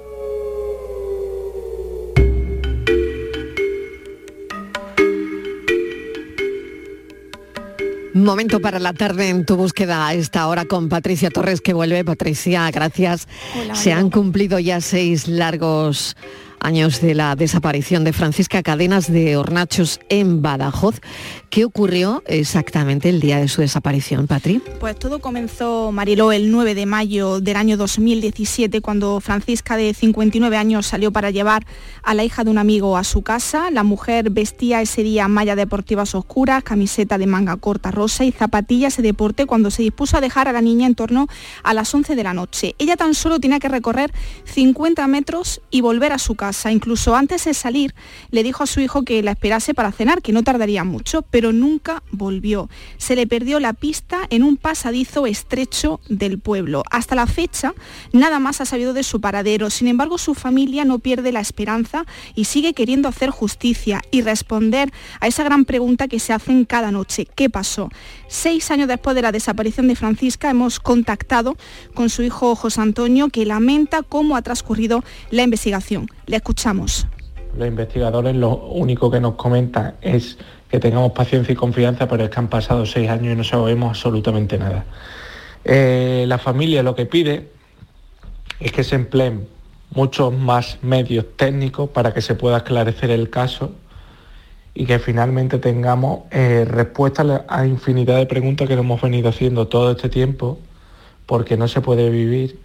Momento 8.13 8.59
para 8.59 8.79
la 8.79 8.93
tarde 8.93 9.29
en 9.29 9.45
tu 9.45 9.55
búsqueda 9.55 10.05
a 10.05 10.13
esta 10.13 10.47
hora 10.47 10.65
con 10.65 10.89
Patricia 10.89 11.29
Torres 11.29 11.61
que 11.61 11.73
vuelve. 11.73 12.03
Patricia, 12.03 12.69
gracias. 12.69 13.27
Hola, 13.59 13.75
Se 13.75 13.93
han 13.93 14.09
cumplido 14.09 14.59
ya 14.59 14.81
seis 14.81 15.29
largos 15.29 16.17
años 16.59 17.01
de 17.01 17.15
la 17.15 17.35
desaparición 17.35 18.03
de 18.03 18.13
Francisca 18.13 18.63
Cadenas 18.63 19.11
de 19.11 19.37
Hornachos 19.37 19.99
en 20.09 20.41
Badajoz. 20.41 20.99
¿Qué 21.51 21.65
ocurrió 21.65 22.23
exactamente 22.27 23.09
el 23.09 23.19
día 23.19 23.37
de 23.37 23.49
su 23.49 23.59
desaparición, 23.59 24.25
Patri? 24.25 24.61
Pues 24.79 24.97
todo 24.97 25.19
comenzó, 25.19 25.91
Mariló, 25.91 26.31
el 26.31 26.49
9 26.49 26.75
de 26.75 26.85
mayo 26.85 27.41
del 27.41 27.57
año 27.57 27.75
2017, 27.75 28.79
cuando 28.79 29.19
Francisca, 29.19 29.75
de 29.75 29.93
59 29.93 30.55
años, 30.55 30.87
salió 30.87 31.11
para 31.11 31.29
llevar 31.29 31.65
a 32.03 32.13
la 32.13 32.23
hija 32.23 32.45
de 32.45 32.51
un 32.51 32.57
amigo 32.57 32.95
a 32.95 33.03
su 33.03 33.21
casa. 33.21 33.69
La 33.69 33.83
mujer 33.83 34.29
vestía 34.29 34.81
ese 34.81 35.03
día 35.03 35.27
malla 35.27 35.57
deportivas 35.57 36.15
oscuras, 36.15 36.63
camiseta 36.63 37.17
de 37.17 37.27
manga 37.27 37.57
corta 37.57 37.91
rosa 37.91 38.23
y 38.23 38.31
zapatillas 38.31 38.95
de 38.95 39.03
deporte 39.03 39.45
cuando 39.45 39.71
se 39.71 39.83
dispuso 39.83 40.15
a 40.15 40.21
dejar 40.21 40.47
a 40.47 40.53
la 40.53 40.61
niña 40.61 40.87
en 40.87 40.95
torno 40.95 41.27
a 41.63 41.73
las 41.73 41.93
11 41.93 42.15
de 42.15 42.23
la 42.23 42.33
noche. 42.33 42.75
Ella 42.79 42.95
tan 42.95 43.13
solo 43.13 43.41
tenía 43.41 43.59
que 43.59 43.67
recorrer 43.67 44.13
50 44.45 45.05
metros 45.07 45.59
y 45.69 45.81
volver 45.81 46.13
a 46.13 46.17
su 46.17 46.35
casa. 46.35 46.71
Incluso 46.71 47.13
antes 47.13 47.43
de 47.43 47.53
salir, 47.53 47.93
le 48.29 48.41
dijo 48.41 48.63
a 48.63 48.67
su 48.67 48.79
hijo 48.79 49.03
que 49.03 49.21
la 49.21 49.31
esperase 49.31 49.73
para 49.73 49.91
cenar, 49.91 50.21
que 50.21 50.31
no 50.31 50.43
tardaría 50.43 50.85
mucho, 50.85 51.23
pero 51.23 51.40
nunca 51.51 52.03
volvió. 52.11 52.69
Se 52.97 53.15
le 53.15 53.25
perdió 53.25 53.59
la 53.59 53.73
pista 53.73 54.19
en 54.29 54.43
un 54.43 54.57
pasadizo 54.57 55.25
estrecho 55.25 55.99
del 56.07 56.37
pueblo. 56.37 56.83
Hasta 56.91 57.15
la 57.15 57.25
fecha, 57.25 57.73
nada 58.13 58.37
más 58.37 58.61
ha 58.61 58.65
sabido 58.65 58.93
de 58.93 59.01
su 59.01 59.19
paradero. 59.19 59.71
Sin 59.71 59.87
embargo, 59.87 60.19
su 60.19 60.35
familia 60.35 60.85
no 60.85 60.99
pierde 60.99 61.31
la 61.31 61.39
esperanza 61.39 62.05
y 62.35 62.45
sigue 62.45 62.73
queriendo 62.73 63.09
hacer 63.09 63.31
justicia 63.31 64.01
y 64.11 64.21
responder 64.21 64.91
a 65.19 65.27
esa 65.27 65.43
gran 65.43 65.65
pregunta 65.65 66.07
que 66.07 66.19
se 66.19 66.33
hacen 66.33 66.65
cada 66.65 66.91
noche. 66.91 67.27
¿Qué 67.35 67.49
pasó? 67.49 67.89
Seis 68.27 68.69
años 68.69 68.87
después 68.87 69.15
de 69.15 69.23
la 69.23 69.31
desaparición 69.31 69.87
de 69.87 69.95
Francisca, 69.95 70.51
hemos 70.51 70.79
contactado 70.79 71.57
con 71.95 72.09
su 72.09 72.21
hijo 72.21 72.55
José 72.55 72.81
Antonio, 72.81 73.29
que 73.29 73.45
lamenta 73.45 74.03
cómo 74.03 74.35
ha 74.35 74.41
transcurrido 74.41 75.03
la 75.31 75.43
investigación. 75.43 76.07
Le 76.27 76.37
escuchamos. 76.37 77.07
Los 77.57 77.67
investigadores 77.67 78.35
lo 78.35 78.55
único 78.55 79.11
que 79.11 79.19
nos 79.19 79.35
comentan 79.35 79.95
es 80.01 80.37
que 80.71 80.79
tengamos 80.79 81.11
paciencia 81.11 81.51
y 81.51 81.55
confianza, 81.55 82.07
pero 82.07 82.23
es 82.23 82.29
que 82.29 82.39
han 82.39 82.47
pasado 82.47 82.85
seis 82.85 83.09
años 83.09 83.33
y 83.33 83.35
no 83.35 83.43
sabemos 83.43 83.89
absolutamente 83.89 84.57
nada. 84.57 84.85
Eh, 85.65 86.23
la 86.27 86.37
familia 86.37 86.81
lo 86.81 86.95
que 86.95 87.05
pide 87.05 87.49
es 88.61 88.71
que 88.71 88.85
se 88.85 88.95
empleen 88.95 89.49
muchos 89.93 90.33
más 90.33 90.79
medios 90.81 91.25
técnicos 91.35 91.89
para 91.89 92.13
que 92.13 92.21
se 92.21 92.35
pueda 92.35 92.57
esclarecer 92.57 93.11
el 93.11 93.29
caso 93.29 93.73
y 94.73 94.85
que 94.85 94.99
finalmente 94.99 95.57
tengamos 95.57 96.21
eh, 96.31 96.63
respuestas 96.65 97.41
a 97.49 97.65
infinidad 97.65 98.15
de 98.15 98.25
preguntas 98.25 98.69
que 98.69 98.77
nos 98.77 98.85
hemos 98.85 99.01
venido 99.01 99.27
haciendo 99.27 99.67
todo 99.67 99.91
este 99.91 100.07
tiempo, 100.07 100.57
porque 101.25 101.57
no 101.57 101.67
se 101.67 101.81
puede 101.81 102.09
vivir 102.09 102.61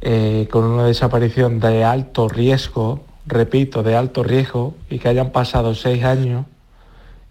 eh, 0.00 0.46
con 0.48 0.62
una 0.62 0.84
desaparición 0.84 1.58
de 1.58 1.82
alto 1.82 2.28
riesgo, 2.28 3.04
repito, 3.26 3.82
de 3.82 3.96
alto 3.96 4.22
riesgo, 4.22 4.76
y 4.88 5.00
que 5.00 5.08
hayan 5.08 5.30
pasado 5.32 5.74
seis 5.74 6.04
años 6.04 6.46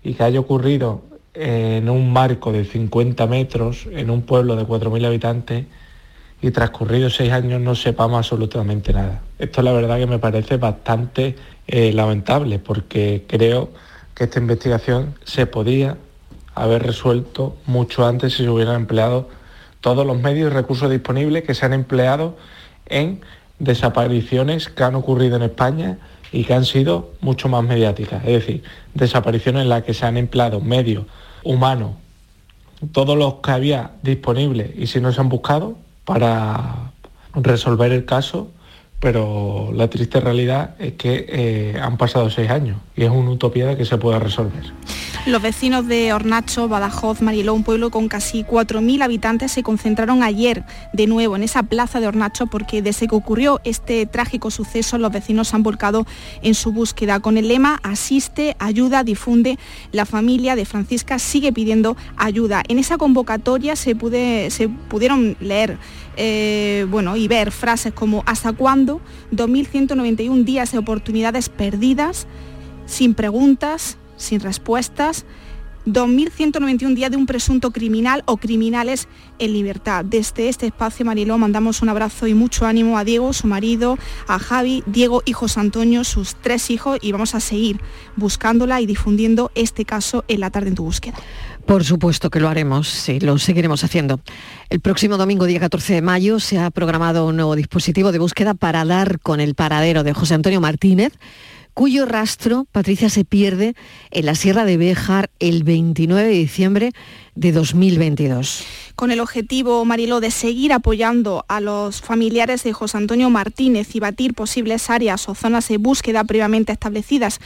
y 0.05 0.13
que 0.13 0.23
haya 0.23 0.39
ocurrido 0.39 1.01
en 1.33 1.89
un 1.89 2.13
marco 2.13 2.53
de 2.53 2.63
50 2.63 3.25
metros, 3.25 3.87
en 3.91 4.09
un 4.11 4.21
pueblo 4.21 4.55
de 4.55 4.63
4.000 4.63 5.05
habitantes, 5.05 5.65
y 6.41 6.51
transcurridos 6.51 7.15
seis 7.15 7.31
años 7.31 7.59
no 7.59 7.73
sepamos 7.73 8.19
absolutamente 8.19 8.93
nada. 8.93 9.23
Esto 9.39 9.63
la 9.63 9.71
verdad 9.71 9.97
que 9.97 10.05
me 10.05 10.19
parece 10.19 10.57
bastante 10.57 11.35
eh, 11.65 11.91
lamentable, 11.91 12.59
porque 12.59 13.25
creo 13.27 13.71
que 14.13 14.25
esta 14.25 14.39
investigación 14.39 15.15
se 15.23 15.47
podía 15.47 15.97
haber 16.53 16.83
resuelto 16.83 17.55
mucho 17.65 18.05
antes 18.05 18.33
si 18.33 18.43
se 18.43 18.49
hubieran 18.49 18.75
empleado 18.75 19.27
todos 19.81 20.05
los 20.05 20.21
medios 20.21 20.51
y 20.51 20.53
recursos 20.53 20.89
disponibles 20.91 21.43
que 21.43 21.55
se 21.55 21.65
han 21.65 21.73
empleado 21.73 22.37
en 22.85 23.21
desapariciones 23.57 24.69
que 24.69 24.83
han 24.83 24.93
ocurrido 24.93 25.37
en 25.37 25.43
España 25.43 25.97
y 26.35 26.43
que 26.43 26.53
han 26.53 26.65
sido 26.65 27.13
mucho 27.21 27.47
más 27.47 27.63
mediáticas. 27.63 28.21
Es 28.25 28.33
decir, 28.33 28.63
desapariciones 28.93 29.63
en 29.63 29.69
las 29.69 29.83
que 29.83 29.93
se 29.93 30.05
han 30.05 30.17
empleado 30.17 30.59
medios 30.59 31.05
humanos, 31.43 31.91
todos 32.91 33.17
los 33.17 33.35
que 33.35 33.51
había 33.51 33.91
disponibles 34.03 34.69
y 34.77 34.87
si 34.87 34.99
no 34.99 35.13
se 35.13 35.21
han 35.21 35.29
buscado 35.29 35.77
para 36.03 36.91
resolver 37.33 37.93
el 37.93 38.03
caso, 38.03 38.51
pero 38.99 39.71
la 39.73 39.89
triste 39.89 40.19
realidad 40.19 40.75
es 40.77 40.93
que 40.93 41.25
eh, 41.29 41.79
han 41.81 41.95
pasado 41.95 42.29
seis 42.29 42.49
años 42.49 42.79
y 42.97 43.03
es 43.03 43.09
una 43.09 43.31
utopía 43.31 43.67
de 43.67 43.77
que 43.77 43.85
se 43.85 43.97
pueda 43.97 44.19
resolver. 44.19 44.73
Los 45.25 45.41
vecinos 45.41 45.87
de 45.87 46.13
Hornacho, 46.13 46.67
Badajoz, 46.67 47.23
Mariló, 47.23 47.55
un 47.55 47.63
pueblo 47.63 47.89
con 47.89 48.07
casi 48.09 48.43
4.000 48.43 49.01
habitantes, 49.01 49.51
se 49.51 49.63
concentraron 49.63 50.21
ayer 50.21 50.63
de 50.93 51.07
nuevo 51.07 51.35
en 51.35 51.41
esa 51.41 51.63
plaza 51.63 51.99
de 51.99 52.05
Hornacho 52.05 52.45
porque 52.45 52.83
desde 52.83 53.07
que 53.07 53.15
ocurrió 53.15 53.59
este 53.63 54.05
trágico 54.05 54.51
suceso 54.51 54.99
los 54.99 55.11
vecinos 55.11 55.47
se 55.47 55.55
han 55.55 55.63
volcado 55.63 56.05
en 56.43 56.53
su 56.53 56.71
búsqueda. 56.71 57.21
Con 57.21 57.37
el 57.37 57.47
lema 57.47 57.79
Asiste, 57.81 58.55
ayuda, 58.59 59.03
difunde, 59.03 59.57
la 59.91 60.05
familia 60.05 60.55
de 60.55 60.65
Francisca 60.65 61.17
sigue 61.17 61.51
pidiendo 61.51 61.97
ayuda. 62.17 62.61
En 62.67 62.77
esa 62.77 62.99
convocatoria 62.99 63.75
se, 63.75 63.97
se 64.51 64.69
pudieron 64.69 65.37
leer 65.39 65.79
eh, 66.17 66.85
bueno, 66.91 67.15
y 67.15 67.27
ver 67.27 67.51
frases 67.51 67.93
como 67.93 68.21
¿hasta 68.27 68.53
cuándo? 68.53 69.01
2.191 69.31 70.43
días 70.43 70.71
de 70.71 70.77
oportunidades 70.77 71.49
perdidas, 71.49 72.27
sin 72.85 73.15
preguntas, 73.15 73.97
sin 74.17 74.39
respuestas, 74.39 75.25
2.191 75.85 76.95
días 76.95 77.11
de 77.11 77.17
un 77.17 77.27
presunto 77.27 77.71
criminal 77.71 78.23
o 78.25 78.37
criminales 78.37 79.07
en 79.37 79.53
libertad. 79.53 80.03
Desde 80.03 80.49
este 80.49 80.65
espacio, 80.65 81.05
Mariló, 81.05 81.37
mandamos 81.37 81.81
un 81.81 81.89
abrazo 81.89 82.25
y 82.27 82.33
mucho 82.33 82.65
ánimo 82.65 82.97
a 82.97 83.03
Diego, 83.03 83.33
su 83.33 83.47
marido, 83.47 83.97
a 84.27 84.39
Javi, 84.39 84.83
Diego 84.87 85.21
y 85.25 85.33
José 85.33 85.59
Antonio, 85.59 86.03
sus 86.03 86.35
tres 86.35 86.71
hijos, 86.71 86.97
y 87.01 87.11
vamos 87.11 87.35
a 87.35 87.39
seguir 87.39 87.79
buscándola 88.15 88.81
y 88.81 88.87
difundiendo 88.87 89.51
este 89.53 89.85
caso 89.85 90.25
en 90.27 90.39
la 90.39 90.49
tarde 90.49 90.69
en 90.69 90.75
tu 90.75 90.83
búsqueda. 90.83 91.17
Por 91.65 91.83
supuesto 91.83 92.29
que 92.29 92.39
lo 92.39 92.49
haremos, 92.49 92.87
sí, 92.87 93.19
lo 93.19 93.37
seguiremos 93.37 93.83
haciendo. 93.83 94.19
El 94.69 94.79
próximo 94.79 95.17
domingo, 95.17 95.45
día 95.45 95.59
14 95.59 95.95
de 95.95 96.01
mayo, 96.01 96.39
se 96.39 96.59
ha 96.59 96.69
programado 96.71 97.27
un 97.27 97.35
nuevo 97.35 97.55
dispositivo 97.55 98.11
de 98.11 98.19
búsqueda 98.19 98.53
para 98.53 98.85
dar 98.85 99.19
con 99.19 99.39
el 99.39 99.55
paradero 99.55 100.03
de 100.03 100.13
José 100.13 100.35
Antonio 100.35 100.61
Martínez, 100.61 101.13
cuyo 101.75 102.05
rastro, 102.05 102.65
Patricia, 102.71 103.09
se 103.09 103.25
pierde 103.25 103.75
en 104.09 104.25
la 104.25 104.33
Sierra 104.33 104.65
de 104.65 104.77
Béjar 104.77 105.29
el 105.39 105.63
29 105.63 106.23
de 106.23 106.33
diciembre 106.33 106.91
de 107.35 107.51
2022 107.51 108.65
con 108.95 109.11
el 109.11 109.19
objetivo, 109.19 109.83
Mariló, 109.83 110.21
de 110.21 110.31
seguir 110.31 110.71
apoyando 110.71 111.45
a 111.47 111.59
los 111.59 112.01
familiares 112.01 112.63
de 112.63 112.73
José 112.73 112.97
Antonio 112.97 113.29
Martínez 113.29 113.93
y 113.93 113.99
batir 113.99 114.33
posibles 114.33 114.89
áreas 114.89 115.27
o 115.27 115.35
zonas 115.35 115.67
de 115.67 115.77
búsqueda 115.77 116.23
previamente 116.23 116.71
establecidas 116.71 117.39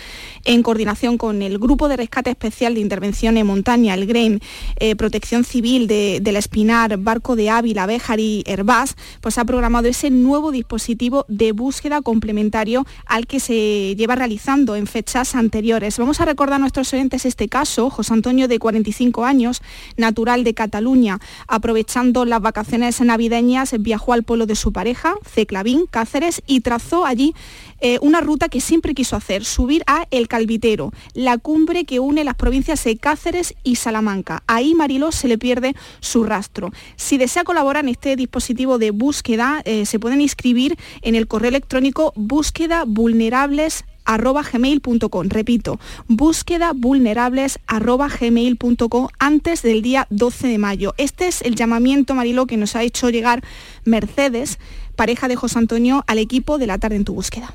en 0.46 0.62
coordinación 0.62 1.18
con 1.18 1.42
el 1.42 1.58
Grupo 1.58 1.90
de 1.90 1.98
Rescate 1.98 2.30
Especial 2.30 2.76
de 2.76 2.82
Intervención 2.82 3.36
en 3.38 3.48
Montaña, 3.48 3.96
el 3.96 4.06
GREM, 4.06 4.40
eh, 4.78 4.96
Protección 4.96 5.44
Civil 5.44 5.88
de, 5.88 6.20
del 6.22 6.36
Espinar, 6.36 6.98
Barco 6.98 7.36
de 7.36 7.50
Ávila, 7.50 7.88
Béjar 7.88 8.20
y 8.20 8.44
Herbás, 8.46 8.96
pues 9.22 9.38
ha 9.38 9.46
programado 9.46 9.88
ese 9.88 10.12
nuevo 10.12 10.52
dispositivo 10.52 11.26
de 11.28 11.52
búsqueda 11.52 12.02
complementario 12.02 12.86
al 13.06 13.26
que 13.26 13.40
se 13.40 13.96
lleva 13.96 14.16
realizando 14.20 14.76
en 14.76 14.86
fechas 14.86 15.34
anteriores. 15.34 15.98
Vamos 15.98 16.22
a 16.22 16.26
recordar 16.26 16.58
a 16.58 16.60
nuestros 16.60 16.94
oyentes 16.94 17.26
este 17.26 17.48
caso, 17.48 17.90
José 17.90 18.14
Antonio 18.14 18.48
de 18.48 18.60
45 18.60 19.26
años, 19.26 19.62
natural 19.98 20.44
de 20.44 20.54
Cataluña, 20.54 21.20
aprovechando 21.48 22.26
las 22.26 22.42
vacaciones 22.42 23.00
navideñas, 23.02 23.74
viajó 23.80 24.14
al 24.14 24.24
pueblo 24.24 24.46
de 24.46 24.56
su 24.56 24.72
pareja, 24.72 25.16
Ceclavín, 25.26 25.86
Cáceres, 25.90 26.44
y 26.46 26.60
trazó 26.60 27.06
allí 27.06 27.34
eh, 27.82 27.98
una 28.02 28.20
ruta 28.20 28.50
que 28.50 28.60
siempre 28.60 28.94
quiso 28.94 29.16
hacer, 29.16 29.46
subir 29.46 29.84
a 29.88 30.06
El 30.12 30.28
Calvitero, 30.28 30.92
la 31.14 31.38
cumbre 31.38 31.86
que 31.86 32.00
une 32.00 32.26
las 32.26 32.36
provincias 32.36 32.84
de 32.84 32.98
Cáceres 32.98 33.56
y 33.64 33.76
Salamanca. 33.76 34.44
Ahí 34.48 34.76
Mariló 34.76 35.14
se 35.14 35.30
le 35.30 35.38
pierde 35.38 35.76
su 36.02 36.26
rastro. 36.26 36.72
Si 36.98 37.18
desea 37.18 37.46
colaborar 37.46 37.86
en 37.86 37.90
este 37.90 38.18
dispositivo 38.18 38.78
de 38.78 38.92
búsqueda, 38.92 39.62
eh, 39.64 39.86
se 39.86 39.98
pueden 39.98 40.20
inscribir 40.20 40.78
en 41.02 41.16
el 41.16 41.28
correo 41.28 41.50
electrónico 41.50 42.12
búsqueda 42.16 42.84
vulnerables 42.86 43.86
gmail.com. 44.18 45.30
Repito, 45.30 45.80
búsqueda 46.08 46.72
vulnerables 46.76 47.60
gmail.com 47.68 49.08
antes 49.20 49.62
del 49.62 49.82
día 49.82 50.08
12 50.10 50.48
de 50.48 50.58
mayo. 50.58 50.94
Este 50.98 51.28
es 51.28 51.42
el 51.42 51.56
llamamiento, 51.56 52.16
Marilo, 52.16 52.48
que 52.48 52.58
nos 52.58 52.76
ha 52.76 52.84
hecho 52.84 53.10
llegar 53.10 53.44
Mercedes, 53.86 54.60
pareja 54.96 55.28
de 55.28 55.36
José 55.36 55.60
Antonio, 55.60 56.04
al 56.08 56.18
equipo 56.18 56.58
de 56.58 56.68
la 56.68 56.78
tarde 56.78 56.96
en 56.96 57.06
tu 57.06 57.14
búsqueda. 57.14 57.54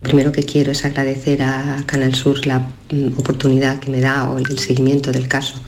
Primero 0.00 0.30
que 0.30 0.44
quiero 0.44 0.72
es 0.72 0.84
agradecer 0.84 1.42
a 1.42 1.82
Canal 1.86 2.14
Sur 2.14 2.46
la 2.46 2.58
mm, 2.58 3.18
oportunidad 3.18 3.80
que 3.80 3.90
me 3.90 4.00
da 4.00 4.30
o 4.30 4.38
el 4.38 4.58
seguimiento 4.58 5.10
del 5.10 5.26
caso 5.26 5.60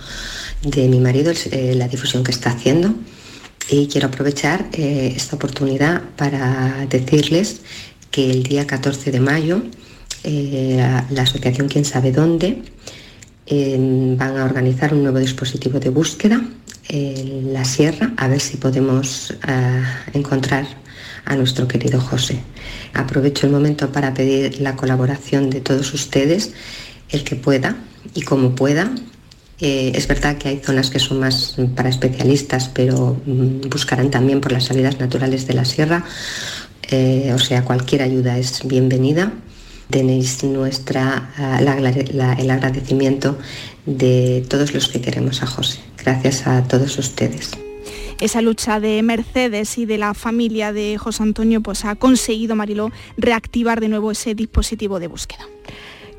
de 0.62 0.86
mi 0.88 1.00
marido, 1.00 1.32
eh, 1.50 1.74
la 1.74 1.88
difusión 1.88 2.22
que 2.22 2.30
está 2.30 2.50
haciendo. 2.50 2.94
Y 3.70 3.86
quiero 3.88 4.08
aprovechar 4.08 4.66
eh, 4.72 5.12
esta 5.16 5.36
oportunidad 5.36 6.02
para 6.16 6.86
decirles 6.88 7.60
que 8.10 8.30
el 8.30 8.42
día 8.42 8.66
14 8.66 9.10
de 9.10 9.20
mayo 9.20 9.62
eh, 10.24 10.76
la 11.10 11.22
asociación 11.22 11.68
Quién 11.68 11.84
sabe 11.84 12.12
dónde 12.12 12.62
van 13.50 14.36
a 14.36 14.44
organizar 14.44 14.92
un 14.92 15.02
nuevo 15.02 15.18
dispositivo 15.18 15.80
de 15.80 15.88
búsqueda 15.88 16.42
en 16.88 17.52
la 17.52 17.64
sierra 17.64 18.12
a 18.16 18.28
ver 18.28 18.40
si 18.40 18.56
podemos 18.56 19.30
eh, 19.46 19.82
encontrar 20.12 20.66
a 21.24 21.36
nuestro 21.36 21.68
querido 21.68 22.00
José. 22.00 22.40
Aprovecho 22.94 23.46
el 23.46 23.52
momento 23.52 23.92
para 23.92 24.14
pedir 24.14 24.60
la 24.60 24.76
colaboración 24.76 25.50
de 25.50 25.60
todos 25.60 25.92
ustedes, 25.92 26.52
el 27.10 27.22
que 27.24 27.36
pueda, 27.36 27.76
y 28.14 28.22
como 28.22 28.54
pueda. 28.54 28.90
Eh, 29.60 29.92
es 29.94 30.06
verdad 30.06 30.38
que 30.38 30.48
hay 30.48 30.60
zonas 30.60 30.88
que 30.88 30.98
son 30.98 31.18
más 31.18 31.56
para 31.74 31.88
especialistas, 31.88 32.68
pero 32.68 33.20
mm, 33.26 33.68
buscarán 33.68 34.10
también 34.10 34.40
por 34.40 34.52
las 34.52 34.64
salidas 34.64 35.00
naturales 35.00 35.46
de 35.46 35.54
la 35.54 35.64
sierra. 35.64 36.04
Eh, 36.90 37.32
o 37.34 37.38
sea, 37.38 37.64
cualquier 37.64 38.02
ayuda 38.02 38.38
es 38.38 38.66
bienvenida. 38.66 39.32
Tenéis 39.90 40.44
nuestra, 40.44 41.30
la- 41.60 41.80
la- 41.80 42.32
el 42.34 42.50
agradecimiento 42.50 43.38
de 43.86 44.44
todos 44.48 44.74
los 44.74 44.88
que 44.88 45.00
queremos 45.00 45.42
a 45.42 45.46
José. 45.46 45.80
Gracias 46.02 46.46
a 46.46 46.62
todos 46.64 46.98
ustedes. 46.98 47.50
Esa 48.20 48.42
lucha 48.42 48.80
de 48.80 49.02
Mercedes 49.02 49.78
y 49.78 49.86
de 49.86 49.96
la 49.96 50.12
familia 50.12 50.72
de 50.72 50.98
José 50.98 51.22
Antonio 51.22 51.60
pues 51.62 51.84
ha 51.84 51.94
conseguido 51.94 52.56
Mariló 52.56 52.90
reactivar 53.16 53.80
de 53.80 53.88
nuevo 53.88 54.10
ese 54.10 54.34
dispositivo 54.34 54.98
de 54.98 55.06
búsqueda. 55.06 55.46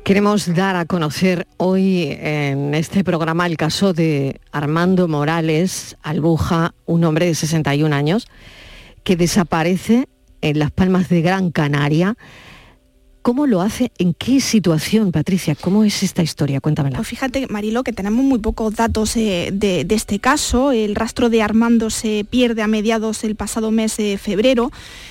Queremos 0.02 0.52
dar 0.54 0.76
a 0.76 0.86
conocer 0.86 1.46
hoy 1.58 2.16
en 2.20 2.74
este 2.74 3.04
programa 3.04 3.46
el 3.46 3.58
caso 3.58 3.92
de 3.92 4.40
Armando 4.50 5.08
Morales 5.08 5.96
Albuja, 6.02 6.74
un 6.86 7.04
hombre 7.04 7.26
de 7.26 7.34
61 7.34 7.92
años, 7.94 8.26
que 9.04 9.16
desaparece 9.16 10.08
en 10.40 10.58
Las 10.58 10.70
Palmas 10.70 11.08
de 11.08 11.22
Gran 11.22 11.50
Canaria. 11.50 12.16
¿Cómo 13.22 13.46
lo 13.46 13.60
hace? 13.60 13.92
¿En 13.98 14.14
qué 14.14 14.40
situación, 14.40 15.12
Patricia? 15.12 15.54
¿Cómo 15.54 15.84
es 15.84 16.02
esta 16.02 16.22
historia? 16.22 16.60
Cuéntamela. 16.60 16.96
Pues 16.96 17.08
fíjate, 17.08 17.46
Marilo, 17.48 17.84
que 17.84 17.92
tenemos 17.92 18.24
muy 18.24 18.38
pocos 18.38 18.74
datos 18.74 19.14
eh, 19.16 19.50
de, 19.52 19.84
de 19.84 19.94
este 19.94 20.20
caso. 20.20 20.72
El 20.72 20.94
rastro 20.94 21.28
de 21.28 21.42
Armando 21.42 21.90
se 21.90 22.24
pierde 22.28 22.62
a 22.62 22.66
mediados 22.66 23.20
del 23.20 23.36
pasado 23.36 23.70
mes 23.70 23.98
de 23.98 24.16
febrero. 24.16 24.70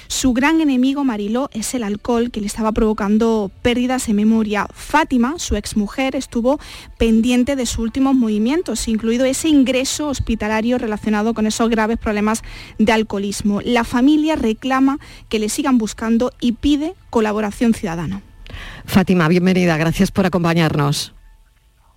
Su 0.10 0.34
gran 0.34 0.60
enemigo, 0.60 1.06
Mariló, 1.06 1.52
es 1.54 1.76
el 1.76 1.84
alcohol 1.84 2.32
que 2.32 2.42
le 2.42 2.48
estaba 2.48 2.72
provocando 2.72 3.52
pérdidas 3.62 4.10
en 4.10 4.16
memoria. 4.16 4.68
Fátima, 4.74 5.36
su 5.38 5.56
exmujer, 5.56 6.16
estuvo 6.16 6.60
pendiente 6.98 7.56
de 7.56 7.68
sus 7.68 7.78
últimos 7.78 8.16
movimientos, 8.16 8.88
incluido 8.88 9.26
ese 9.26 9.50
ingreso 9.50 10.08
hospitalario 10.08 10.80
relacionado 10.80 11.36
con 11.36 11.46
esos 11.46 11.70
graves 11.70 12.00
problemas 12.00 12.42
de 12.80 12.92
alcoholismo. 12.92 13.62
La 13.64 13.84
familia 13.84 14.36
reclama 14.36 14.98
que 15.30 15.38
le 15.38 15.48
sigan 15.48 15.78
buscando 15.78 16.34
y 16.42 16.54
pide 16.54 16.96
colaboración 17.12 17.76
ciudadana. 17.76 18.24
Fátima, 18.86 19.28
bienvenida, 19.28 19.78
gracias 19.78 20.10
por 20.10 20.26
acompañarnos. 20.26 21.14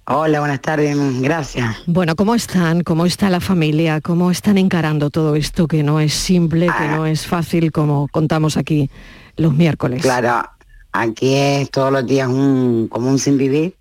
Hola, 0.06 0.40
buenas 0.40 0.60
tardes, 0.60 0.96
gracias. 1.20 1.76
Bueno, 1.86 2.16
¿cómo 2.16 2.34
están? 2.34 2.82
¿Cómo 2.82 3.06
está 3.06 3.30
la 3.30 3.38
familia? 3.38 4.00
¿Cómo 4.00 4.32
están 4.32 4.58
encarando 4.58 5.10
todo 5.10 5.36
esto 5.36 5.68
que 5.68 5.84
no 5.84 6.00
es 6.00 6.12
simple, 6.12 6.66
que 6.66 6.88
no 6.88 7.06
es 7.06 7.24
fácil 7.24 7.70
como 7.70 8.08
contamos 8.08 8.56
aquí 8.56 8.90
los 9.36 9.54
miércoles? 9.54 10.02
Claro, 10.02 10.42
aquí 10.90 11.34
es 11.34 11.70
todos 11.70 11.92
los 11.92 12.04
días 12.04 12.26
un, 12.26 12.88
como 12.90 13.10
un 13.10 13.20
sin 13.20 13.38
vivir, 13.38 13.76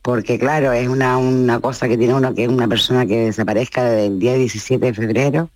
porque 0.00 0.38
claro, 0.38 0.72
es 0.72 0.88
una, 0.88 1.18
una 1.18 1.60
cosa 1.60 1.88
que 1.88 1.98
tiene 1.98 2.14
uno 2.14 2.34
que 2.34 2.44
es 2.44 2.48
una 2.48 2.66
persona 2.66 3.04
que 3.04 3.26
desaparezca 3.26 3.84
desde 3.84 4.06
el 4.06 4.18
día 4.18 4.34
17 4.36 4.86
de 4.86 4.94
febrero, 4.94 5.50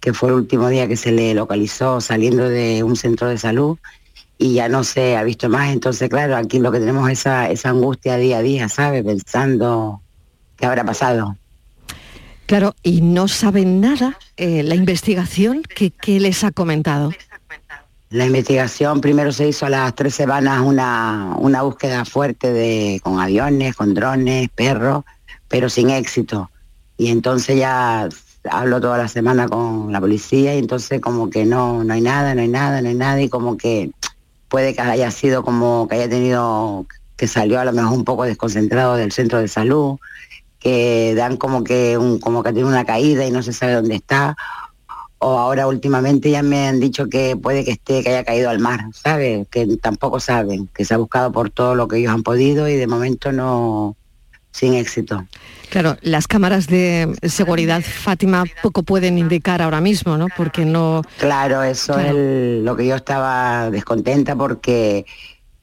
que 0.00 0.12
fue 0.12 0.30
el 0.30 0.34
último 0.34 0.68
día 0.68 0.88
que 0.88 0.96
se 0.96 1.12
le 1.12 1.34
localizó 1.34 2.00
saliendo 2.00 2.48
de 2.48 2.82
un 2.82 2.96
centro 2.96 3.28
de 3.28 3.38
salud 3.38 3.78
y 4.38 4.54
ya 4.54 4.68
no 4.68 4.84
se 4.84 5.16
ha 5.16 5.22
visto 5.22 5.48
más. 5.48 5.72
Entonces, 5.72 6.08
claro, 6.08 6.36
aquí 6.36 6.58
lo 6.58 6.72
que 6.72 6.78
tenemos 6.78 7.10
es 7.10 7.20
esa, 7.20 7.50
esa 7.50 7.70
angustia 7.70 8.16
día 8.16 8.38
a 8.38 8.42
día, 8.42 8.68
¿sabes? 8.68 9.04
Pensando 9.04 10.00
qué 10.56 10.66
habrá 10.66 10.84
pasado. 10.84 11.36
Claro, 12.46 12.74
y 12.82 13.00
no 13.00 13.26
saben 13.26 13.80
nada, 13.80 14.18
eh, 14.36 14.62
la 14.62 14.76
investigación, 14.76 15.62
¿qué, 15.62 15.90
qué 15.90 16.20
les 16.20 16.44
ha 16.44 16.52
comentado? 16.52 17.10
La 18.10 18.24
investigación 18.24 19.00
primero 19.00 19.32
se 19.32 19.48
hizo 19.48 19.66
a 19.66 19.70
las 19.70 19.94
tres 19.96 20.14
semanas 20.14 20.60
una, 20.64 21.34
una 21.38 21.62
búsqueda 21.62 22.04
fuerte 22.04 22.52
de, 22.52 23.00
con 23.02 23.18
aviones, 23.18 23.74
con 23.74 23.94
drones, 23.94 24.48
perros, 24.50 25.04
pero 25.48 25.68
sin 25.68 25.90
éxito. 25.90 26.50
Y 26.96 27.08
entonces 27.08 27.58
ya 27.58 28.08
hablo 28.48 28.80
toda 28.80 28.98
la 28.98 29.08
semana 29.08 29.48
con 29.48 29.92
la 29.92 30.00
policía 30.00 30.54
y 30.54 30.58
entonces 30.58 31.00
como 31.00 31.30
que 31.30 31.44
no, 31.44 31.82
no 31.82 31.94
hay 31.94 32.00
nada, 32.00 32.32
no 32.36 32.42
hay 32.42 32.48
nada, 32.48 32.80
no 32.80 32.88
hay 32.88 32.94
nada 32.94 33.20
y 33.20 33.28
como 33.28 33.56
que 33.56 33.90
puede 34.48 34.74
que 34.74 34.80
haya 34.80 35.10
sido 35.10 35.42
como 35.42 35.88
que 35.88 35.96
haya 35.96 36.08
tenido, 36.08 36.86
que 37.16 37.28
salió 37.28 37.60
a 37.60 37.64
lo 37.64 37.72
mejor 37.72 37.92
un 37.92 38.04
poco 38.04 38.24
desconcentrado 38.24 38.96
del 38.96 39.12
centro 39.12 39.40
de 39.40 39.48
salud, 39.48 39.98
que 40.58 41.14
dan 41.16 41.36
como 41.36 41.64
que 41.64 41.98
un, 41.98 42.18
como 42.18 42.42
que 42.42 42.52
tiene 42.52 42.68
una 42.68 42.84
caída 42.84 43.26
y 43.26 43.30
no 43.30 43.42
se 43.42 43.52
sabe 43.52 43.74
dónde 43.74 43.96
está. 43.96 44.36
O 45.18 45.38
ahora 45.38 45.66
últimamente 45.66 46.30
ya 46.30 46.42
me 46.42 46.68
han 46.68 46.78
dicho 46.78 47.08
que 47.08 47.36
puede 47.36 47.64
que 47.64 47.72
esté, 47.72 48.02
que 48.02 48.10
haya 48.10 48.24
caído 48.24 48.50
al 48.50 48.58
mar, 48.58 48.84
¿sabes? 48.92 49.48
Que 49.48 49.66
tampoco 49.78 50.20
saben, 50.20 50.68
que 50.74 50.84
se 50.84 50.94
ha 50.94 50.98
buscado 50.98 51.32
por 51.32 51.50
todo 51.50 51.74
lo 51.74 51.88
que 51.88 51.98
ellos 51.98 52.12
han 52.12 52.22
podido 52.22 52.68
y 52.68 52.76
de 52.76 52.86
momento 52.86 53.32
no, 53.32 53.96
sin 54.56 54.72
éxito. 54.74 55.26
Claro, 55.68 55.96
las 56.00 56.26
cámaras 56.26 56.66
de 56.66 57.14
seguridad, 57.24 57.82
Fátima, 57.82 58.44
poco 58.62 58.82
pueden 58.84 59.18
indicar 59.18 59.60
ahora 59.60 59.80
mismo, 59.82 60.16
¿no? 60.16 60.28
Porque 60.34 60.64
no... 60.64 61.02
Claro, 61.18 61.62
eso 61.62 61.92
Claro. 61.92 62.08
es 62.08 62.14
el- 62.14 62.64
lo 62.64 62.74
que 62.76 62.86
yo 62.86 62.96
estaba 62.96 63.68
descontenta 63.70 64.34
porque 64.34 65.04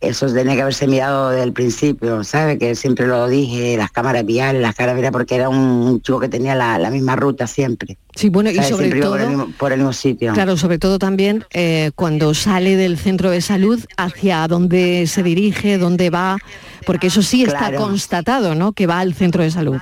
eso 0.07 0.31
tenía 0.31 0.55
que 0.55 0.61
haberse 0.61 0.87
mirado 0.87 1.29
desde 1.29 1.43
el 1.43 1.53
principio, 1.53 2.23
¿sabe? 2.23 2.57
Que 2.57 2.75
siempre 2.75 3.07
lo 3.07 3.27
dije, 3.27 3.77
las 3.77 3.91
cámaras 3.91 4.25
viales, 4.25 4.61
las 4.61 4.75
cámaras 4.75 5.11
porque 5.11 5.35
era 5.35 5.49
un, 5.49 6.01
chico 6.01 6.19
que 6.19 6.29
tenía 6.29 6.55
la, 6.55 6.77
la 6.77 6.89
misma 6.89 7.15
ruta 7.15 7.47
siempre. 7.47 7.97
Sí, 8.15 8.29
bueno, 8.29 8.49
y 8.51 8.55
sobre 8.55 8.65
Siempre 8.67 8.97
iba 8.99 9.09
por 9.09 9.19
el, 9.19 9.25
todo- 9.27 9.37
mismo, 9.37 9.53
por 9.57 9.71
el 9.71 9.79
mismo 9.79 9.93
sitio. 9.93 10.33
Claro, 10.33 10.57
sobre 10.57 10.77
todo 10.79 10.99
también 10.99 11.45
eh, 11.51 11.91
cuando 11.95 12.33
sale 12.33 12.75
del 12.75 12.97
centro 12.97 13.29
de 13.31 13.41
salud, 13.41 13.79
hacia 13.97 14.47
dónde 14.47 15.05
se 15.07 15.23
dirige, 15.23 15.77
dónde 15.77 16.09
va, 16.09 16.37
porque 16.85 17.07
eso 17.07 17.21
sí 17.21 17.43
está 17.43 17.69
Claro. 17.69 17.77
constatado, 17.79 18.55
¿no? 18.55 18.73
Que 18.73 18.87
va 18.87 18.99
al 18.99 19.13
centro 19.13 19.43
de 19.43 19.51
salud. 19.51 19.77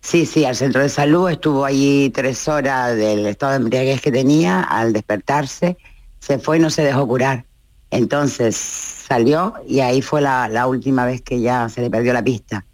Sí, 0.00 0.26
sí, 0.26 0.44
al 0.44 0.56
centro 0.56 0.82
de 0.82 0.88
salud 0.88 1.30
estuvo 1.30 1.64
allí 1.64 2.10
tres 2.10 2.48
horas 2.48 2.96
del 2.96 3.24
estado 3.26 3.52
de 3.52 3.58
embriaguez 3.58 4.00
que 4.00 4.10
tenía, 4.10 4.60
al 4.60 4.92
despertarse 4.92 5.76
se 6.18 6.38
fue 6.38 6.56
y 6.58 6.60
no 6.60 6.70
se 6.70 6.82
dejó 6.82 7.06
curar. 7.06 7.44
Entonces 7.92 8.56
salió 8.56 9.54
y 9.68 9.80
ahí 9.80 10.02
fue 10.02 10.22
la, 10.22 10.48
la 10.48 10.66
última 10.66 11.04
vez 11.04 11.20
que 11.20 11.40
ya 11.40 11.68
se 11.68 11.82
le 11.82 11.90
perdió 11.90 12.12
la 12.12 12.24
pista. 12.24 12.64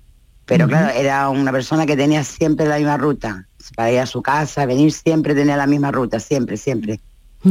Pero 0.46 0.66
claro, 0.66 0.88
era 0.96 1.28
una 1.28 1.52
persona 1.52 1.84
que 1.84 1.94
tenía 1.94 2.24
siempre 2.24 2.66
la 2.66 2.78
misma 2.78 2.96
ruta, 2.96 3.46
para 3.76 3.92
ir 3.92 3.98
a 3.98 4.06
su 4.06 4.22
casa, 4.22 4.64
venir 4.64 4.92
siempre 4.92 5.34
tenía 5.34 5.58
la 5.58 5.66
misma 5.66 5.90
ruta, 5.90 6.20
siempre, 6.20 6.56
siempre. 6.56 7.00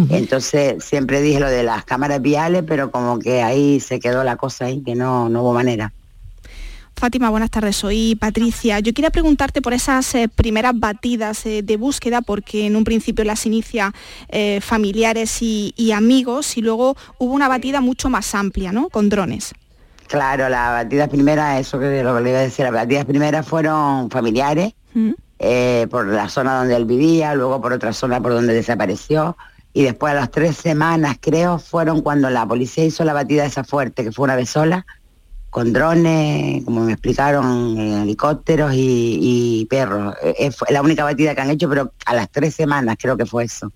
Entonces 0.09 0.83
siempre 0.83 1.21
dije 1.21 1.39
lo 1.39 1.49
de 1.49 1.63
las 1.63 1.85
cámaras 1.85 2.21
viales, 2.21 2.63
pero 2.67 2.89
como 2.89 3.19
que 3.19 3.43
ahí 3.43 3.79
se 3.79 3.99
quedó 3.99 4.23
la 4.23 4.35
cosa 4.35 4.65
ahí, 4.65 4.81
que 4.81 4.95
no, 4.95 5.29
no 5.29 5.43
hubo 5.43 5.53
manera. 5.53 5.93
Fátima, 6.99 7.29
buenas 7.29 7.51
tardes. 7.51 7.75
Soy 7.75 8.15
Patricia. 8.15 8.79
Yo 8.79 8.91
quería 8.91 9.11
preguntarte 9.11 9.61
por 9.61 9.75
esas 9.75 10.15
eh, 10.15 10.27
primeras 10.27 10.71
batidas 10.73 11.45
eh, 11.45 11.61
de 11.61 11.77
búsqueda, 11.77 12.23
porque 12.23 12.65
en 12.65 12.75
un 12.75 12.83
principio 12.83 13.23
las 13.23 13.45
inicia 13.45 13.93
eh, 14.29 14.61
familiares 14.61 15.43
y, 15.43 15.75
y 15.77 15.91
amigos, 15.91 16.57
y 16.57 16.61
luego 16.63 16.97
hubo 17.19 17.33
una 17.33 17.47
batida 17.47 17.81
mucho 17.81 18.09
más 18.09 18.33
amplia, 18.33 18.71
¿no? 18.71 18.89
Con 18.89 19.09
drones. 19.09 19.53
Claro, 20.07 20.49
las 20.49 20.71
batidas 20.71 21.07
primeras, 21.09 21.59
eso 21.59 21.77
que 21.79 22.01
lo 22.01 22.15
que 22.15 22.21
le 22.23 22.29
iba 22.31 22.39
a 22.39 22.41
decir, 22.41 22.65
las 22.65 22.73
batidas 22.73 23.05
primeras 23.05 23.47
fueron 23.47 24.09
familiares, 24.09 24.73
por 25.91 26.07
la 26.07 26.29
zona 26.29 26.57
donde 26.57 26.75
él 26.75 26.85
vivía, 26.85 27.35
luego 27.35 27.61
por 27.61 27.73
otra 27.73 27.93
zona 27.93 28.19
por 28.19 28.33
donde 28.33 28.55
desapareció, 28.55 29.37
y 29.71 29.83
después 29.83 30.13
a 30.13 30.15
las 30.15 30.31
tres 30.31 30.57
semanas, 30.57 31.17
creo, 31.21 31.59
fueron 31.59 32.01
cuando 32.01 32.31
la 32.31 32.47
policía 32.47 32.85
hizo 32.85 33.03
la 33.03 33.13
batida 33.13 33.45
esa 33.45 33.63
fuerte, 33.63 34.03
que 34.03 34.11
fue 34.11 34.23
una 34.23 34.35
vez 34.35 34.49
sola, 34.49 34.87
con 35.49 35.73
drones, 35.73 36.63
como 36.65 36.81
me 36.81 36.91
explicaron, 36.93 37.77
eh, 37.77 38.01
helicópteros 38.03 38.73
y, 38.73 39.19
y 39.61 39.65
perros. 39.65 40.13
Eh, 40.21 40.35
eh, 40.39 40.51
fue 40.51 40.67
la 40.71 40.81
única 40.81 41.03
batida 41.03 41.33
que 41.33 41.41
han 41.41 41.49
hecho, 41.49 41.67
pero 41.69 41.91
a 42.05 42.13
las 42.13 42.29
tres 42.29 42.53
semanas 42.55 42.97
creo 42.99 43.17
que 43.17 43.25
fue 43.25 43.45
eso. 43.45 43.71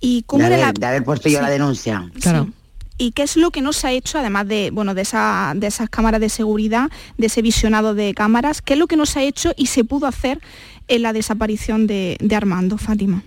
¿Y 0.00 0.22
cómo 0.22 0.40
de, 0.40 0.46
haber, 0.46 0.60
la- 0.60 0.72
de 0.72 0.86
haber 0.86 1.04
puesto 1.04 1.28
yo 1.28 1.40
la 1.40 1.50
denuncia. 1.50 2.10
Claro. 2.20 2.48
¿Y 2.96 3.10
qué 3.12 3.22
es 3.24 3.36
lo 3.36 3.50
que 3.50 3.60
no 3.60 3.72
se 3.72 3.88
ha 3.88 3.92
hecho, 3.92 4.18
además 4.18 4.46
de, 4.46 4.70
bueno, 4.72 4.94
de, 4.94 5.02
esa, 5.02 5.52
de 5.56 5.66
esas 5.66 5.88
cámaras 5.90 6.20
de 6.20 6.28
seguridad, 6.28 6.90
de 7.18 7.26
ese 7.26 7.42
visionado 7.42 7.94
de 7.94 8.14
cámaras, 8.14 8.62
qué 8.62 8.74
es 8.74 8.78
lo 8.78 8.86
que 8.86 8.96
no 8.96 9.04
se 9.06 9.18
ha 9.18 9.22
hecho 9.22 9.52
y 9.56 9.66
se 9.66 9.82
pudo 9.82 10.06
hacer 10.06 10.40
en 10.86 11.02
la 11.02 11.12
desaparición 11.12 11.86
de, 11.88 12.16
de 12.20 12.36
Armando, 12.36 12.78
Fátima? 12.78 13.22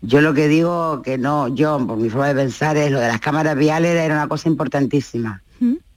Yo 0.00 0.20
lo 0.20 0.34
que 0.34 0.48
digo 0.48 1.02
que 1.02 1.18
no, 1.18 1.46
yo 1.54 1.86
por 1.86 1.96
mi 1.98 2.08
forma 2.10 2.28
de 2.28 2.34
pensar 2.34 2.76
es 2.76 2.90
lo 2.90 2.98
de 2.98 3.06
las 3.08 3.20
cámaras 3.20 3.54
viales 3.56 3.94
era 3.94 4.14
una 4.14 4.26
cosa 4.26 4.48
importantísima, 4.48 5.41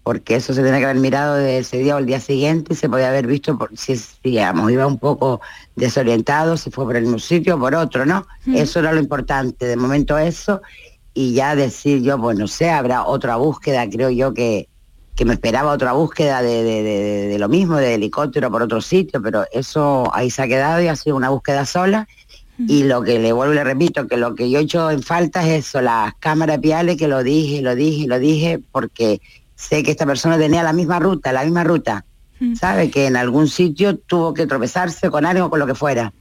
porque 0.05 0.35
eso 0.35 0.53
se 0.53 0.61
tenía 0.61 0.77
que 0.77 0.85
haber 0.85 0.97
mirado 1.01 1.33
de 1.33 1.57
ese 1.57 1.79
día 1.79 1.95
o 1.95 1.97
el 1.97 2.05
día 2.05 2.19
siguiente 2.19 2.73
y 2.73 2.75
se 2.75 2.87
podía 2.87 3.09
haber 3.09 3.25
visto 3.25 3.57
por 3.57 3.75
si, 3.75 3.99
digamos, 4.23 4.71
iba 4.71 4.85
un 4.85 4.99
poco 4.99 5.41
desorientado, 5.75 6.57
si 6.57 6.69
fue 6.69 6.85
por 6.85 6.95
el 6.95 7.03
mismo 7.03 7.17
sitio 7.17 7.55
o 7.55 7.59
por 7.59 7.73
otro, 7.73 8.05
¿no? 8.05 8.27
Mm. 8.45 8.55
Eso 8.55 8.79
era 8.79 8.93
lo 8.93 8.99
importante, 8.99 9.65
de 9.65 9.75
momento 9.75 10.15
eso, 10.19 10.61
y 11.15 11.33
ya 11.33 11.55
decir 11.55 12.03
yo, 12.03 12.19
pues 12.21 12.37
no 12.37 12.47
sé, 12.47 12.69
habrá 12.69 13.03
otra 13.05 13.37
búsqueda, 13.37 13.89
creo 13.89 14.11
yo 14.11 14.31
que, 14.31 14.69
que 15.15 15.25
me 15.25 15.33
esperaba 15.33 15.71
otra 15.71 15.93
búsqueda 15.93 16.43
de, 16.43 16.61
de- 16.61 16.83
de- 16.83 17.27
de 17.29 17.39
lo 17.39 17.49
mismo, 17.49 17.77
de 17.77 17.95
helicóptero 17.95 18.51
por 18.51 18.61
otro 18.61 18.81
sitio, 18.81 19.19
pero 19.23 19.45
eso 19.51 20.11
ahí 20.13 20.29
se 20.29 20.43
ha 20.43 20.47
quedado 20.47 20.83
y 20.83 20.87
ha 20.87 20.95
sido 20.95 21.15
una 21.15 21.29
búsqueda 21.29 21.65
sola. 21.65 22.07
Y 22.69 22.83
lo 22.83 23.01
que 23.01 23.19
le 23.19 23.33
vuelvo 23.33 23.53
y 23.53 23.57
le 23.57 23.63
repito, 23.65 24.07
que 24.07 24.15
lo 24.15 24.33
que 24.35 24.49
yo 24.49 24.59
he 24.59 24.61
hecho 24.61 24.89
en 24.89 25.01
falta 25.03 25.41
es 25.45 25.65
eso, 25.67 25.81
las 25.81 26.13
cámaras 26.19 26.61
viales, 26.61 26.95
que 26.95 27.07
lo 27.09 27.21
dije, 27.21 27.61
lo 27.61 27.75
dije, 27.75 28.07
lo 28.07 28.17
dije, 28.17 28.61
porque 28.71 29.19
sé 29.55 29.83
que 29.83 29.91
esta 29.91 30.05
persona 30.05 30.37
tenía 30.37 30.63
la 30.63 30.73
misma 30.73 30.99
ruta, 30.99 31.31
la 31.33 31.43
misma 31.43 31.63
ruta. 31.63 32.05
¿sabe? 32.59 32.91
Que 32.91 33.05
en 33.07 33.15
algún 33.15 33.47
sitio 33.47 33.97
tuvo 33.97 34.33
que 34.33 34.45
tropezarse 34.45 35.09
con 35.09 35.25
algo, 35.25 35.49
con 35.49 35.57
lo 35.57 35.65
que 35.65 35.73
fuera. 35.75 36.11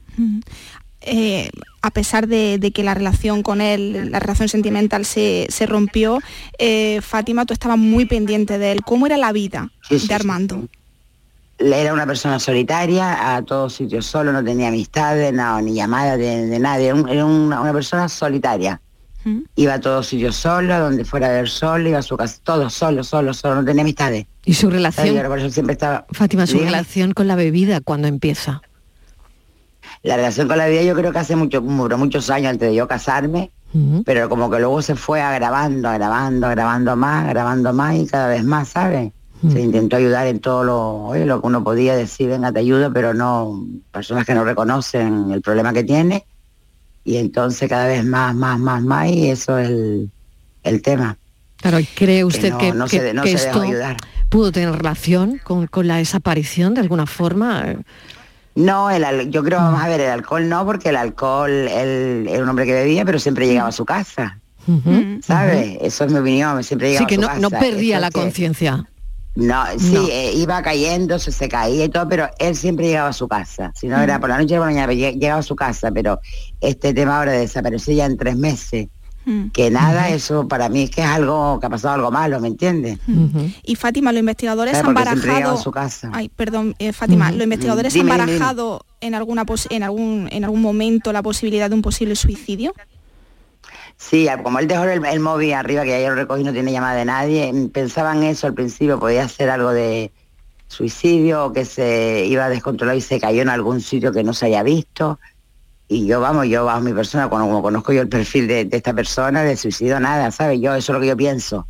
Eh, 1.01 1.49
a 1.81 1.91
pesar 1.91 2.27
de, 2.27 2.57
de 2.57 2.71
que 2.71 2.81
la 2.83 2.93
relación 2.95 3.43
con 3.43 3.61
él, 3.61 4.09
la 4.11 4.19
relación 4.19 4.47
sentimental 4.49 5.05
se, 5.05 5.45
se 5.49 5.65
rompió, 5.67 6.19
eh, 6.57 6.99
Fátima, 7.03 7.45
tú 7.45 7.53
estabas 7.53 7.77
muy 7.77 8.05
pendiente 8.05 8.57
de 8.57 8.71
él. 8.71 8.81
¿Cómo 8.83 9.05
era 9.05 9.17
la 9.17 9.31
vida 9.33 9.69
de 10.07 10.15
Armando? 10.15 10.67
Era 11.59 11.93
una 11.93 12.05
persona 12.05 12.39
solitaria, 12.39 13.35
a 13.35 13.41
todos 13.43 13.73
sitios 13.75 14.05
solo, 14.05 14.31
no 14.33 14.43
tenía 14.43 14.69
amistades, 14.69 15.31
no, 15.33 15.61
ni 15.61 15.73
llamadas 15.73 16.17
de, 16.17 16.47
de 16.47 16.59
nadie, 16.59 16.87
era 16.87 16.95
un- 16.95 17.07
era 17.09 17.25
una, 17.25 17.61
una 17.61 17.73
persona 17.73 18.09
solitaria. 18.09 18.81
Iba 19.55 19.73
a 19.73 19.79
todos 19.79 20.07
sitios 20.07 20.35
solo, 20.35 20.79
donde 20.79 21.03
fuera 21.03 21.27
a 21.27 21.31
ver 21.31 21.49
solo, 21.49 21.89
iba 21.89 21.99
a 21.99 22.03
su 22.03 22.15
casa, 22.15 22.37
todo 22.43 22.69
solo, 22.69 23.03
solo, 23.03 23.33
solo, 23.33 23.55
no 23.55 23.65
tenía 23.65 23.81
amistades. 23.81 24.27
Y 24.45 24.53
su 24.53 24.69
relación, 24.69 25.15
Yo 25.15 25.49
siempre 25.49 25.73
estaba... 25.73 26.05
Fátima, 26.11 26.45
su 26.45 26.59
relación 26.59 27.13
con 27.13 27.27
la 27.27 27.35
bebida 27.35 27.81
cuando 27.81 28.07
empieza. 28.07 28.61
La 30.03 30.17
relación 30.17 30.47
con 30.47 30.59
la 30.59 30.67
vida 30.67 30.83
yo 30.83 30.93
creo 30.93 31.11
que 31.11 31.17
hace 31.17 31.35
mucho, 31.35 31.61
muchos 31.61 32.29
años 32.29 32.51
antes 32.51 32.69
de 32.69 32.75
yo 32.75 32.87
casarme, 32.87 33.51
pero 34.05 34.29
como 34.29 34.49
que 34.49 34.59
luego 34.59 34.81
se 34.81 34.95
fue 34.95 35.21
agravando, 35.21 35.89
agravando, 35.89 36.47
agravando 36.47 36.95
más, 36.95 37.25
agravando 37.25 37.73
más 37.73 37.95
y 37.95 38.05
cada 38.05 38.27
vez 38.27 38.43
más, 38.43 38.69
¿sabes? 38.69 39.11
Se 39.51 39.61
intentó 39.61 39.97
ayudar 39.97 40.27
en 40.27 40.39
todo 40.39 40.63
lo, 40.63 40.93
oye, 41.07 41.25
lo 41.25 41.41
que 41.41 41.47
uno 41.47 41.63
podía 41.63 41.95
decir, 41.95 42.29
venga, 42.29 42.51
te 42.51 42.59
ayudo, 42.59 42.91
pero 42.93 43.13
no, 43.13 43.65
personas 43.91 44.25
que 44.25 44.33
no 44.33 44.43
reconocen 44.43 45.31
el 45.31 45.41
problema 45.41 45.73
que 45.73 45.83
tiene, 45.83 46.25
y 47.05 47.15
entonces 47.17 47.69
cada 47.69 47.87
vez 47.87 48.03
más, 48.03 48.35
más, 48.35 48.59
más, 48.59 48.81
más, 48.83 49.09
y 49.09 49.29
eso 49.29 49.57
es 49.57 49.69
el, 49.69 50.09
el 50.63 50.81
tema. 50.81 51.17
Claro, 51.57 51.79
¿y 51.79 51.85
cree 51.85 52.25
usted 52.25 52.49
no- 52.51 52.57
que, 52.57 52.71
no 52.73 52.85
que- 52.87 52.99
se- 52.99 53.13
no 53.13 53.23
que 53.23 53.37
se 53.37 53.47
esto 53.47 53.61
ayudar. 53.61 53.95
pudo 54.27 54.51
tener 54.51 54.71
relación 54.73 55.39
con, 55.43 55.67
con 55.67 55.87
la 55.87 55.97
desaparición 55.97 56.73
de 56.73 56.81
alguna 56.81 57.05
forma? 57.05 57.75
No, 58.55 58.89
el, 58.89 59.29
yo 59.31 59.43
creo, 59.43 59.59
vamos 59.59 59.81
a 59.81 59.87
ver, 59.87 60.01
el 60.01 60.09
alcohol 60.09 60.47
no, 60.49 60.65
porque 60.65 60.89
el 60.89 60.95
alcohol, 60.95 61.51
él 61.51 62.25
era 62.29 62.43
un 62.43 62.49
hombre 62.49 62.65
que 62.65 62.73
bebía, 62.73 63.05
pero 63.05 63.19
siempre 63.19 63.47
llegaba 63.47 63.69
a 63.69 63.71
su 63.71 63.85
casa, 63.85 64.39
Ujú, 64.67 65.19
¿sabes? 65.21 65.77
Eso 65.81 66.05
es 66.05 66.11
mi 66.11 66.19
opinión, 66.19 66.63
siempre 66.63 66.89
llegaba 66.89 67.07
Sí, 67.07 67.15
que 67.15 67.15
a 67.15 67.17
su 67.17 67.21
no, 67.21 67.27
casa. 67.27 67.39
no 67.41 67.49
perdía 67.51 67.97
Eso 67.97 68.01
la 68.01 68.09
que- 68.09 68.19
conciencia. 68.19 68.85
No, 69.35 69.65
sí, 69.77 69.91
No. 69.93 70.07
eh, 70.09 70.31
iba 70.33 70.61
cayendo, 70.61 71.19
se, 71.19 71.31
se 71.31 71.49
caía 71.49 71.85
y 71.85 71.89
todo, 71.89 72.07
pero 72.07 72.29
él 72.39 72.55
siempre 72.55 72.87
llegaba 72.87 73.09
a 73.09 73.13
su 73.13 73.27
casa. 73.27 73.71
Si 73.75 73.87
no 73.87 73.99
era 74.01 74.19
por 74.19 74.29
la 74.29 74.37
noche, 74.37 74.55
por 74.55 74.61
la 74.61 74.65
mañana, 74.67 74.87
pero 74.87 74.99
lleg- 74.99 75.19
llegaba 75.19 75.39
a 75.39 75.43
su 75.43 75.55
casa. 75.55 75.91
Pero 75.91 76.19
este 76.61 76.93
tema 76.93 77.17
ahora 77.19 77.33
de 77.33 77.39
desaparecer 77.39 77.95
ya 77.95 78.05
en 78.05 78.15
tres 78.17 78.37
meses, 78.37 78.87
que 79.53 79.71
nada, 79.71 80.09
eso 80.09 80.47
para 80.47 80.69
mí 80.69 80.83
es 80.83 80.91
que 80.91 81.01
es 81.01 81.07
algo, 81.07 81.59
que 81.59 81.65
ha 81.65 81.69
pasado 81.69 81.95
algo 81.95 82.11
malo, 82.11 82.39
¿me 82.39 82.47
entiendes? 82.47 82.99
Y 83.63 83.75
Fátima, 83.75 84.11
los 84.11 84.19
investigadores 84.19 84.75
han 84.75 84.93
barajado... 84.93 85.53
a 85.55 85.57
su 85.57 85.71
casa. 85.71 86.11
Ay, 86.13 86.29
perdón, 86.29 86.75
eh, 86.77 86.93
Fátima, 86.93 87.31
los 87.31 87.41
investigadores 87.43 87.91
Dime, 87.93 88.11
han 88.11 88.17
dime, 88.19 88.25
dime. 88.33 88.39
barajado 88.39 88.85
en 89.01 89.15
alguna 89.15 89.43
en 89.71 89.83
algún 89.83 90.29
en 90.31 90.43
algún 90.43 90.61
momento 90.61 91.11
la 91.11 91.23
posibilidad 91.23 91.69
de 91.69 91.75
un 91.75 91.81
posible 91.81 92.15
suicidio. 92.15 92.73
Sí, 93.97 94.27
como 94.43 94.59
él 94.59 94.67
dejó 94.67 94.83
el, 94.83 95.03
el 95.05 95.19
móvil 95.19 95.53
arriba, 95.53 95.83
que 95.83 96.01
ya 96.01 96.09
lo 96.09 96.15
recogí, 96.15 96.43
no 96.43 96.51
tiene 96.51 96.71
llamada 96.71 96.95
de 96.95 97.05
nadie, 97.05 97.51
mm, 97.51 97.69
pensaba 97.69 98.15
en 98.15 98.23
eso 98.23 98.47
al 98.47 98.53
principio, 98.53 98.99
podía 98.99 99.27
ser 99.27 99.49
algo 99.49 99.71
de 99.71 100.11
suicidio 100.67 101.45
o 101.45 101.53
que 101.53 101.65
se 101.65 102.25
iba 102.25 102.45
a 102.45 102.49
descontrolar 102.49 102.97
y 102.97 103.01
se 103.01 103.19
cayó 103.19 103.41
en 103.41 103.49
algún 103.49 103.81
sitio 103.81 104.11
que 104.11 104.23
no 104.23 104.33
se 104.33 104.47
haya 104.47 104.63
visto. 104.63 105.19
Y 105.87 106.07
yo, 106.07 106.19
vamos, 106.19 106.47
yo 106.47 106.65
bajo 106.65 106.81
mi 106.81 106.93
persona, 106.93 107.29
como 107.29 107.61
conozco 107.61 107.93
yo 107.93 108.01
el 108.01 108.09
perfil 108.09 108.47
de, 108.47 108.67
esta 108.71 108.93
persona, 108.93 109.43
de 109.43 109.55
suicidio 109.55 109.99
nada, 109.99 110.31
¿sabes? 110.31 110.59
Yo, 110.59 110.73
eso 110.73 110.91
es 110.91 110.95
lo 110.95 110.99
que 110.99 111.07
yo 111.07 111.17
pienso. 111.17 111.67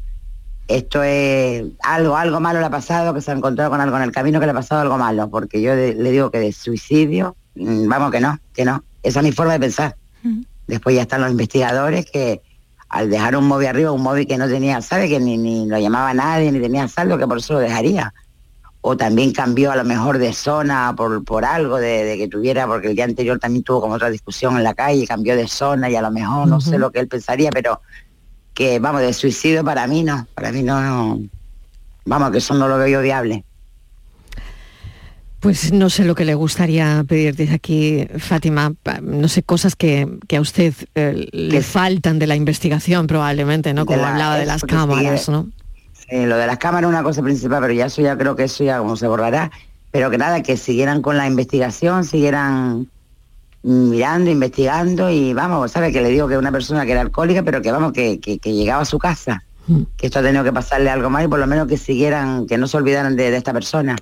Esto 0.67 1.03
es 1.03 1.63
algo, 1.83 2.15
algo 2.15 2.39
malo 2.39 2.59
le 2.59 2.65
ha 2.65 2.69
pasado, 2.69 3.13
que 3.13 3.21
se 3.21 3.31
ha 3.31 3.35
encontrado 3.35 3.69
con 3.69 3.81
algo 3.81 3.97
en 3.97 4.03
el 4.03 4.11
camino 4.11 4.39
que 4.39 4.45
le 4.45 4.51
ha 4.51 4.55
pasado 4.55 4.81
algo 4.81 4.97
malo, 4.97 5.29
porque 5.29 5.61
yo 5.61 5.75
le 5.75 6.11
digo 6.11 6.31
que 6.31 6.39
de 6.39 6.53
suicidio, 6.53 7.35
mm, 7.55 7.87
vamos, 7.87 8.11
que 8.11 8.21
no, 8.21 8.39
que 8.53 8.65
no. 8.65 8.83
Esa 9.03 9.19
es 9.19 9.25
mi 9.25 9.31
forma 9.31 9.53
de 9.53 9.59
pensar. 9.59 9.95
Después 10.67 10.95
ya 10.95 11.03
están 11.03 11.21
los 11.21 11.31
investigadores 11.31 12.05
que 12.09 12.41
al 12.89 13.09
dejar 13.09 13.35
un 13.35 13.47
móvil 13.47 13.67
arriba, 13.67 13.91
un 13.91 14.01
móvil 14.01 14.27
que 14.27 14.37
no 14.37 14.47
tenía, 14.47 14.81
sabe 14.81 15.09
que 15.09 15.19
ni, 15.19 15.37
ni 15.37 15.67
lo 15.67 15.77
llamaba 15.77 16.13
nadie, 16.13 16.51
ni 16.51 16.59
tenía 16.59 16.87
saldo, 16.87 17.17
que 17.17 17.27
por 17.27 17.39
eso 17.39 17.53
lo 17.53 17.59
dejaría. 17.59 18.13
O 18.81 18.95
también 18.95 19.31
cambió 19.31 19.71
a 19.71 19.75
lo 19.75 19.83
mejor 19.83 20.19
de 20.19 20.31
zona 20.31 20.93
por, 20.95 21.23
por 21.25 21.43
algo 21.43 21.77
de, 21.77 22.03
de 22.03 22.17
que 22.17 22.27
tuviera, 22.27 22.67
porque 22.67 22.89
el 22.89 22.95
día 22.95 23.05
anterior 23.05 23.39
también 23.39 23.63
tuvo 23.63 23.81
como 23.81 23.95
otra 23.95 24.09
discusión 24.09 24.55
en 24.57 24.63
la 24.63 24.75
calle, 24.75 25.07
cambió 25.07 25.35
de 25.35 25.47
zona 25.47 25.89
y 25.89 25.95
a 25.95 26.01
lo 26.01 26.11
mejor 26.11 26.47
no 26.47 26.61
sé 26.61 26.77
lo 26.77 26.91
que 26.91 26.99
él 26.99 27.07
pensaría, 27.07 27.49
pero 27.51 27.81
que 28.53 28.79
vamos, 28.79 29.01
de 29.01 29.11
suicidio 29.13 29.63
para 29.63 29.85
mí 29.87 30.03
no, 30.03 30.27
para 30.33 30.51
mí 30.51 30.63
no, 30.63 30.81
no. 30.81 31.19
vamos, 32.05 32.31
que 32.31 32.37
eso 32.37 32.53
no 32.53 32.67
lo 32.67 32.77
veo 32.77 32.87
yo 32.87 33.01
viable. 33.01 33.43
Pues 35.45 35.71
no 35.71 35.91
sé 35.91 36.03
lo 36.05 36.15
que 36.15 36.25
le 36.25 36.33
gustaría 36.33 37.03
pedir 37.07 37.35
desde 37.35 37.53
aquí, 37.53 38.07
Fátima, 38.17 38.73
no 39.03 39.27
sé, 39.27 39.43
cosas 39.43 39.75
que, 39.75 40.07
que 40.27 40.37
a 40.37 40.41
usted 40.41 40.73
eh, 40.95 41.27
le 41.31 41.61
faltan 41.61 42.17
de 42.17 42.25
la 42.25 42.35
investigación 42.35 43.05
probablemente, 43.05 43.71
¿no? 43.75 43.85
Como 43.85 44.01
la- 44.01 44.11
hablaba 44.11 44.37
de 44.37 44.47
las 44.47 44.63
cámaras. 44.63 45.29
¿no? 45.29 45.47
Eh, 46.07 46.25
lo 46.25 46.35
de 46.37 46.47
las 46.47 46.57
cámaras 46.57 46.87
es 46.87 46.93
una 46.95 47.03
cosa 47.03 47.21
principal, 47.21 47.61
pero 47.61 47.73
ya 47.73 47.85
eso 47.85 48.01
ya 48.01 48.17
creo 48.17 48.35
que 48.35 48.45
eso 48.45 48.63
ya 48.63 48.79
como 48.79 48.95
se 48.97 49.07
borrará. 49.07 49.51
Pero 49.91 50.09
que 50.09 50.17
nada, 50.17 50.41
que 50.41 50.57
siguieran 50.57 51.03
con 51.03 51.15
la 51.15 51.27
investigación, 51.27 52.05
siguieran 52.05 52.87
mm, 53.61 53.89
mirando, 53.91 54.31
investigando 54.31 55.11
y 55.11 55.33
vamos, 55.33 55.71
¿sabe? 55.71 55.91
Que 55.91 56.01
le 56.01 56.09
digo 56.09 56.27
que 56.27 56.37
una 56.39 56.51
persona 56.51 56.85
que 56.87 56.91
era 56.93 57.01
alcohólica, 57.01 57.43
pero 57.43 57.61
que 57.61 57.71
vamos, 57.71 57.93
que, 57.93 58.19
que- 58.19 58.39
que 58.39 58.51
llegaba 58.53 58.81
a 58.81 58.85
su 58.85 58.97
casa. 58.97 59.43
Que 59.97 60.07
esto 60.07 60.19
ha 60.19 60.21
tenido 60.23 60.43
que 60.43 60.51
pasarle 60.53 60.89
algo 60.89 61.09
más 61.11 61.23
y 61.23 61.27
por 61.27 61.37
lo 61.39 61.45
menos 61.47 61.67
que 61.67 61.77
siguieran, 61.77 62.45
que 62.47 62.57
no 62.57 62.67
se 62.67 62.77
olvidaran 62.77 63.15
de, 63.15 63.29
de 63.31 63.37
esta 63.37 63.53
persona. 63.53 63.95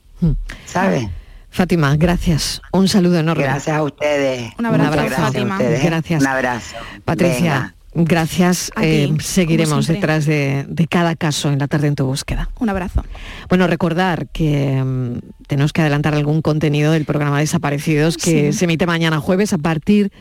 ¿Sabe? 0.66 1.10
Fátima, 1.54 1.95
gracias. 1.97 2.62
Un 2.72 2.88
saludo 2.88 3.20
enorme. 3.20 3.43
Gracias 3.43 3.78
a 3.78 3.84
ustedes. 3.84 4.51
Un 4.58 4.66
abrazo, 4.66 4.91
Gracias 4.91 5.20
a 5.20 5.24
Fátima. 5.24 5.56
ustedes. 5.58 5.84
Gracias. 5.84 6.22
Un 6.22 6.28
abrazo. 6.28 6.76
Patricia, 7.06 7.76
gracias. 7.93 8.72
Eh, 8.82 9.14
seguiremos 9.20 9.86
detrás 9.86 10.26
de, 10.26 10.66
de 10.68 10.88
cada 10.88 11.16
caso 11.16 11.51
en 11.51 11.60
la 11.60 11.68
tarde 11.68 11.88
en 11.89 11.95
tu 11.95 12.08
búsqueda. 12.08 12.49
Un 12.60 12.70
abrazo. 12.70 13.04
Bueno, 13.49 13.68
recordar 13.68 14.28
que 14.30 14.82
mm, 14.84 15.20
tenemos 15.47 15.74
que 15.74 15.82
adelantar 15.82 16.16
algún 16.16 16.41
contenido 16.41 16.91
del 16.91 17.06
programa 17.06 17.39
Desaparecidos 17.39 18.18
que 18.18 18.51
Sí. 18.51 18.58
se 18.58 18.66
emite 18.66 18.88
mañana 18.88 19.20
jueves 19.20 19.54
a 19.54 19.60
partir 19.60 20.12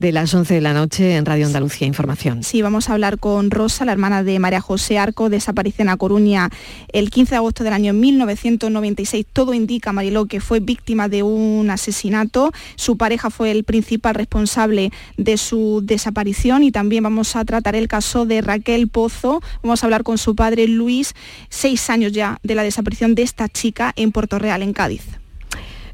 de 0.00 0.12
las 0.12 0.32
11 0.32 0.54
de 0.54 0.60
la 0.62 0.72
noche 0.72 1.16
en 1.16 1.26
Radio 1.26 1.44
Andalucía 1.44 1.86
Información. 1.86 2.42
Sí, 2.42 2.62
vamos 2.62 2.88
a 2.88 2.94
hablar 2.94 3.18
con 3.18 3.50
Rosa, 3.50 3.84
la 3.84 3.92
hermana 3.92 4.24
de 4.24 4.38
María 4.38 4.62
José 4.62 4.98
Arco, 4.98 5.28
desapareció 5.28 5.82
en 5.82 5.90
A 5.90 5.98
Coruña 5.98 6.48
el 6.92 7.10
15 7.10 7.32
de 7.32 7.36
agosto 7.36 7.64
del 7.64 7.74
año 7.74 7.92
1996. 7.92 9.26
Todo 9.30 9.52
indica, 9.52 9.92
Mariló, 9.92 10.24
que 10.24 10.40
fue 10.40 10.60
víctima 10.60 11.08
de 11.08 11.22
un 11.22 11.68
asesinato. 11.68 12.50
Su 12.76 12.96
pareja 12.96 13.28
fue 13.28 13.50
el 13.50 13.62
principal 13.64 14.14
responsable 14.14 14.90
de 15.18 15.36
su 15.36 15.82
desaparición 15.84 16.62
y 16.62 16.72
también 16.72 17.04
vamos 17.04 17.36
a 17.36 17.44
tratar 17.44 17.76
el 17.76 17.86
caso 17.86 18.24
de 18.24 18.40
Raquel 18.40 18.88
Pozo. 18.88 19.42
Vamos 19.62 19.82
a 19.82 19.86
hablar 19.86 20.02
con 20.02 20.16
su 20.16 20.34
padre 20.34 20.66
Luis, 20.66 21.12
seis 21.50 21.90
años 21.90 22.12
ya 22.12 22.38
de 22.42 22.54
la 22.54 22.62
desaparición 22.62 23.14
de 23.14 23.22
esta 23.22 23.50
chica 23.50 23.92
en 23.96 24.12
Puerto 24.12 24.38
Real, 24.38 24.62
en 24.62 24.72
Cádiz. 24.72 25.02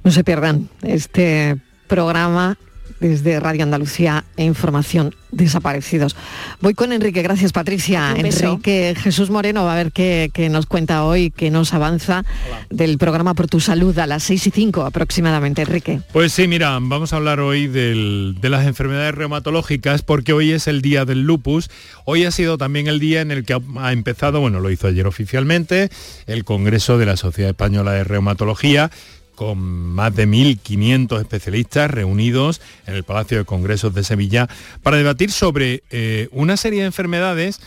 No 0.04 0.12
se 0.12 0.22
pierdan 0.22 0.68
este 0.82 1.56
programa 1.88 2.56
desde 3.00 3.38
Radio 3.40 3.62
Andalucía 3.62 4.24
e 4.36 4.44
Información 4.44 5.14
Desaparecidos. 5.32 6.16
Voy 6.60 6.72
con 6.74 6.92
Enrique, 6.92 7.20
gracias 7.22 7.52
Patricia. 7.52 8.14
Enrique 8.16 8.94
Jesús 8.98 9.28
Moreno 9.28 9.64
va 9.64 9.74
a 9.74 9.76
ver 9.76 9.92
qué, 9.92 10.30
qué 10.32 10.48
nos 10.48 10.66
cuenta 10.66 11.04
hoy, 11.04 11.30
qué 11.30 11.50
nos 11.50 11.74
avanza 11.74 12.24
del 12.70 12.96
programa 12.96 13.34
Por 13.34 13.46
tu 13.48 13.60
Salud 13.60 13.98
a 13.98 14.06
las 14.06 14.22
6 14.22 14.46
y 14.46 14.50
5 14.50 14.82
aproximadamente. 14.84 15.62
Enrique. 15.62 16.00
Pues 16.12 16.32
sí, 16.32 16.46
mira, 16.48 16.78
vamos 16.80 17.12
a 17.12 17.16
hablar 17.16 17.40
hoy 17.40 17.66
del- 17.66 18.36
de 18.40 18.48
las 18.48 18.66
enfermedades 18.66 19.14
reumatológicas 19.14 20.02
porque 20.02 20.32
hoy 20.32 20.52
es 20.52 20.66
el 20.68 20.80
día 20.80 21.04
del 21.04 21.22
lupus. 21.22 21.68
Hoy 22.04 22.24
ha 22.24 22.30
sido 22.30 22.56
también 22.56 22.86
el 22.86 22.98
día 23.00 23.20
en 23.20 23.30
el 23.30 23.44
que 23.44 23.52
ha, 23.54 23.60
ha 23.80 23.92
empezado, 23.92 24.40
bueno, 24.40 24.60
lo 24.60 24.70
hizo 24.70 24.86
ayer 24.86 25.06
oficialmente, 25.06 25.90
el 26.26 26.44
Congreso 26.44 26.96
de 26.98 27.06
la 27.06 27.16
Sociedad 27.16 27.50
Española 27.50 27.92
de 27.92 28.04
Reumatología 28.04 28.90
con 29.36 29.58
más 29.58 30.16
de 30.16 30.26
1.500 30.26 31.20
especialistas 31.20 31.90
reunidos 31.90 32.60
en 32.86 32.94
el 32.94 33.04
Palacio 33.04 33.38
de 33.38 33.44
Congresos 33.44 33.94
de 33.94 34.02
Sevilla 34.02 34.48
para 34.82 34.96
debatir 34.96 35.30
sobre 35.30 35.84
eh, 35.90 36.28
una 36.32 36.56
serie 36.56 36.80
de 36.80 36.86
enfermedades 36.86 37.60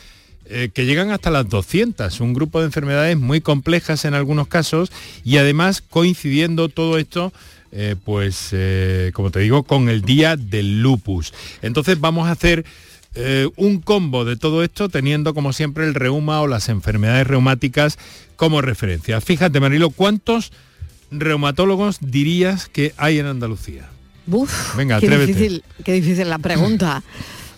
eh, 0.45 0.71
que 0.73 0.85
llegan 0.85 1.11
hasta 1.11 1.29
las 1.29 1.47
200, 1.47 2.19
un 2.19 2.33
grupo 2.33 2.59
de 2.59 2.65
enfermedades 2.65 3.17
muy 3.17 3.39
complejas 3.39 4.03
en 4.03 4.15
algunos 4.15 4.47
casos 4.47 4.91
y 5.23 5.37
además 5.37 5.81
coincidiendo 5.81 6.67
todo 6.67 6.97
esto 6.97 7.31
eh, 7.71 7.95
pues 8.03 8.53
como 9.13 9.29
te 9.29 9.39
digo 9.39 9.61
con 9.61 9.89
el 9.89 10.01
día 10.01 10.35
del 10.35 10.81
lupus. 10.81 11.33
Entonces 11.61 11.99
vamos 11.99 12.27
a 12.27 12.31
hacer 12.31 12.65
un 13.57 13.81
combo 13.81 14.23
de 14.23 14.37
todo 14.37 14.63
esto 14.63 14.87
teniendo 14.87 15.33
como 15.33 15.51
siempre 15.51 15.83
el 15.85 15.93
reuma 15.93 16.41
o 16.41 16.47
las 16.47 16.69
enfermedades 16.69 17.27
reumáticas 17.27 17.97
como 18.37 18.61
referencia. 18.61 19.19
Fíjate 19.19 19.59
Marilo, 19.59 19.89
¿cuántos 19.89 20.51
reumatólogos 21.11 21.97
dirías 22.01 22.67
que 22.67 22.93
hay 22.97 23.19
en 23.19 23.25
Andalucía? 23.27 23.89
Uf, 24.27 24.75
Venga, 24.75 24.99
qué 24.99 25.07
atrévete. 25.07 25.33
difícil, 25.33 25.63
qué 25.83 25.93
difícil 25.93 26.29
la 26.29 26.37
pregunta. 26.39 27.03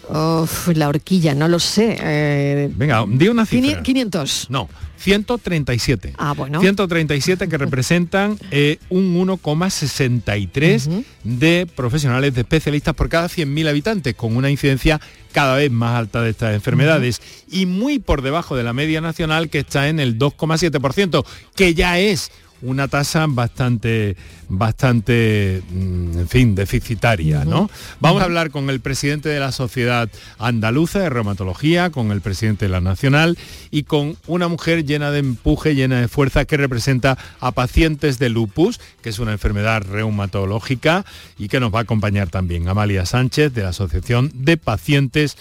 Uf, 0.10 0.70
la 0.70 0.90
horquilla, 0.90 1.34
no 1.36 1.48
lo 1.48 1.60
sé. 1.60 1.96
eh, 2.02 2.70
Venga, 2.76 3.06
di 3.08 3.28
una 3.30 3.46
cifra. 3.46 3.82
500. 3.82 4.48
No, 4.50 4.68
137. 4.98 6.14
Ah, 6.18 6.34
bueno. 6.34 6.60
137 6.60 7.48
que 7.48 7.58
representan 7.58 8.38
eh, 8.52 8.78
un 8.90 9.16
1,63 9.16 11.04
de 11.24 11.68
profesionales, 11.76 12.34
de 12.34 12.42
especialistas 12.42 12.94
por 12.94 13.08
cada 13.10 13.28
100.000 13.28 13.70
habitantes, 13.70 14.16
con 14.16 14.36
una 14.36 14.50
incidencia 14.50 15.00
cada 15.32 15.56
vez 15.56 15.72
más 15.72 15.98
alta 15.98 16.22
de 16.22 16.32
estas 16.32 16.56
enfermedades 16.56 17.22
y 17.50 17.66
muy 17.66 18.00
por 18.00 18.22
debajo 18.22 18.56
de 18.58 18.64
la 18.64 18.74
media 18.74 19.00
nacional 19.02 19.50
que 19.50 19.60
está 19.60 19.88
en 19.88 20.00
el 20.00 20.18
2,7%, 20.20 21.26
que 21.56 21.74
ya 21.74 22.00
es 22.00 22.32
una 22.62 22.88
tasa 22.88 23.26
bastante, 23.28 24.16
bastante, 24.50 25.62
mm, 25.70 26.20
en 26.20 26.28
fin, 26.28 26.56
deficitaria, 26.56 27.46
¿no? 27.46 27.70
Vamos 28.00 28.22
a 28.22 28.26
hablar 28.26 28.52
con 28.52 28.70
el 28.70 28.80
presidente 28.80 29.30
de 29.30 29.40
la 29.40 29.52
Sociedad 29.52 30.10
Andaluza 30.38 31.00
de 31.00 31.10
Reumatología, 31.10 31.90
con 31.90 32.12
el 32.12 32.22
presidente 32.22 32.66
de 32.66 32.72
la 32.72 32.82
Nacional 32.82 33.38
y 33.72 33.84
con 33.84 34.18
una 34.28 34.48
mujer 34.48 34.86
llena 34.86 35.12
de 35.12 35.20
empuje, 35.20 35.76
llena 35.76 36.02
de 36.02 36.08
fuerza 36.08 36.46
que 36.46 36.58
representa 36.58 37.18
a 37.40 37.52
pacientes 37.52 38.20
de 38.20 38.30
lupus, 38.30 38.80
que 39.02 39.10
es 39.10 39.20
una 39.20 39.32
enfermedad 39.32 39.84
reumatológica 39.84 41.06
y 41.38 41.48
que 41.48 41.60
nos 41.60 41.74
va 41.74 41.80
a 41.80 41.84
acompañar 41.84 42.30
también 42.30 42.68
Amalia 42.68 43.06
Sánchez 43.06 43.54
de 43.54 43.64
la 43.64 43.70
Asociación 43.70 44.32
de 44.34 44.58
Pacientes 44.58 45.38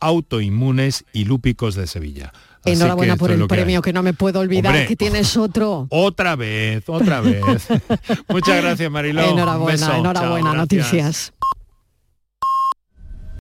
Autoinmunes 0.00 1.04
y 1.12 1.24
Lúpicos 1.24 1.74
de 1.74 1.86
Sevilla. 1.86 2.32
Así 2.64 2.74
Enhorabuena 2.74 3.16
por 3.16 3.30
el 3.30 3.40
hay. 3.42 3.48
premio, 3.48 3.80
que, 3.80 3.92
no 3.92 4.02
me 4.02 4.12
puedo 4.12 4.40
olvidar 4.40 4.72
Hombre. 4.72 4.86
que 4.86 4.96
tienes 4.96 5.36
otro. 5.36 5.86
Otra 5.90 6.36
vez, 6.36 6.84
otra 6.88 7.20
vez. 7.20 7.42
Muchas 8.28 8.62
gracias, 8.62 8.90
Mariló. 8.90 9.22
Enhorabuena, 9.22 9.86
beso. 9.86 9.94
Enhorabuena, 9.98 10.52
noticias. 10.54 11.32